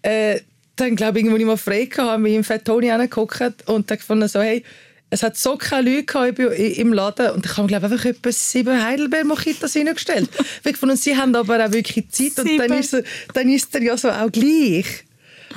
äh, 0.03 0.41
dann 0.77 0.97
glaube 0.97 1.19
ich, 1.19 1.25
irgendwo 1.25 1.39
ich 1.39 1.47
mal 1.47 1.57
frei 1.57 1.87
hatte, 1.87 2.03
habe 2.03 2.23
mich 2.23 2.35
im 2.35 2.45
Fat 2.45 2.65
Tony 2.65 2.91
angeguckt 2.91 3.67
und 3.67 3.91
dann 3.91 3.99
gefunden 3.99 4.29
so, 4.29 4.41
hey, 4.41 4.65
es 5.11 5.23
hat 5.23 5.37
so 5.37 5.57
keine 5.57 5.91
Leute 5.97 6.19
im- 6.55 6.93
Laden 6.93 7.31
und 7.31 7.47
ich 7.47 7.57
habe 7.57 7.69
glaube 7.69 7.87
einfach 7.87 8.05
etwa 8.05 8.33
sieben 8.33 8.83
Heidelbeer 8.83 9.25
Mojitos 9.25 9.77
reingestellt. 9.77 10.29
Fand, 10.75 10.99
sie 10.99 11.17
haben 11.17 11.35
aber 11.35 11.65
auch 11.65 11.73
wirklich 11.73 12.11
Zeit 12.11 12.39
und 12.41 12.59
dann 12.59 12.73
ist, 12.79 12.97
dann 13.33 13.49
ist 13.49 13.75
er 13.75 13.83
ja 13.83 13.97
so 13.97 14.11
auch 14.11 14.31
gleich. 14.33 15.05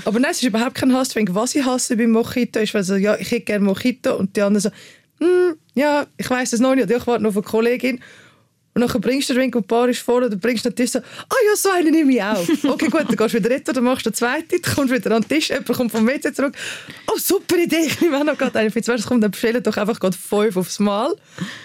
Aber 0.05 0.19
nein, 0.19 0.31
es 0.31 0.37
ist 0.37 0.43
überhaupt 0.43 0.75
kein 0.75 0.93
Hassdrink. 0.93 1.33
Was 1.33 1.55
ich 1.55 1.65
hasse 1.65 1.97
beim 1.97 2.11
Mojito 2.11 2.59
ist, 2.59 2.73
weil 2.73 2.83
so, 2.83 2.95
ja, 2.95 3.15
ich 3.17 3.31
hätte 3.31 3.45
gerne 3.45 3.65
Mojito 3.65 4.15
und 4.15 4.35
die 4.35 4.41
anderen 4.41 4.61
so, 4.61 5.25
hm, 5.25 5.55
ja, 5.73 6.05
ich 6.17 6.29
weiß 6.29 6.53
es 6.53 6.59
noch 6.59 6.75
nicht, 6.75 6.89
ich 6.89 7.07
warte 7.07 7.23
noch 7.23 7.29
auf 7.31 7.37
eine 7.37 7.43
Kollegin. 7.43 7.99
Und 8.81 8.93
dann 8.93 9.01
bringst 9.01 9.29
du 9.29 9.33
den 9.33 9.41
Drink 9.41 9.55
und 9.55 9.63
die 9.63 9.67
Bar 9.67 9.89
ist 9.89 10.07
und 10.07 10.31
dann 10.31 10.39
bringst 10.39 10.63
du 10.63 10.69
natürlich 10.69 10.91
so, 10.91 10.99
ah 10.99 11.35
ja, 11.45 11.55
so 11.55 11.69
einen 11.69 11.91
nehme 11.91 12.13
ich 12.13 12.23
auch. 12.23 12.47
Okay, 12.63 12.87
gut, 12.87 13.01
dann 13.07 13.15
gehst 13.15 13.33
du 13.33 13.39
wieder 13.39 13.49
retour, 13.49 13.73
dann 13.73 13.83
machst 13.83 14.05
du 14.05 14.09
den 14.09 14.15
zweiten, 14.15 14.47
dann 14.49 14.75
kommst 14.75 14.91
du 14.91 14.95
wieder 14.95 15.15
an 15.15 15.21
den 15.21 15.27
Tisch, 15.29 15.49
jemand 15.49 15.67
kommt 15.67 15.91
vom 15.91 16.07
WC 16.07 16.33
zurück. 16.33 16.55
Oh, 17.07 17.17
super 17.17 17.57
Idee, 17.57 17.87
ich 17.87 17.99
nehme 17.99 18.17
auch 18.17 18.23
noch 18.23 18.37
gerade 18.37 18.57
einen. 18.59 18.67
Ich 18.69 18.73
finde, 18.73 19.01
kommt, 19.03 19.23
dann 19.23 19.31
bestellen 19.31 19.61
doch 19.61 19.75
einfach 19.75 19.99
gerade 19.99 20.15
fünf 20.15 20.55
aufs 20.55 20.79
Mal. 20.79 21.13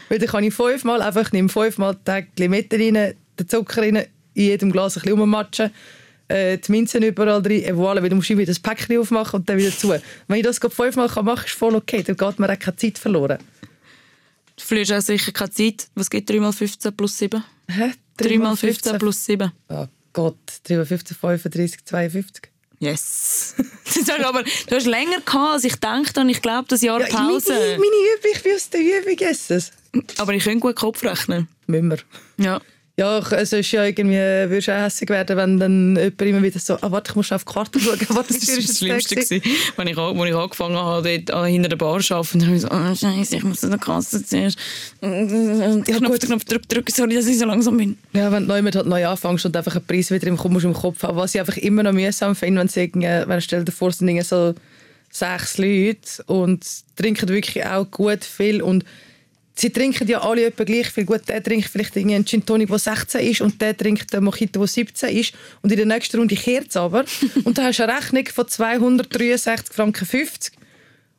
Weil 0.09 0.19
dann 0.19 0.29
kann 0.29 0.45
ich 0.45 0.55
fünfmal 0.55 1.03
einfach, 1.03 1.31
nehme 1.33 1.49
fünfmal 1.49 1.97
die 2.07 2.43
Limette 2.43 2.79
rein, 2.79 3.15
den 3.39 3.49
Zucker 3.49 3.83
rein, 3.83 3.97
in 3.97 4.07
jedem 4.35 4.73
Glas 4.73 4.97
ein 4.97 5.03
bisschen 5.03 5.19
rummatschen. 5.19 5.71
Äh, 6.27 6.59
die 6.59 6.73
Minzen 6.73 7.03
überall 7.03 7.43
drin, 7.43 7.63
et 7.63 7.75
voilà, 7.75 8.03
weil 8.03 8.09
du 8.09 8.17
musst 8.17 8.31
wieder 8.31 8.47
das 8.47 8.59
Päckchen 8.59 8.99
aufmachen 8.99 9.41
und 9.41 9.49
dann 9.49 9.59
wieder 9.59 9.71
zu. 9.71 9.95
Wenn 10.27 10.37
ich 10.39 10.43
das 10.43 10.59
fünfmal 10.59 11.07
machen 11.07 11.27
kann, 11.27 11.37
ist 11.45 11.51
voll 11.51 11.75
okay, 11.75 12.03
dann 12.03 12.17
geht 12.17 12.39
mir 12.39 12.51
auch 12.51 12.59
keine 12.59 12.77
Zeit 12.77 12.99
verloren. 12.99 13.39
Du 14.57 14.63
verlierst 14.65 14.93
auch 14.93 15.01
sicher 15.01 15.33
keine 15.33 15.51
Zeit. 15.51 15.89
Was 15.95 16.09
gibt 16.11 16.31
3 16.31 16.39
mal 16.41 16.53
15 16.53 16.97
plus 16.97 17.19
7? 17.19 17.43
Hä? 17.69 17.93
3 18.19 18.39
mal 18.39 18.57
15 18.57 18.99
plus 18.99 19.25
7. 19.25 19.51
Oh 19.69 19.87
Gott, 20.13 20.37
3 20.65 20.85
15, 20.85 21.17
35, 21.17 21.85
52. 21.85 22.43
Yes. 22.79 23.55
Das 23.85 23.97
ist 23.97 24.11
aber, 24.11 24.43
du 24.43 24.75
hast 24.75 24.87
länger 24.87 25.21
gehabt, 25.21 25.53
als 25.55 25.65
ich 25.65 25.77
dachte 25.77 26.21
und 26.21 26.29
ich 26.29 26.43
glaube, 26.43 26.67
das 26.69 26.81
Jahr 26.83 27.01
Ja, 27.01 27.07
meine, 27.13 27.29
Pause. 27.33 27.53
meine 27.53 27.79
Übung, 27.79 28.31
ich 28.35 28.43
bin 28.43 28.55
aus 28.57 28.71
der 28.71 28.81
Übung 28.81 29.19
essen. 29.19 29.63
Aber 30.19 30.35
ich 30.35 30.43
könnte 30.43 30.59
gut 30.61 30.75
Kopf 30.77 31.05
rechnen. 31.05 31.47
Müssen 31.69 31.91
wir. 31.91 31.99
Ja. 32.39 32.61
Ja, 32.97 33.19
ich- 33.19 33.33
es 33.33 33.53
ist 33.53 33.73
ja 33.73 33.83
irgendwie, 33.85 34.15
würdest 34.15 34.69
du 34.69 34.73
auch 34.73 34.83
hässlich 34.85 35.11
werden, 35.11 35.37
wenn 35.37 35.59
dann 35.59 35.97
jemand 35.97 36.23
immer 36.23 36.43
wieder 36.45 36.61
so, 36.61 36.75
ah, 36.81 36.93
warte, 36.93 37.11
ich 37.11 37.17
muss 37.17 37.33
auf 37.33 37.45
die 37.45 37.53
Karte 37.53 37.81
schauen. 37.81 37.99
Warte, 38.11 38.35
Das 38.35 38.47
war 38.49 38.55
das 38.57 38.67
jetzt 38.67 38.79
Schlimmste, 38.79 39.15
gewesen? 39.17 39.43
wenn 39.77 39.89
ich, 39.89 39.99
als 39.99 40.29
ich 40.29 40.35
angefangen 40.37 40.77
habe, 40.77 41.19
dort 41.19 41.31
an- 41.33 41.47
hinter 41.51 41.69
der 41.71 41.77
Bar 41.77 41.99
zu 42.01 42.15
arbeiten. 42.15 42.39
Dann 42.39 42.49
habe 42.49 42.57
ich 42.57 42.63
so, 42.63 42.69
oh 42.71 42.95
Scheiße, 42.95 43.37
ich 43.37 43.43
muss 43.43 43.65
an 43.65 43.71
der 43.71 43.81
Kasse 43.81 44.25
zuerst. 44.25 44.57
Ja, 45.03 45.09
Knopf, 45.99 46.19
Knopf 46.21 46.45
drücken, 46.45 46.69
drücken, 46.69 46.93
sorry, 46.95 47.15
dass 47.17 47.27
ich 47.27 47.37
so 47.37 47.47
langsam 47.47 47.77
bin. 47.79 47.99
Ja, 48.13 48.31
wenn 48.31 48.45
du 48.47 48.49
neu 48.49 48.63
halt 48.77 48.87
neu 48.87 49.05
anfängst 49.09 49.45
und 49.45 49.57
einfach 49.57 49.75
einen 49.75 49.87
Preis 49.87 50.13
wieder 50.13 50.29
im, 50.29 50.39
musst 50.51 50.65
im 50.65 50.73
Kopf 50.73 51.03
haben. 51.03 51.17
Was 51.17 51.35
ich 51.35 51.41
einfach 51.41 51.57
immer 51.57 51.83
noch 51.83 51.93
mühsam 51.93 52.37
finde, 52.37 52.61
wenn, 52.61 52.69
irgendwie- 52.69 53.29
wenn 53.29 53.41
stell 53.41 53.65
dir 53.65 53.73
vor, 53.73 53.91
sind 53.91 54.07
so 54.23 54.55
sechs 55.11 55.59
Leute 55.59 56.23
und 56.27 56.65
trinken 56.95 57.29
wirklich 57.29 57.67
auch 57.67 57.91
gut 57.91 58.25
viel 58.25 58.63
und 58.63 58.85
sie 59.55 59.71
trinken 59.71 60.09
ja 60.09 60.21
alle 60.21 60.47
etwa 60.47 60.65
gleich 60.65 60.89
viel. 60.89 61.05
Gut, 61.05 61.29
der 61.29 61.43
trinkt 61.43 61.69
vielleicht 61.69 61.97
einen 61.97 62.25
Gin 62.25 62.45
Tonic, 62.45 62.69
der 62.69 62.79
16 62.79 63.21
ist 63.21 63.41
und 63.41 63.61
der 63.61 63.77
trinkt 63.77 64.15
einen 64.15 64.25
Mojito, 64.25 64.61
der 64.61 64.69
17 64.69 65.17
ist 65.17 65.35
und 65.63 65.71
in 65.71 65.77
der 65.77 65.87
nächsten 65.87 66.19
Runde 66.19 66.35
kehrt 66.35 66.69
es 66.69 66.77
aber 66.77 67.05
und 67.45 67.57
dann 67.57 67.67
hast 67.67 67.79
du 67.79 67.85
eine 67.85 67.97
Rechnung 67.97 68.27
von 68.27 68.49
263 68.49 69.75
Franken 69.75 70.07
50 70.07 70.55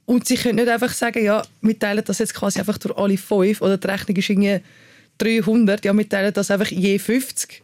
und 0.06 0.28
sie 0.28 0.36
können 0.36 0.56
nicht 0.56 0.70
einfach 0.70 0.94
sagen, 0.94 1.24
ja, 1.24 1.44
wir 1.62 1.80
teilen 1.80 2.04
das 2.06 2.20
jetzt 2.20 2.34
quasi 2.34 2.60
einfach 2.60 2.78
durch 2.78 2.96
alle 2.98 3.18
fünf 3.18 3.62
oder 3.62 3.78
die 3.78 3.88
Rechnung 3.88 4.18
ist 4.18 4.30
irgendwie 4.30 4.60
300, 5.18 5.84
ja, 5.86 5.94
wir 5.94 6.08
teilen 6.08 6.34
das 6.34 6.52
einfach 6.52 6.68
je 6.68 7.00
50. 7.00 7.64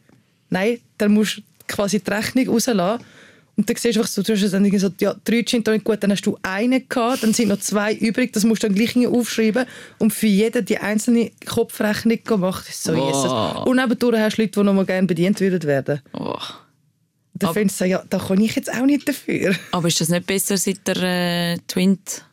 Nein, 0.49 0.79
dann 0.97 1.13
musst 1.13 1.38
du 1.38 1.41
quasi 1.67 1.99
die 1.99 2.10
Rechnung 2.10 2.47
rauslassen. 2.49 3.03
Und 3.62 3.69
dann 3.69 3.76
siehst 3.78 3.95
du 3.95 4.00
einfach 4.00 4.12
so, 4.12 4.24
du 4.24 4.34
hast 4.34 4.52
dann 4.54 4.80
so, 4.80 4.89
ja, 5.00 5.15
drei 5.24 5.43
Gin 5.43 5.63
Tonic, 5.63 5.84
gut, 5.84 6.02
dann 6.02 6.12
hast 6.12 6.26
du 6.26 6.36
einen 6.41 6.89
gehabt, 6.89 7.21
dann 7.21 7.32
sind 7.32 7.50
noch 7.50 7.60
zwei 7.60 7.93
übrig, 7.93 8.34
das 8.34 8.43
musst 8.43 8.63
du 8.63 8.67
dann 8.67 8.76
gleich 8.76 8.95
aufschreiben 9.06 9.67
und 10.00 10.12
für 10.12 10.26
jeden 10.26 10.65
die 10.65 10.80
einzelne 10.80 11.30
Kopfrechnung 11.45 12.17
machen. 12.39 12.63
Das 12.65 12.76
ist 12.76 12.84
so 12.84 12.95
Wow. 12.95 13.08
Jesus. 13.08 13.67
Und 13.67 13.76
nebendurch 13.78 14.19
hast 14.19 14.38
du 14.38 14.41
Leute, 14.41 14.60
die 14.60 14.63
noch 14.65 14.74
mal 14.74 14.86
gerne 14.86 15.06
bedient 15.06 15.39
würden 15.39 15.62
werden. 15.63 16.02
Oh. 16.13 16.36
Aber- 17.43 17.54
findest 17.54 17.80
du 17.82 17.86
so, 17.86 17.89
ja, 17.89 18.04
da 18.10 18.17
kann 18.17 18.41
ich 18.41 18.56
jetzt 18.56 18.71
auch 18.74 18.86
nicht 18.86 19.08
dafür. 19.08 19.56
Aber 19.71 19.88
ist 19.88 20.02
das 20.02 20.10
nicht 20.10 20.26
besser, 20.26 20.58
seit 20.58 20.88
der 20.88 20.97
äh, 20.97 21.58
Twint, 21.67 22.26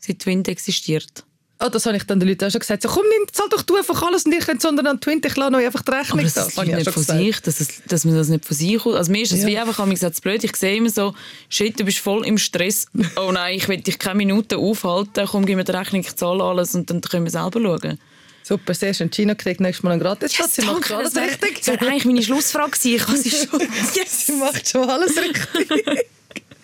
seit 0.00 0.20
Twint 0.20 0.46
existiert? 0.46 1.24
Ah, 1.62 1.68
das 1.70 1.86
habe 1.86 1.96
ich 1.96 2.02
dann 2.04 2.18
den 2.20 2.28
Leuten 2.28 2.44
auch 2.44 2.50
schon 2.50 2.58
gesagt. 2.60 2.82
So, 2.82 2.88
komm, 2.88 3.04
nimm, 3.08 3.32
zahl 3.32 3.48
doch 3.48 3.62
du 3.62 3.76
einfach 3.76 4.02
alles 4.02 4.24
und 4.26 4.32
ich 4.32 4.44
könnt 4.44 4.60
sondern 4.60 4.86
an 4.86 5.00
Twint, 5.00 5.24
ich 5.24 5.36
lasse 5.36 5.54
euch 5.54 5.66
einfach 5.66 5.82
die 5.82 5.90
Rechnung 5.92 6.18
Aber 6.18 6.22
das 6.22 6.34
da. 6.34 6.46
ist 6.46 6.56
nicht 6.56 6.90
von 6.90 6.94
gesagt. 7.02 7.18
sich, 7.20 7.40
dass, 7.40 7.60
es, 7.60 7.68
dass 7.86 8.04
man 8.04 8.14
das 8.16 8.28
nicht 8.28 8.44
von 8.44 8.56
sich 8.56 8.78
kommt. 8.78 8.96
Also 8.96 9.12
mir 9.12 9.22
ist 9.22 9.32
es 9.32 9.42
Ja. 9.42 9.46
wie 9.46 9.58
einfach, 9.58 9.84
ich 9.86 9.94
gesagt, 9.94 10.20
blöd, 10.22 10.42
ich 10.44 10.56
sehe 10.56 10.76
immer 10.76 10.90
so, 10.90 11.14
shit, 11.48 11.78
du 11.78 11.84
bist 11.84 11.98
voll 11.98 12.26
im 12.26 12.38
Stress. 12.38 12.86
Oh 13.16 13.30
nein, 13.32 13.56
ich 13.56 13.68
will 13.68 13.78
dich 13.80 13.98
keine 13.98 14.16
Minute 14.16 14.56
aufhalten, 14.58 15.26
komm, 15.30 15.46
gib 15.46 15.56
mir 15.56 15.64
die 15.64 15.72
Rechnung, 15.72 16.00
ich 16.00 16.14
zahle 16.16 16.42
alles 16.42 16.74
und 16.74 16.90
dann 16.90 17.00
können 17.00 17.24
wir 17.24 17.30
selber 17.30 17.60
schauen. 17.60 17.98
Super, 18.44 18.74
sehr 18.74 18.92
schön. 18.92 19.08
China 19.10 19.36
kriegt 19.36 19.60
nächstes 19.60 19.84
Mal 19.84 19.92
einen 19.92 20.00
Gratisplatz. 20.00 20.56
sie 20.56 20.62
macht 20.62 20.88
schon 20.88 20.96
alles 20.96 21.14
richtig. 21.14 21.58
das 21.64 21.66
wäre 21.68 21.86
eigentlich 21.86 22.04
meine 22.06 22.22
Schlussfrage. 22.22 22.72
Ich 22.74 22.80
sie 22.80 22.98
schon... 23.30 23.60
Yes! 23.94 24.26
Sie 24.26 24.32
macht 24.32 24.68
schon 24.68 24.90
alles 24.90 25.12
richtig. 25.16 25.70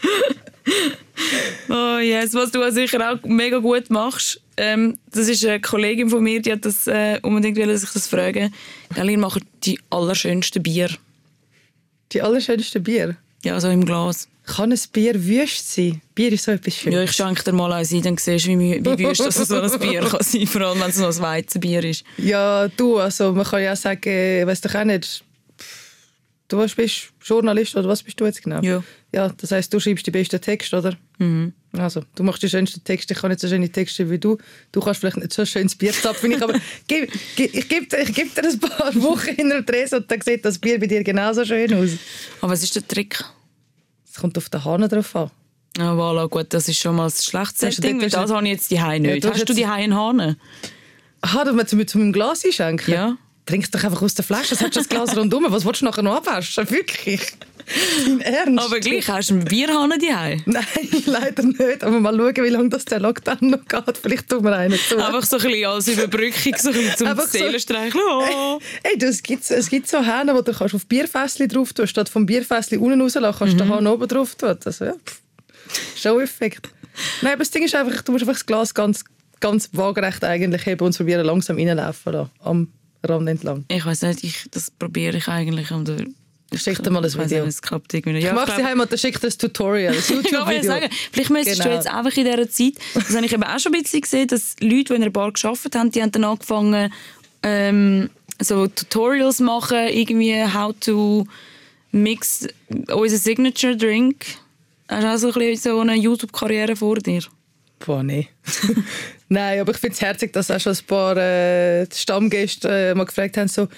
Oh 1.68 1.98
yes, 1.98 2.34
was 2.34 2.50
du 2.50 2.70
sicher 2.70 3.12
auch 3.12 3.18
mega 3.24 3.58
gut 3.58 3.90
machst. 3.90 4.40
Ähm, 4.56 4.98
das 5.12 5.28
ist 5.28 5.44
eine 5.44 5.60
Kollegin 5.60 6.08
von 6.08 6.22
mir, 6.22 6.40
die 6.40 6.52
hat 6.52 6.64
das 6.64 6.86
äh, 6.86 7.18
unbedingt 7.22 7.58
wollen, 7.58 7.76
sich 7.76 7.90
das 7.90 8.08
fragen. 8.08 8.52
Gell, 8.94 9.10
ihr 9.10 9.18
macht 9.18 9.42
die 9.64 9.78
allerschönsten 9.90 10.62
Bier. 10.62 10.90
Die 12.12 12.22
allerschönste 12.22 12.80
Bier. 12.80 13.16
Ja, 13.44 13.60
so 13.60 13.68
im 13.68 13.84
Glas. 13.84 14.28
Kann 14.46 14.72
ein 14.72 14.80
Bier 14.92 15.14
wüst 15.26 15.74
sein? 15.74 16.00
Bier 16.14 16.32
ist 16.32 16.44
so 16.44 16.52
etwas 16.52 16.74
Schönes. 16.74 16.96
Ja, 16.96 17.02
ich 17.04 17.12
schenke 17.12 17.44
dir 17.44 17.52
mal 17.52 17.72
eins 17.72 17.92
ein, 17.92 18.02
dann 18.02 18.16
siehst 18.16 18.46
du, 18.46 18.58
wie, 18.58 18.82
wie 18.82 19.06
wüst 19.06 19.20
das 19.20 19.36
so 19.36 19.60
ein 19.60 19.78
Bier 19.78 20.00
kann 20.00 20.22
sein 20.22 20.46
Vor 20.46 20.62
allem, 20.62 20.80
wenn 20.80 20.90
es 20.90 20.98
noch 20.98 21.14
ein 21.14 21.22
Weizenbier 21.22 21.84
ist. 21.84 22.02
Ja, 22.16 22.66
du, 22.68 22.98
also 22.98 23.32
man 23.32 23.44
kann 23.44 23.62
ja 23.62 23.76
sagen, 23.76 24.46
weißt 24.46 24.64
du 24.64 24.78
auch 24.80 24.84
nicht, 24.84 25.22
du 26.48 26.66
bist 26.76 27.12
Journalist 27.22 27.76
oder 27.76 27.88
was 27.88 28.02
bist 28.02 28.18
du 28.20 28.24
jetzt 28.26 28.42
genau? 28.42 28.60
Ja. 28.62 28.82
Ja, 29.14 29.28
das 29.28 29.52
heißt, 29.52 29.72
du 29.72 29.80
schreibst 29.80 30.06
die 30.06 30.10
besten 30.10 30.40
Texte, 30.40 30.76
oder? 30.78 30.96
Mhm. 31.18 31.52
Also, 31.72 32.02
du 32.14 32.22
machst 32.22 32.42
die 32.42 32.48
schönsten 32.48 32.82
Texte, 32.84 33.14
ich 33.14 33.20
kann 33.20 33.30
nicht 33.30 33.40
so 33.40 33.48
schöne 33.48 33.70
Texte 33.70 34.10
wie 34.10 34.18
du. 34.18 34.38
Du 34.72 34.80
kannst 34.80 35.00
vielleicht 35.00 35.18
nicht 35.18 35.32
so 35.32 35.44
schönes 35.44 35.74
Bier 35.76 35.92
zapfen, 35.92 36.32
ich, 36.32 36.42
aber 36.42 36.54
gib, 36.86 37.10
gib, 37.36 37.54
ich 37.54 37.68
gebe 37.68 37.86
ich 37.96 38.14
geb 38.14 38.34
dir 38.34 38.44
ein 38.44 38.58
paar 38.58 38.94
Wochen 39.02 39.28
in 39.28 39.48
der 39.50 39.64
Tresen 39.64 40.00
und 40.00 40.10
dann 40.10 40.20
sieht 40.20 40.44
das 40.44 40.58
Bier 40.58 40.80
bei 40.80 40.86
dir 40.86 41.04
genauso 41.04 41.44
schön 41.44 41.72
aus. 41.74 41.90
Aber 42.40 42.52
was 42.52 42.62
ist 42.62 42.74
der 42.74 42.86
Trick? 42.86 43.22
Es 44.10 44.14
kommt 44.20 44.36
auf 44.38 44.48
den 44.48 44.64
Hahn 44.64 44.88
drauf 44.88 45.14
an. 45.16 45.30
Ja, 45.76 45.92
voilà, 45.94 46.28
gut, 46.28 46.46
das 46.50 46.68
ist 46.68 46.78
schon 46.78 46.96
mal 46.96 47.04
Hast 47.04 47.32
du 47.32 47.70
Setting, 47.70 48.00
weil 48.00 48.10
das 48.10 48.30
habe 48.30 48.44
ich 48.44 48.52
jetzt 48.52 48.70
die 48.70 48.80
Hause 48.82 49.00
nicht. 49.00 49.24
du 49.24 49.28
hast 49.28 49.36
Hast 49.36 49.48
du 49.48 49.54
die 49.54 49.66
Hause 49.66 49.74
einen 49.74 49.94
Hahn? 49.94 50.36
Aha, 51.20 51.44
du 51.44 51.56
willst 51.56 51.74
mir 51.74 51.86
zu 51.86 51.98
meinem 51.98 52.12
Glas 52.12 52.44
einschenken? 52.44 52.92
Ja. 52.92 53.16
Trinkst 53.48 53.74
doch 53.74 53.82
einfach 53.82 54.02
aus 54.02 54.12
der 54.12 54.26
Flasche, 54.26 54.50
das 54.50 54.60
hast 54.60 54.76
du 54.76 54.80
das 54.80 54.88
Glas 54.90 55.16
rundum. 55.16 55.46
Was 55.48 55.64
willst 55.64 55.80
du 55.80 55.86
nachher 55.86 56.02
noch 56.02 56.16
abwaschen? 56.16 56.68
Wirklich? 56.70 57.32
Im 58.04 58.20
Ernst? 58.20 58.62
Aber 58.62 58.78
gleich, 58.78 59.08
hast 59.08 59.30
du 59.30 59.36
einen 59.36 59.44
Bierhahn 59.46 59.90
Hause? 59.90 60.42
Nein, 60.44 60.64
leider 61.06 61.42
nicht. 61.44 61.82
Aber 61.82 61.98
mal 61.98 62.14
schauen, 62.14 62.44
wie 62.44 62.50
lange 62.50 62.68
das 62.68 62.84
der 62.84 63.00
Lockdown 63.00 63.38
noch 63.40 63.64
geht. 63.64 63.96
Vielleicht 63.96 64.28
tun 64.28 64.44
wir 64.44 64.54
einen 64.54 64.78
zu. 64.78 65.02
Einfach 65.02 65.24
so 65.24 65.38
ein 65.38 65.42
bisschen 65.44 65.64
als 65.64 65.88
Überbrückung, 65.88 66.52
so 66.58 66.68
ein 66.68 66.74
bisschen 66.74 66.96
zum 66.98 67.06
Einfach 67.06 67.26
Seelenstreicheln. 67.26 68.04
Oh. 68.06 68.58
Ey, 68.82 68.98
du, 68.98 69.06
es, 69.06 69.22
gibt, 69.22 69.50
es 69.50 69.70
gibt 69.70 69.88
so 69.88 70.04
Hähne, 70.04 70.34
wo 70.34 70.42
du 70.42 70.52
kannst 70.52 70.74
auf 70.74 70.84
Bierfässchen 70.84 71.48
drauf 71.48 71.72
tun 71.72 71.86
Statt 71.86 72.10
vom 72.10 72.26
Bierfässchen 72.26 72.78
unten 72.80 73.00
rauslassen, 73.00 73.38
kannst 73.38 73.54
du 73.54 73.64
den 73.64 73.70
Hahn 73.70 73.86
oben 73.86 74.08
drauf 74.08 74.34
tun. 74.34 74.58
Also, 74.62 74.84
ja, 74.84 74.94
Show-Effekt. 75.96 76.68
Nein, 77.22 77.32
aber 77.32 77.38
das 77.38 77.50
Ding 77.50 77.64
ist 77.64 77.74
einfach, 77.74 78.02
du 78.02 78.12
musst 78.12 78.24
einfach 78.24 78.34
das 78.34 78.44
Glas 78.44 78.74
ganz, 78.74 79.04
ganz 79.40 79.70
waagerecht 79.72 80.22
eigentlich 80.22 80.66
heben 80.66 80.84
und 80.84 80.94
probieren 80.94 81.24
langsam 81.24 81.56
reinlaufen 81.56 82.12
lassen, 82.12 82.30
am 82.40 82.68
Rand 83.04 83.28
entlang. 83.28 83.64
Ich 83.68 83.84
weiß 83.86 84.02
nicht, 84.02 84.24
ich, 84.24 84.46
das 84.50 84.70
probiere 84.70 85.16
ich 85.16 85.28
eigentlich. 85.28 85.70
Aber 85.72 85.94
Schick 86.54 86.82
dir 86.82 86.90
mal 86.90 87.00
ein 87.04 87.06
ich 87.08 87.14
Video. 87.18 87.40
nicht, 87.44 87.48
Es 87.56 87.60
klappt 87.62 87.92
irgendwie. 87.92 88.18
Ich 88.18 88.24
Ja, 88.24 88.32
mach 88.32 88.46
glaub- 88.46 88.56
sie 88.56 88.64
heim 88.64 88.80
und 88.80 88.90
dann 88.90 88.98
schickt 88.98 89.22
das 89.22 89.36
Tutorial, 89.36 89.94
das 89.94 90.08
Ich 90.10 90.16
YouTube-Video. 90.16 90.62
sagen, 90.62 90.88
vielleicht 91.12 91.30
müsstest 91.30 91.58
du 91.60 91.64
Genau. 91.64 91.74
jetzt 91.76 91.86
einfach 91.88 92.16
in 92.16 92.24
dieser 92.24 92.50
Zeit, 92.50 92.72
das 92.94 93.14
habe 93.14 93.26
ich 93.26 93.32
eben 93.34 93.42
auch 93.44 93.58
schon 93.58 93.74
ein 93.74 93.82
bisschen 93.82 94.00
gesehen, 94.00 94.26
dass 94.28 94.56
Leute, 94.60 94.84
die 94.84 94.94
in 94.94 95.02
einer 95.02 95.10
Bar 95.10 95.32
gearbeitet 95.32 95.74
haben, 95.76 95.90
die 95.90 96.02
haben 96.02 96.10
dann 96.12 96.24
angefangen, 96.24 96.92
ähm, 97.42 98.08
so 98.40 98.66
Tutorials 98.66 99.40
machen, 99.40 99.88
irgendwie 99.88 100.42
how 100.42 100.74
to 100.80 101.26
mix 101.92 102.46
unser 102.92 103.16
Signature 103.18 103.76
Drink. 103.76 104.24
Hast 104.88 105.22
du 105.22 105.28
auch 105.28 105.32
so, 105.34 105.38
ein 105.40 105.46
bisschen 105.50 105.72
so 105.72 105.80
eine 105.80 105.96
YouTube-Karriere 105.96 106.76
vor 106.76 106.96
dir? 106.96 107.22
Boah, 107.84 108.02
nee. 108.02 108.28
Nein, 109.28 109.60
aber 109.60 109.72
ich 109.72 109.78
finde 109.78 109.94
es 109.94 110.00
herzig, 110.00 110.32
dass 110.32 110.50
auch 110.50 110.58
schon 110.58 110.72
ein 110.72 110.86
paar 110.86 111.16
äh, 111.16 111.86
Stammgäste 111.92 112.68
äh, 112.68 112.94
mal 112.94 113.04
gefragt 113.04 113.36
haben, 113.36 113.48
so, 113.48 113.68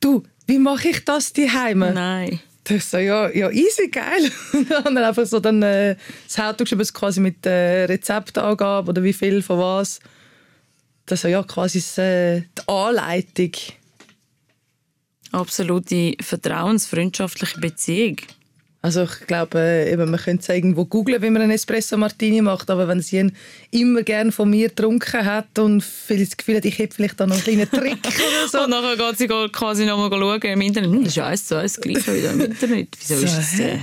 du, 0.00 0.22
wie 0.46 0.58
mache 0.58 0.88
ich 0.88 1.04
das 1.04 1.32
die 1.32 1.50
Heime? 1.50 1.92
Nein. 1.92 2.40
Das 2.64 2.78
ist 2.78 2.90
so, 2.90 2.98
ja, 2.98 3.28
ja, 3.30 3.50
easy, 3.50 3.88
geil. 3.88 4.30
und 4.52 4.68
dann 4.70 4.98
einfach 4.98 5.26
so 5.26 5.40
dann, 5.40 5.62
äh, 5.62 5.96
das 6.26 6.38
Auto 6.38 6.64
geschrieben, 6.64 6.80
es 6.80 6.92
quasi 6.92 7.20
mit 7.20 7.46
äh, 7.46 7.84
Rezeptangabe 7.84 8.90
oder 8.90 9.02
wie 9.02 9.12
viel 9.12 9.42
von 9.42 9.58
was. 9.58 10.00
Das 11.06 11.22
ist 11.22 11.30
ja 11.30 11.42
quasi 11.44 11.78
das, 11.78 11.98
äh, 11.98 12.40
die 12.40 12.68
Anleitung. 12.68 13.52
Absolute 15.30 16.16
vertrauensfreundschaftliche 16.20 17.60
Beziehung. 17.60 18.16
Also 18.82 19.02
ich 19.02 19.26
glaube, 19.26 19.58
äh, 19.58 19.92
eben, 19.92 20.10
man 20.10 20.20
könnte 20.20 20.42
es 20.42 20.48
irgendwo 20.48 20.84
googlen, 20.84 21.20
wie 21.20 21.30
man 21.30 21.42
einen 21.42 21.50
Espresso 21.50 21.96
Martini 21.96 22.40
macht, 22.40 22.70
aber 22.70 22.86
wenn 22.86 23.00
sie 23.00 23.18
ihn 23.18 23.32
immer 23.72 24.02
gern 24.02 24.30
von 24.30 24.48
mir 24.48 24.68
getrunken 24.68 25.24
hat 25.24 25.58
und 25.58 25.82
vielleicht 25.82 26.32
das 26.32 26.36
Gefühl 26.36 26.56
hat, 26.56 26.64
ich 26.64 26.78
hätte 26.78 26.94
vielleicht 26.94 27.18
da 27.18 27.26
noch 27.26 27.34
einen 27.34 27.42
kleinen 27.44 27.70
Trick 27.70 27.98
oder 28.06 28.48
so. 28.52 28.62
Und 28.62 28.70
nachher 28.70 28.96
geht 28.96 29.18
sie 29.18 29.26
quasi 29.26 29.86
noch 29.86 29.98
mal 29.98 30.10
schauen 30.10 30.40
im 30.40 30.60
Internet. 30.60 30.90
Hm, 30.90 31.04
das 31.04 31.16
ist 31.16 31.22
eins 31.22 31.46
zu 31.46 31.58
eins 31.58 31.80
gleich 31.80 32.06
wieder 32.06 32.30
im 32.30 32.40
Internet. 32.42 32.88
Wieso 33.00 33.16
So, 33.16 33.24
ist 33.24 33.36
das? 33.36 33.58
Äh? 33.58 33.78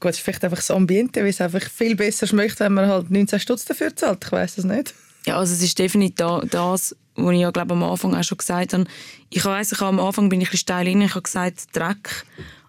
Gut, 0.00 0.10
es 0.10 0.16
ist 0.16 0.24
vielleicht 0.24 0.44
einfach 0.44 0.58
das 0.58 0.70
Ambiente, 0.70 1.20
weil 1.20 1.28
es 1.28 1.40
einfach 1.40 1.62
viel 1.62 1.94
besser 1.94 2.26
schmeckt, 2.26 2.58
wenn 2.60 2.74
man 2.74 2.88
halt 2.88 3.10
19 3.10 3.38
Stutz 3.38 3.64
dafür 3.64 3.94
zahlt. 3.94 4.24
Ich 4.24 4.32
weiß 4.32 4.58
es 4.58 4.64
nicht. 4.64 4.92
Ja, 5.26 5.38
also 5.38 5.52
es 5.52 5.62
ist 5.62 5.78
definitiv 5.78 6.16
da, 6.16 6.40
das, 6.50 6.94
was 7.14 7.34
ich 7.34 7.40
ja 7.40 7.50
glaube 7.50 7.74
am 7.74 7.82
Anfang 7.82 8.14
auch 8.14 8.22
schon 8.22 8.38
gesagt 8.38 8.72
habe. 8.72 8.84
Ich 9.30 9.44
weiss, 9.44 9.72
ich 9.72 9.80
habe 9.80 9.88
am 9.88 10.00
Anfang 10.00 10.28
bin 10.28 10.40
ich 10.40 10.48
ein 10.48 10.50
bisschen 10.50 10.64
steil 10.64 10.86
rein, 10.86 11.00
ich 11.00 11.10
habe 11.14 11.22
gesagt 11.22 11.74
Dreck. 11.74 12.24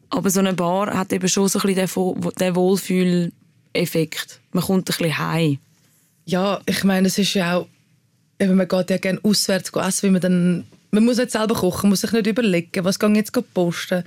Aber 0.09 0.29
so 0.29 0.39
eine 0.39 0.53
Bar 0.53 0.93
hat 0.93 1.11
eben 1.11 1.27
schon 1.27 1.47
so 1.47 1.59
ein 1.59 1.73
bisschen 1.73 2.31
den, 2.39 2.55
Wohlfühleffekt. 2.55 4.39
Man 4.51 4.63
kommt 4.63 4.89
ein 4.89 4.97
bisschen 4.97 5.17
heim. 5.17 5.59
Ja, 6.25 6.59
ich 6.65 6.83
meine, 6.83 7.07
es 7.07 7.17
ist 7.17 7.33
ja 7.33 7.57
auch, 7.57 7.67
eben, 8.39 8.55
man 8.55 8.67
geht 8.67 8.89
ja 8.89 8.97
gerne 8.97 9.19
auswärts 9.23 9.71
essen, 9.73 10.03
weil 10.03 10.11
man 10.11 10.21
dann, 10.21 10.67
man 10.91 11.05
muss 11.05 11.17
nicht 11.17 11.31
selber 11.31 11.55
kochen, 11.55 11.89
muss 11.89 12.01
sich 12.01 12.11
nicht 12.11 12.27
überlegen, 12.27 12.83
was 12.83 12.99
kann 12.99 13.15
ich 13.15 13.19
jetzt 13.19 13.53
posten. 13.53 14.03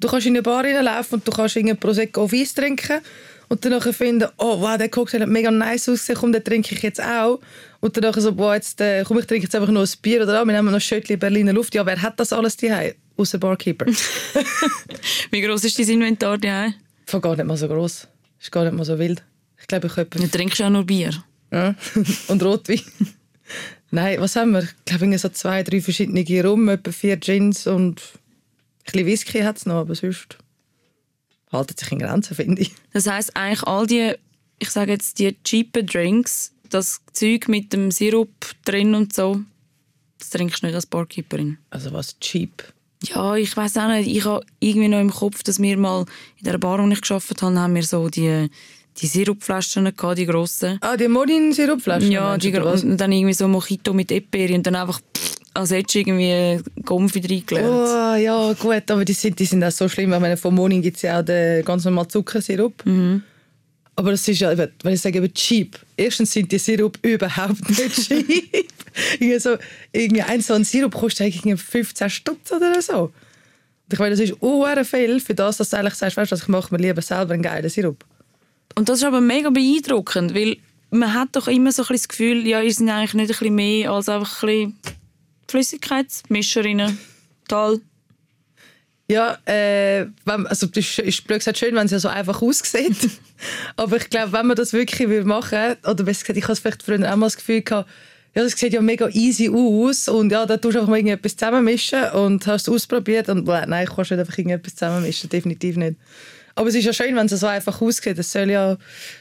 Du 0.00 0.08
kannst 0.08 0.26
in 0.26 0.34
eine 0.34 0.42
Bar 0.42 0.64
reinlaufen 0.64 1.18
und 1.18 1.26
du 1.26 1.32
kannst 1.32 1.56
irgendein 1.56 1.78
Prosecco 1.78 2.24
auf 2.24 2.32
Eis 2.32 2.54
trinken 2.54 3.00
und 3.48 3.64
dann 3.64 3.80
finden, 3.92 4.28
oh 4.38 4.60
wow, 4.60 4.76
der 4.76 4.88
Cocktail 4.88 5.20
hat 5.20 5.28
mega 5.28 5.50
nice 5.50 5.88
ausgesehen, 5.88 6.18
komm, 6.18 6.32
den 6.32 6.42
trinke 6.42 6.74
ich 6.74 6.82
jetzt 6.82 7.02
auch. 7.02 7.40
Und 7.80 7.96
dann 7.96 8.20
so, 8.20 8.32
boah, 8.32 8.54
jetzt, 8.54 8.80
äh, 8.80 9.04
komm, 9.06 9.18
ich 9.18 9.26
trinke 9.26 9.44
jetzt 9.44 9.54
einfach 9.54 9.70
nur 9.70 9.82
ein 9.82 9.88
Bier 10.02 10.22
oder 10.22 10.40
auch, 10.40 10.46
wir 10.46 10.52
nehmen 10.52 10.66
noch 10.66 10.74
ein 10.74 10.80
Schöttchen 10.80 11.18
Berliner 11.18 11.52
Luft. 11.52 11.74
Ja, 11.74 11.84
wer 11.86 12.00
hat 12.00 12.18
das 12.18 12.32
alles 12.32 12.56
daheim? 12.56 12.94
Außer 13.16 13.38
Barkeeper. 13.38 13.86
Wie 15.30 15.40
groß 15.40 15.64
ist 15.64 15.78
dein 15.78 15.88
Inventar 15.88 16.38
daheim? 16.38 16.74
Von 17.06 17.20
gar 17.20 17.36
nicht 17.36 17.46
mal 17.46 17.56
so 17.56 17.68
groß. 17.68 18.08
Ist 18.40 18.52
gar 18.52 18.64
nicht 18.64 18.74
mal 18.74 18.84
so 18.84 18.98
wild. 18.98 19.22
Ich 19.60 19.66
glaube, 19.66 19.86
ich 19.86 19.96
habe 19.96 20.10
Du 20.10 20.26
trinkst 20.28 20.60
auch 20.62 20.70
nur 20.70 20.84
Bier. 20.84 21.12
Ja. 21.52 21.74
Und 22.28 22.42
Rotwein. 22.42 22.80
Nein, 23.90 24.20
was 24.20 24.34
haben 24.34 24.52
wir? 24.52 24.62
Ich 24.62 24.84
glaube, 24.84 25.16
so 25.18 25.28
zwei, 25.28 25.62
drei 25.62 25.80
verschiedene 25.80 26.44
Rum, 26.44 26.68
etwa 26.68 26.90
vier 26.90 27.16
Gins 27.16 27.68
und 27.68 28.00
ein 28.00 28.92
bisschen 28.92 29.06
Whisky 29.06 29.40
hat 29.40 29.58
es 29.58 29.66
noch, 29.66 29.76
aber 29.76 29.94
sonst 29.94 30.36
haltet 31.52 31.78
sich 31.78 31.92
in 31.92 32.00
Grenzen, 32.00 32.34
finde 32.34 32.62
ich. 32.62 32.72
Das 32.92 33.06
heisst, 33.06 33.36
eigentlich 33.36 33.62
all 33.62 33.86
die, 33.86 34.14
ich 34.58 34.70
sage 34.70 34.90
jetzt, 34.90 35.20
die 35.20 35.36
cheapen 35.44 35.86
Drinks, 35.86 36.52
das 36.70 37.02
Zeug 37.12 37.46
mit 37.46 37.72
dem 37.72 37.92
Sirup 37.92 38.34
drin 38.64 38.96
und 38.96 39.14
so, 39.14 39.40
das 40.18 40.30
trinkst 40.30 40.62
du 40.62 40.66
nicht 40.66 40.74
als 40.74 40.86
Barkeeperin. 40.86 41.58
Also 41.70 41.92
was 41.92 42.18
cheap. 42.18 42.64
Ja, 43.08 43.36
ich 43.36 43.56
weiß 43.56 43.76
auch 43.78 43.88
nicht. 43.88 44.08
Ich 44.08 44.24
habe 44.24 44.44
irgendwie 44.60 44.88
noch 44.88 45.00
im 45.00 45.10
Kopf, 45.10 45.42
dass 45.42 45.60
wir 45.60 45.76
mal 45.76 46.04
in 46.38 46.44
der 46.44 46.58
Bar, 46.58 46.82
wo 46.82 46.88
ich 46.88 47.00
gearbeitet 47.00 47.42
habe, 47.42 47.58
haben 47.58 47.74
wir 47.74 47.82
so 47.82 48.08
die, 48.08 48.48
die 48.98 49.06
Sirupflaschen 49.06 49.84
gehabt, 49.96 50.18
die 50.18 50.26
grossen. 50.26 50.78
Ah, 50.80 50.96
die 50.96 51.08
Monin-Sirupflaschen? 51.08 52.10
Ja, 52.10 52.36
die, 52.36 52.56
und 52.56 52.96
dann 52.96 53.12
irgendwie 53.12 53.34
so 53.34 53.48
Mojito 53.48 53.92
mit 53.92 54.10
Eperi 54.12 54.54
und 54.54 54.66
dann 54.66 54.76
einfach 54.76 55.00
pff, 55.00 55.36
als 55.54 55.70
hättest 55.70 55.94
du 55.94 55.98
irgendwie 56.00 56.62
Gomfi 56.84 57.20
reingelernt. 57.20 57.68
Oh, 57.68 58.14
ja, 58.16 58.52
gut, 58.54 58.90
aber 58.90 59.04
die 59.04 59.12
sind, 59.12 59.38
die 59.38 59.44
sind 59.44 59.62
auch 59.64 59.70
so 59.70 59.88
schlimm. 59.88 60.12
Ich 60.12 60.20
meine, 60.20 60.36
von 60.36 60.54
Monin 60.54 60.82
gibt 60.82 60.96
es 60.96 61.02
ja 61.02 61.20
auch 61.20 61.24
den 61.24 61.64
ganz 61.64 61.84
normalen 61.84 62.10
Zuckersirup. 62.10 62.84
Mhm. 62.84 63.22
Aber 63.96 64.10
das 64.10 64.26
ist 64.26 64.40
ja, 64.40 64.52
eben, 64.52 64.72
wenn 64.82 64.94
ich 64.94 65.00
sage 65.00 65.18
eben 65.18 65.32
cheap, 65.32 65.78
erstens 65.96 66.32
sind 66.32 66.50
die 66.50 66.58
Sirup 66.58 66.98
überhaupt 67.02 67.68
nicht 67.68 68.08
cheap. 68.08 68.68
irgendwie 69.14 69.38
so, 69.38 69.56
irgendwie 69.92 70.22
ein 70.22 70.40
so 70.40 70.54
ein 70.54 70.64
Sirup 70.64 70.94
kostet 70.94 71.26
eigentlich 71.26 71.60
15 71.60 72.10
Stutz 72.10 72.52
oder 72.52 72.80
so. 72.82 73.02
Und 73.02 73.92
ich 73.92 73.98
meine, 73.98 74.10
das 74.12 74.20
ist 74.20 74.32
unhuere 74.40 74.84
viel 74.84 75.20
für 75.20 75.34
das, 75.34 75.58
dass 75.58 75.70
du 75.70 75.76
eigentlich 75.76 75.94
sagst, 75.94 76.16
weißt 76.16 76.32
du, 76.32 76.36
ich 76.36 76.48
mache 76.48 76.74
mir 76.74 76.80
lieber 76.80 77.02
selber 77.02 77.34
einen 77.34 77.42
geilen 77.42 77.68
Sirup. 77.68 78.04
Und 78.74 78.88
das 78.88 78.98
ist 78.98 79.04
aber 79.04 79.20
mega 79.20 79.50
beeindruckend, 79.50 80.34
weil 80.34 80.56
man 80.90 81.12
hat 81.12 81.28
doch 81.32 81.48
immer 81.48 81.70
so 81.70 81.82
ein 81.82 81.88
bisschen 81.88 81.96
das 81.96 82.08
Gefühl, 82.08 82.46
ja, 82.46 82.60
ihr 82.60 82.72
seid 82.72 82.88
eigentlich 82.88 83.14
nicht 83.14 83.30
ein 83.30 83.38
bisschen 83.38 83.54
mehr 83.54 83.92
als 83.92 84.08
einfach 84.08 84.42
ein 84.42 84.46
bisschen 84.46 84.78
Flüssigkeitsmischerinnen. 85.48 86.98
Toll. 87.48 87.80
Ja, 89.06 89.36
äh, 89.44 90.06
wenn, 90.24 90.46
also 90.46 90.66
das 90.66 90.98
ist, 90.98 91.26
blöd 91.26 91.40
gesagt 91.40 91.58
schön, 91.58 91.74
wenn 91.74 91.84
es 91.86 91.92
ja 91.92 91.98
so 91.98 92.08
einfach 92.08 92.40
aussieht. 92.40 92.96
Aber 93.76 93.96
ich 93.96 94.08
glaube, 94.08 94.32
wenn 94.32 94.46
man 94.46 94.56
das 94.56 94.72
wirklich 94.72 95.08
will 95.08 95.24
machen 95.24 95.76
oder 95.86 96.04
besser 96.04 96.22
gesagt, 96.22 96.38
ich 96.38 96.48
habe 96.48 96.56
vielleicht 96.56 96.82
früher 96.82 97.12
auch 97.12 97.16
mal 97.16 97.26
das 97.26 97.36
Gefühl 97.36 97.60
gehabt, 97.60 97.88
ja, 98.34 98.42
das 98.42 98.52
sieht 98.52 98.72
ja 98.72 98.80
mega 98.80 99.08
easy 99.10 99.48
aus 99.48 100.08
und 100.08 100.32
ja, 100.32 100.44
da 100.44 100.56
tust 100.56 100.74
du 100.74 100.78
einfach 100.80 100.90
mal 100.90 100.96
irgendetwas 100.96 101.36
zusammenmischen 101.36 102.02
und 102.12 102.46
hast 102.46 102.66
es 102.66 102.68
ausprobiert 102.68 103.28
und 103.28 103.44
bläh, 103.44 103.64
nein, 103.66 103.86
ich 103.88 103.94
kann 103.94 104.02
nicht 104.02 104.12
einfach 104.12 104.38
irgendetwas 104.38 104.74
zusammenmischen, 104.74 105.30
definitiv 105.30 105.76
nicht. 105.76 105.96
Aber 106.56 106.68
es 106.68 106.74
ist 106.74 106.84
ja 106.84 106.92
schön, 106.92 107.14
wenn 107.16 107.26
es 107.26 107.32
so 107.32 107.46
einfach 107.46 107.80
aussieht. 107.80 108.18
Es 108.18 108.30
soll 108.30 108.50
ja 108.50 108.76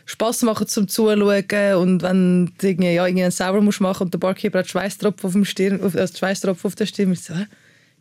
Spass 0.06 0.44
machen 0.44 0.68
zum 0.68 0.88
Zuschauen 0.88 1.22
und 1.22 2.04
wenn 2.04 2.54
du 2.58 2.68
irgendwie, 2.68 2.94
ja, 2.94 3.06
irgendwie 3.06 3.24
einen 3.24 3.32
Sauber 3.32 3.62
musst 3.62 3.82
und 3.82 4.14
der 4.14 4.20
Barkeeper 4.20 4.60
hat 4.60 4.70
Schweißtropfen 4.70 5.28
auf 5.28 5.34
dem 5.34 5.46
Stirn, 5.46 5.82
auf, 5.82 5.96
also 5.96 6.16
Schweißtropfen 6.16 6.68
auf 6.68 6.76
der 6.76 6.86
Stirn, 6.86 7.12
ist 7.12 7.26
so? 7.26 7.34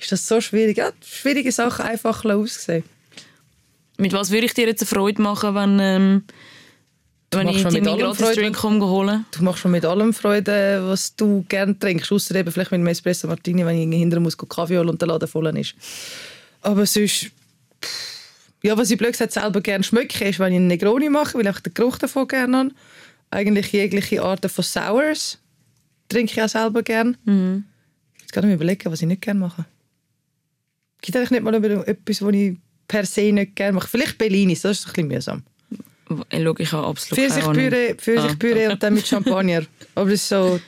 Ist 0.02 0.12
das 0.12 0.26
so 0.26 0.40
schwierig? 0.40 0.76
Ja, 0.76 0.90
schwierige 1.04 1.52
Sachen 1.52 1.84
einfach 1.84 2.24
aussehen. 2.24 2.84
Mit 3.98 4.12
was 4.12 4.30
würde 4.30 4.46
ich 4.46 4.54
dir 4.54 4.66
jetzt 4.66 4.82
eine 4.82 4.88
Freude 4.88 5.22
machen, 5.22 5.54
wenn, 5.54 5.78
ähm, 5.80 6.24
wenn 7.30 7.48
ich 7.48 7.58
dir 7.58 7.64
mit 7.64 7.84
meinen 7.84 7.88
allem 7.88 8.00
gratis 8.00 8.20
Freude. 8.20 8.40
Drink 8.40 8.56
komme 8.56 8.86
holen? 8.86 9.24
Du 9.30 9.42
machst 9.44 9.64
mir 9.64 9.70
mit 9.70 9.84
allem 9.84 10.12
Freude, 10.12 10.82
was 10.84 11.14
du 11.14 11.44
gerne 11.48 11.78
trinkst. 11.78 12.10
Außer 12.10 12.34
eben 12.34 12.50
vielleicht 12.50 12.70
mit 12.70 12.78
einem 12.78 12.88
Espresso 12.88 13.28
Martini, 13.28 13.64
wenn 13.64 13.76
ich 13.76 13.98
hinterher 13.98 14.20
muss, 14.20 14.36
Kaffee 14.36 14.78
holen 14.78 14.88
und 14.88 15.00
der 15.00 15.08
Laden 15.08 15.28
voll 15.28 15.46
ist. 15.56 15.74
Aber 16.60 16.84
sonst... 16.86 17.30
pff, 17.82 18.12
Ja, 18.62 18.76
was 18.76 18.90
ich 18.90 18.98
blöd 18.98 19.12
gesagt 19.12 19.32
selber 19.32 19.60
gerne 19.60 19.82
schmecke, 19.82 20.24
ist, 20.24 20.38
wenn 20.38 20.52
ich 20.52 20.56
einen 20.56 20.68
Negroni 20.68 21.08
mache, 21.08 21.36
weil 21.36 21.46
ich 21.46 21.60
den 21.60 21.74
Geruch 21.74 21.98
davon 21.98 22.28
gerne 22.28 22.56
habe. 22.56 22.70
Eigentlich 23.30 23.72
jegliche 23.72 24.22
Arten 24.22 24.48
von 24.48 24.62
Sours 24.62 25.38
trinke 26.08 26.32
ich 26.32 26.42
auch 26.42 26.48
selber 26.48 26.82
gerne. 26.82 27.14
Mhm. 27.24 27.64
Jetzt 28.20 28.32
kann 28.32 28.44
ich 28.44 28.48
mir 28.48 28.54
überlegen, 28.54 28.92
was 28.92 29.02
ich 29.02 29.08
nicht 29.08 29.22
gerne 29.22 29.40
mache. 29.40 29.64
Gibt 31.02 31.16
eigentlich 31.16 31.30
nicht 31.32 31.42
mal 31.42 31.54
etwas, 31.54 32.22
was 32.22 32.34
ich 32.34 32.56
per 32.88 33.04
se 33.04 33.32
nicht 33.32 33.56
gerne 33.56 33.72
mache. 33.72 33.88
Vielleicht 33.88 34.18
Bellinis, 34.18 34.62
das 34.62 34.78
ist 34.78 34.86
ein 34.86 34.92
bisschen 34.92 35.08
mühsam. 35.08 35.42
Äh, 36.30 36.44
schau, 36.44 36.54
ich 36.58 36.72
habe 36.72 36.86
absolut. 36.86 37.18
Pfirsichpüree, 37.18 37.94
Pfirsichpüree 37.94 38.66
Ah, 38.66 38.70
und 38.72 38.82
dann 38.82 38.94
mit 38.94 39.06
Champagner. 39.06 39.62
Aber 39.94 40.10
das 40.10 40.22
ist 40.22 40.28
so... 40.28 40.60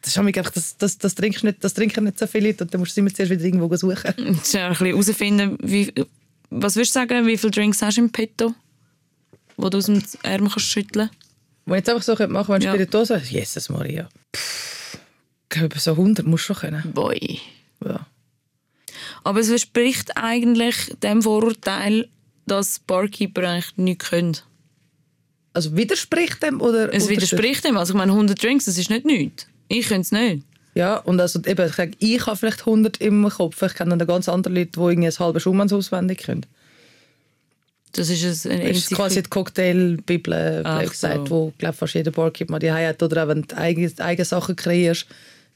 Das, 0.00 0.12
ist 0.12 0.18
einfach, 0.18 0.50
das, 0.52 0.76
das, 0.76 0.96
das, 0.96 1.14
trinkst 1.16 1.42
nicht, 1.42 1.62
das 1.62 1.74
trinken 1.74 2.04
nicht 2.04 2.18
so 2.18 2.26
viele 2.28 2.48
Leute 2.48 2.64
und 2.64 2.72
dann 2.72 2.80
musst 2.80 2.96
du 2.96 3.00
immer 3.00 3.12
zuerst 3.12 3.32
wieder 3.32 3.44
irgendwo 3.44 3.74
suchen. 3.76 4.14
Jetzt 4.16 4.54
ein 4.54 4.70
bisschen 4.70 4.86
herausfinden, 4.86 5.58
wie, 5.60 5.92
was 6.50 6.76
würdest 6.76 6.94
du 6.94 7.00
sagen, 7.00 7.26
wie 7.26 7.36
viele 7.36 7.50
Drinks 7.50 7.82
hast 7.82 7.96
du 7.96 8.02
im 8.02 8.10
Petto, 8.10 8.54
wo 9.56 9.68
du 9.68 9.78
aus 9.78 9.86
dem 9.86 10.00
Ärmel 10.22 10.50
kannst 10.50 10.68
schütteln 10.68 11.10
Wenn 11.66 11.74
ich 11.74 11.80
jetzt 11.80 11.88
einfach 11.90 12.02
so 12.04 12.12
machen 12.12 12.46
könnte, 12.46 12.48
wenn 12.48 12.62
Ja. 12.62 12.70
Spirituosa... 12.74 13.16
Jesus 13.16 13.68
Maria. 13.70 14.08
Pff, 14.34 14.98
ich 15.42 15.48
glaube, 15.48 15.78
so 15.80 15.90
100 15.90 16.24
musst 16.24 16.48
du 16.48 16.54
schon 16.54 16.70
können. 16.70 16.92
Boy. 16.92 17.40
Ja. 17.84 18.06
Aber 19.24 19.40
es 19.40 19.48
widerspricht 19.48 20.16
eigentlich 20.16 20.94
dem 21.02 21.22
Vorurteil, 21.22 22.08
dass 22.46 22.78
Barkeeper 22.78 23.48
eigentlich 23.48 23.76
nichts 23.76 24.10
können. 24.10 24.36
Also 25.52 25.76
widerspricht 25.76 26.42
dem 26.42 26.60
oder... 26.60 26.92
Es 26.94 27.08
widerspricht 27.08 27.64
dem. 27.64 27.76
Also 27.76 27.92
ich 27.92 27.98
meine, 27.98 28.12
100 28.12 28.42
Drinks, 28.42 28.66
das 28.66 28.78
ist 28.78 28.90
nicht 28.90 29.04
nichts. 29.04 29.46
Ich 29.68 29.88
könnte 29.88 30.02
es 30.02 30.12
nicht. 30.12 30.44
Ja, 30.74 30.98
und 30.98 31.20
also 31.20 31.40
eben, 31.44 31.66
ich, 31.66 31.74
sage, 31.74 31.92
ich 31.98 32.24
habe 32.26 32.36
vielleicht 32.36 32.60
100 32.60 32.98
im 32.98 33.28
Kopf. 33.28 33.60
Ich 33.62 33.74
kenne 33.74 33.96
dann 33.96 34.06
ganz 34.06 34.28
andere 34.28 34.54
Leute, 34.54 34.70
die 34.72 34.80
irgendwie 34.80 35.08
ein 35.08 35.18
halbes 35.18 35.42
Schumanns 35.42 35.72
auswendig 35.72 36.22
können. 36.22 36.46
Das 37.92 38.10
ist 38.10 38.46
ein 38.46 38.60
Das 38.60 38.76
ist 38.76 38.90
quasi 38.90 39.22
die 39.22 39.30
Cocktail-Bibel, 39.30 40.62
gesagt, 40.88 41.28
so. 41.28 41.30
wo 41.30 41.52
glaub, 41.58 41.74
fast 41.74 41.94
jeder 41.94 42.10
Barkeeper 42.10 42.52
mal 42.52 42.58
die 42.58 42.70
hat. 42.70 43.02
Oder 43.02 43.24
auch 43.24 43.28
wenn 43.28 43.42
du 43.42 43.56
eigene, 43.56 43.90
eigene 43.98 44.24
Sachen 44.24 44.56
kreierst, 44.56 45.06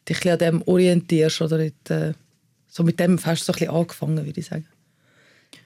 dich 0.09 0.25
ein 0.25 0.33
an 0.33 0.39
dem 0.39 0.63
orientierst. 0.63 1.43
Oder 1.43 1.59
nicht, 1.59 1.91
äh, 1.91 2.15
so 2.73 2.83
mit 2.85 2.99
dem 2.99 3.23
hast 3.23 3.43
du 3.43 3.45
so 3.45 3.53
ein 3.53 3.59
bisschen 3.59 3.75
angefangen, 3.75 4.25
würde 4.25 4.41
ich 4.41 4.47
sagen. 4.47 4.67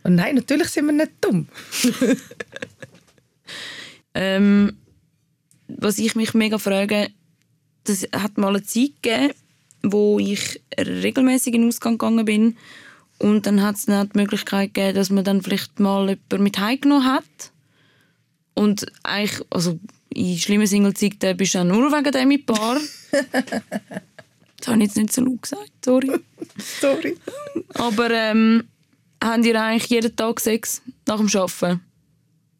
Und 0.02 0.16
nein, 0.16 0.34
natürlich 0.34 0.68
sind 0.68 0.86
wir 0.86 0.92
nicht 0.92 1.12
dumm. 1.20 1.46
Ähm, 4.18 4.78
was 5.68 5.98
ich 5.98 6.16
mich 6.16 6.32
mega 6.32 6.56
frage, 6.56 7.10
das 7.84 8.08
hat 8.16 8.38
mal 8.38 8.48
eine 8.48 8.62
Zeit 8.62 9.02
gegeben, 9.02 9.34
wo 9.82 10.18
ich 10.18 10.62
regelmäßig 10.78 11.52
in 11.52 11.60
den 11.60 11.68
Ausgang 11.68 11.98
gegangen 11.98 12.24
bin 12.24 12.56
und 13.18 13.44
dann 13.44 13.62
hat 13.62 13.76
es 13.76 13.84
dann 13.84 14.08
die 14.08 14.18
Möglichkeit 14.18 14.72
gegeben, 14.72 14.96
dass 14.96 15.10
man 15.10 15.22
dann 15.22 15.42
vielleicht 15.42 15.80
mal 15.80 16.08
jemanden 16.08 16.42
mit 16.42 16.58
heimgenommen 16.58 17.04
hat 17.04 17.52
und 18.54 18.86
eigentlich, 19.02 19.44
also 19.50 19.78
in 20.08 20.38
schlimmen 20.38 20.66
Single-Zeiten 20.66 21.36
bist 21.36 21.52
du 21.52 21.58
dann 21.58 21.68
nur 21.68 21.92
wegen 21.92 22.10
dem 22.10 22.30
die 22.30 22.38
Bar. 22.38 22.78
das 24.66 24.72
habe 24.72 24.82
ich 24.82 24.88
jetzt 24.88 24.96
nicht 24.96 25.12
so 25.12 25.22
laut 25.22 25.42
gesagt, 25.42 25.70
sorry. 25.84 26.10
Sorry. 26.80 27.16
Aber 27.74 28.10
ähm, 28.10 28.64
habt 29.22 29.44
ihr 29.44 29.60
eigentlich 29.60 29.86
jeden 29.90 30.14
Tag 30.16 30.40
Sex 30.40 30.82
nach 31.06 31.18
dem 31.18 31.28
Arbeiten? 31.34 31.80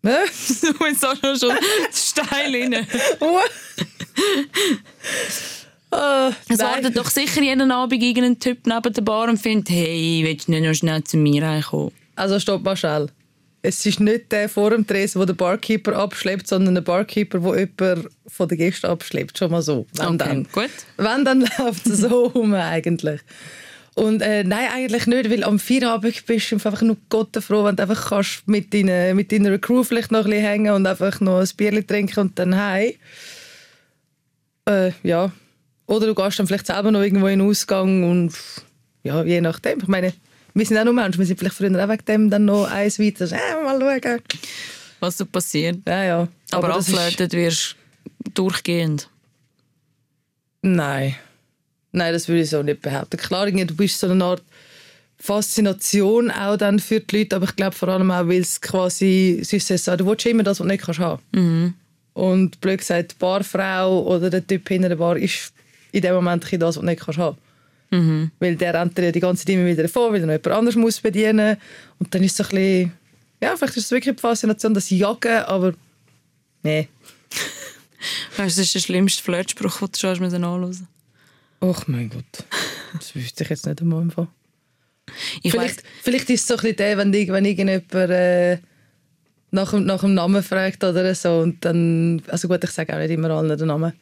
Hä? 0.04 0.16
Du 0.62 0.72
bist 0.78 1.04
auch 1.04 1.16
schon 1.16 1.38
schon 1.38 1.56
steil 1.92 2.54
rein. 2.72 2.86
Oh. 3.20 3.40
Ah, 5.92 6.32
Es 6.48 6.58
wartet 6.58 6.96
doch 6.96 7.08
sicher 7.08 7.40
jeden 7.40 7.70
Abend 7.70 8.02
irgendein 8.02 8.38
Typ 8.40 8.66
neben 8.66 8.92
der 8.92 9.02
Bar 9.02 9.28
und 9.28 9.38
findet, 9.38 9.70
hey, 9.70 10.20
willst 10.24 10.48
du 10.48 10.52
nicht 10.52 10.64
noch 10.64 10.74
schnell 10.74 11.02
zu 11.04 11.16
mir 11.16 11.42
reinkommen? 11.42 11.92
Also 12.16 12.40
stopp 12.40 12.64
mal 12.64 12.76
schnell. 12.76 13.08
Es 13.66 13.84
ist 13.84 13.98
nicht 13.98 14.30
der 14.30 14.48
vor 14.48 14.70
dem 14.70 14.86
Tresen, 14.86 15.18
der 15.18 15.26
den 15.26 15.36
Barkeeper 15.36 15.96
abschleppt, 15.96 16.46
sondern 16.46 16.74
der 16.74 16.82
Barkeeper, 16.82 17.40
der 17.40 17.68
jemand 17.80 18.08
von 18.28 18.48
den 18.48 18.58
Gästen 18.58 18.86
abschleppt. 18.86 19.36
Schon 19.36 19.50
mal 19.50 19.62
so. 19.62 19.86
Wenn 19.94 20.18
dann. 20.18 20.46
gut. 20.52 20.70
Wenn, 20.96 21.24
dann 21.24 21.40
läuft 21.58 21.86
es 21.86 21.98
so 21.98 22.26
um 22.26 22.54
eigentlich. 22.54 23.20
Und 23.96 24.22
äh, 24.22 24.44
nein, 24.44 24.68
eigentlich 24.72 25.06
nicht, 25.08 25.30
weil 25.30 25.42
am 25.42 25.58
Feierabend 25.58 26.26
bist 26.26 26.52
du 26.52 26.56
einfach 26.56 26.80
nur 26.82 26.96
Gott 27.08 27.36
froh, 27.40 27.64
wenn 27.64 27.74
du 27.74 27.82
einfach 27.82 28.10
kannst 28.10 28.46
mit, 28.46 28.72
deiner, 28.72 29.14
mit 29.14 29.32
deiner 29.32 29.58
Crew 29.58 29.82
vielleicht 29.82 30.12
noch 30.12 30.26
ein 30.26 30.30
bisschen 30.30 30.44
hängen 30.44 30.72
und 30.72 30.86
einfach 30.86 31.18
noch 31.20 31.40
ein 31.40 31.48
Bier 31.56 31.84
trinken 31.84 32.20
und 32.20 32.38
dann 32.38 32.56
heim. 32.56 32.92
Äh, 34.68 34.92
ja. 35.02 35.32
Oder 35.86 36.06
du 36.06 36.14
gehst 36.14 36.38
dann 36.38 36.46
vielleicht 36.46 36.66
selber 36.66 36.92
noch 36.92 37.02
irgendwo 37.02 37.26
in 37.26 37.40
den 37.40 37.48
Ausgang 37.48 38.08
und 38.08 38.32
ja, 39.02 39.24
je 39.24 39.40
nachdem. 39.40 39.80
Ich 39.80 39.88
meine, 39.88 40.12
wir 40.56 40.64
sind 40.64 40.78
auch 40.78 40.84
nur 40.84 40.94
Menschen, 40.94 41.18
wir 41.18 41.26
sind 41.26 41.38
vielleicht 41.38 41.54
früher 41.54 41.84
auch 41.84 41.88
wegen 41.88 42.04
dem 42.06 42.30
dann 42.30 42.46
noch 42.46 42.70
eins 42.70 42.98
weiter. 42.98 43.26
Äh, 43.30 43.55
mal 43.84 44.00
schauen. 44.02 44.20
Was 45.00 45.18
so 45.18 45.26
passiert. 45.26 45.78
Ja, 45.86 46.04
ja. 46.04 46.28
Aber, 46.50 46.76
ist- 46.78 46.88
abflirtet 46.94 47.32
wirst 47.32 47.76
du 48.24 48.30
durchgehend. 48.32 49.08
Nein. 50.62 51.14
Nein, 51.92 52.12
das 52.12 52.28
würde 52.28 52.42
ich 52.42 52.50
so 52.50 52.62
nicht 52.62 52.82
behaupten. 52.82 53.16
Klar, 53.16 53.50
du 53.50 53.74
bist 53.76 53.98
so 54.00 54.08
eine 54.08 54.24
Art 54.24 54.42
Faszination 55.18 56.30
auch 56.30 56.56
dann 56.56 56.78
für 56.78 57.00
die 57.00 57.18
Leute, 57.18 57.36
aber 57.36 57.46
ich 57.46 57.56
glaube 57.56 57.74
vor 57.74 57.88
allem 57.88 58.10
auch, 58.10 58.28
weil 58.28 58.40
es 58.42 58.60
quasi, 58.60 59.40
sie 59.42 59.58
sagen, 59.58 59.98
du 59.98 60.06
willst 60.06 60.26
immer 60.26 60.42
das, 60.42 60.60
was 60.60 60.66
du 60.66 60.70
nicht 60.72 60.84
kannst 60.84 61.00
haben. 61.00 61.74
Und 62.12 62.60
blöd 62.60 62.78
gesagt, 62.78 63.12
die 63.12 63.16
Barfrau 63.18 64.02
oder 64.06 64.28
der 64.30 64.46
Typ 64.46 64.68
hinter 64.68 64.88
der 64.90 64.96
Bar 64.96 65.16
ist 65.16 65.52
in 65.92 66.02
dem 66.02 66.14
Moment 66.14 66.44
das, 66.44 66.60
was 66.60 66.74
du 66.76 66.82
nicht 66.82 67.00
kannst 67.02 67.18
haben. 67.18 67.38
Weil 68.40 68.56
der 68.56 68.74
rennt 68.74 68.98
dir 68.98 69.10
die 69.12 69.20
ganze 69.20 69.44
Zeit 69.46 69.54
immer 69.54 69.66
wieder 69.66 69.84
davon, 69.84 70.12
weil 70.12 70.20
er 70.20 70.26
noch 70.26 70.32
jemand 70.32 70.46
anderes 70.48 70.76
muss 70.76 71.00
bedienen 71.00 71.56
Und 71.98 72.14
dann 72.14 72.22
ist 72.22 72.32
es 72.32 72.36
so 72.38 72.42
ein 72.44 72.48
bisschen, 72.50 72.92
ja, 73.42 73.56
vielleicht 73.56 73.76
ist 73.76 73.84
es 73.86 73.90
wirklich 73.90 74.16
die 74.16 74.20
Faszination, 74.20 74.74
das 74.74 74.90
Jagen, 74.90 75.44
aber 75.44 75.74
nee. 76.62 76.88
Weißt 78.36 78.56
du, 78.56 78.60
das 78.60 78.66
ist 78.68 78.74
der 78.74 78.80
schlimmste 78.80 79.22
Flirtspruch, 79.22 79.78
den 79.78 79.88
du 79.92 79.98
schon 79.98 80.18
müssen 80.20 80.44
anhören 80.44 80.88
Ach 81.60 81.86
mein 81.86 82.10
Gott. 82.10 82.24
Das 82.94 83.14
wüsste 83.14 83.44
ich 83.44 83.50
jetzt 83.50 83.66
nicht 83.66 83.80
einmal 83.80 84.02
im 84.02 84.10
Fall. 84.10 84.28
Ich 85.42 85.52
Vielleicht, 85.52 85.78
weiss, 85.78 85.84
vielleicht 86.02 86.30
ist 86.30 86.42
es 86.42 86.46
so 86.46 86.54
ein 86.54 86.60
bisschen 86.60 86.76
der, 86.76 86.98
wenn, 86.98 87.12
ich- 87.14 87.28
wenn 87.30 87.44
irgendjemand 87.44 87.92
äh, 87.94 88.58
nach, 89.50 89.70
dem- 89.70 89.84
nach 89.86 90.00
dem 90.00 90.14
Namen 90.14 90.42
fragt 90.42 90.82
oder 90.84 91.14
so 91.14 91.38
und 91.40 91.64
dann, 91.64 92.22
also 92.28 92.48
gut, 92.48 92.62
ich 92.64 92.70
sage 92.70 92.92
auch 92.94 92.98
nicht 92.98 93.10
immer 93.10 93.30
allen 93.30 93.56
den 93.56 93.68
Namen, 93.68 93.92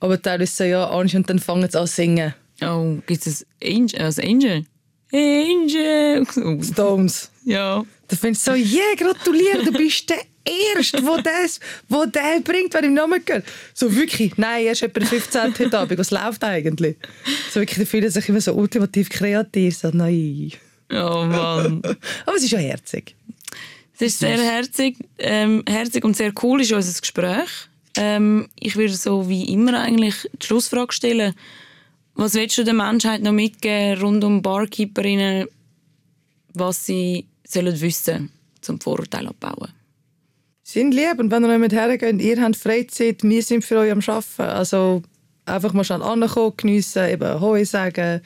aber 0.00 0.20
teilweise 0.22 0.52
so, 0.54 0.64
ja, 0.64 0.88
Ange, 0.88 1.16
und 1.16 1.28
dann 1.28 1.38
fangen 1.38 1.68
sie 1.70 1.78
an 1.78 1.86
zu 1.86 1.92
singen. 1.94 2.34
oh, 2.62 2.96
gibt 3.06 3.26
es 3.26 3.44
ein 3.62 3.88
Angel? 4.24 4.64
Angel? 5.12 6.24
Oh, 6.36 6.62
Stones. 6.62 7.30
ja. 7.44 7.84
Da 8.08 8.16
findest 8.16 8.46
du 8.46 8.50
so, 8.50 8.56
yeah, 8.56 8.94
gratuliere, 8.96 9.64
du 9.64 9.72
bist 9.72 10.10
der 10.10 10.18
Erste, 10.44 11.02
wo 11.06 11.16
das, 11.16 11.60
wo 11.88 12.04
der 12.04 12.40
bringt, 12.40 12.74
wenn 12.74 12.84
im 12.84 12.94
Namen 12.94 13.24
gehört. 13.24 13.44
So 13.72 13.94
wirklich, 13.94 14.36
nein, 14.36 14.66
erst 14.66 14.82
etwa 14.82 15.00
der 15.00 15.08
15. 15.08 15.54
heute 15.58 15.78
Abend, 15.78 15.98
was 15.98 16.10
läuft 16.10 16.44
eigentlich? 16.44 16.96
So 17.50 17.60
wirklich, 17.60 17.78
die 17.78 17.86
fühlen 17.86 18.10
sich 18.10 18.28
immer 18.28 18.40
so 18.40 18.52
ultimativ 18.52 19.08
kreativ, 19.08 19.76
so, 19.76 19.88
nein. 19.92 20.52
Oh 20.90 21.24
Mann. 21.24 21.80
Aber 22.26 22.36
es 22.36 22.42
ist 22.42 22.50
ja 22.50 22.58
herzig. 22.58 23.14
Es 23.94 24.02
ist 24.02 24.18
sehr 24.18 24.38
herzig, 24.42 24.96
ähm, 25.18 25.62
herzig 25.66 26.04
und 26.04 26.16
sehr 26.16 26.32
cool 26.42 26.60
ist 26.60 26.72
unser 26.72 27.00
Gespräch. 27.00 27.48
Ähm, 27.96 28.48
ich 28.58 28.76
würde 28.76 28.94
so 28.94 29.28
wie 29.28 29.44
immer 29.44 29.80
eigentlich 29.80 30.28
die 30.40 30.46
Schlussfrage 30.46 30.92
stellen. 30.92 31.34
Was 32.14 32.34
willst 32.34 32.58
du 32.58 32.64
der 32.64 32.74
Menschheit 32.74 33.22
noch 33.22 33.32
mitgeben 33.32 34.00
rund 34.00 34.24
um 34.24 34.42
Barkeeperinnen, 34.42 35.48
was 36.54 36.86
sie 36.86 37.26
sollen 37.46 37.80
wissen 37.80 38.30
zum 38.60 38.80
Vorurteil 38.80 39.26
abbauen? 39.26 39.72
sind 40.72 40.94
lieb 40.94 41.18
und 41.18 41.30
wenn 41.30 41.44
ihr 41.44 41.58
nicht 41.58 41.72
hergeht, 41.72 42.20
ihr 42.20 42.40
habt 42.40 42.56
Freizeit, 42.56 43.22
wir 43.22 43.42
sind 43.42 43.64
für 43.64 43.78
euch 43.78 43.92
am 43.92 44.00
Arbeiten. 44.00 44.42
Also 44.42 45.02
einfach 45.44 45.72
mal 45.72 45.84
schnell 45.84 46.02
ankommen, 46.02 46.54
geniessen, 46.56 47.08
eben 47.08 47.40
Hoi 47.40 47.64
sagen, 47.64 48.00
ein 48.00 48.22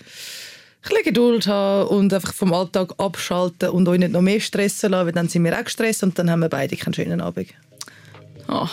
bisschen 0.82 1.04
Geduld 1.04 1.46
haben 1.46 1.88
und 1.88 2.14
einfach 2.14 2.32
vom 2.32 2.52
Alltag 2.52 2.94
abschalten 2.98 3.70
und 3.70 3.88
euch 3.88 3.98
nicht 3.98 4.12
noch 4.12 4.22
mehr 4.22 4.40
stressen 4.40 4.92
lassen, 4.92 5.06
weil 5.06 5.12
dann 5.12 5.28
sind 5.28 5.44
wir 5.44 5.58
auch 5.58 5.64
gestresst 5.64 6.02
und 6.02 6.18
dann 6.18 6.30
haben 6.30 6.40
wir 6.40 6.48
beide 6.48 6.76
keinen 6.76 6.94
schönen 6.94 7.20
Abend. 7.20 7.48
Oh. 8.48 8.68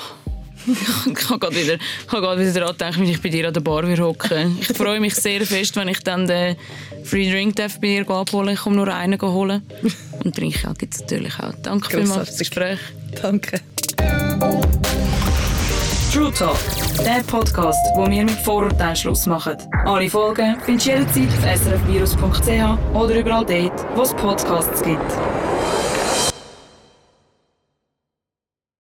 Ich 1.16 1.30
habe 1.30 1.40
gerade 1.40 1.56
wieder, 1.56 1.76
ich 1.76 2.12
habe 2.12 2.22
gerade 2.22 2.42
wieder 2.42 2.54
daran 2.54 2.72
gedacht, 2.74 3.00
wenn 3.00 3.10
ich 3.10 3.22
bei 3.22 3.30
dir 3.30 3.48
an 3.48 3.54
der 3.54 3.62
Bar 3.62 3.88
wieder 3.88 4.04
hocke. 4.04 4.52
Ich 4.60 4.78
freue 4.78 5.00
mich 5.00 5.16
sehr 5.16 5.46
fest, 5.46 5.76
wenn 5.76 5.88
ich 5.88 6.00
dann 6.00 6.28
den 6.28 6.56
Free 7.04 7.30
Drink 7.30 7.56
darf 7.56 7.80
bei 7.80 7.88
dir 7.88 8.10
abholen 8.10 8.54
Ich 8.54 8.62
komme 8.62 8.76
nur 8.78 8.88
einen 8.94 9.20
holen. 9.22 9.62
Und 10.24 10.36
trinken 10.36 10.74
gibt 10.78 10.94
es 10.94 11.02
natürlich 11.02 11.40
auch. 11.40 11.54
Danke 11.62 11.90
vielmals 11.90 12.20
für 12.20 12.26
das 12.26 12.38
Gespräch. 12.38 12.80
Danke. 13.22 13.60
True 16.14 16.32
Talk, 16.32 16.60
der 17.04 17.24
Podcast, 17.24 17.80
wo 17.96 18.08
wir 18.08 18.24
mit 18.24 18.40
Vorurteilen 18.42 18.96
Schluss 18.96 19.26
machen. 19.26 19.58
Alle 19.86 20.10
Folgen 20.10 20.58
findest 20.64 20.88
du 20.88 20.92
jederzeit 20.92 21.28
auf 21.28 21.60
srfvirus.ch 21.60 22.96
oder 22.96 23.16
überall 23.16 23.46
dort, 23.46 23.86
wo 23.96 24.04
es 24.04 24.14
Podcasts 24.14 24.84
gibt. 24.84 25.12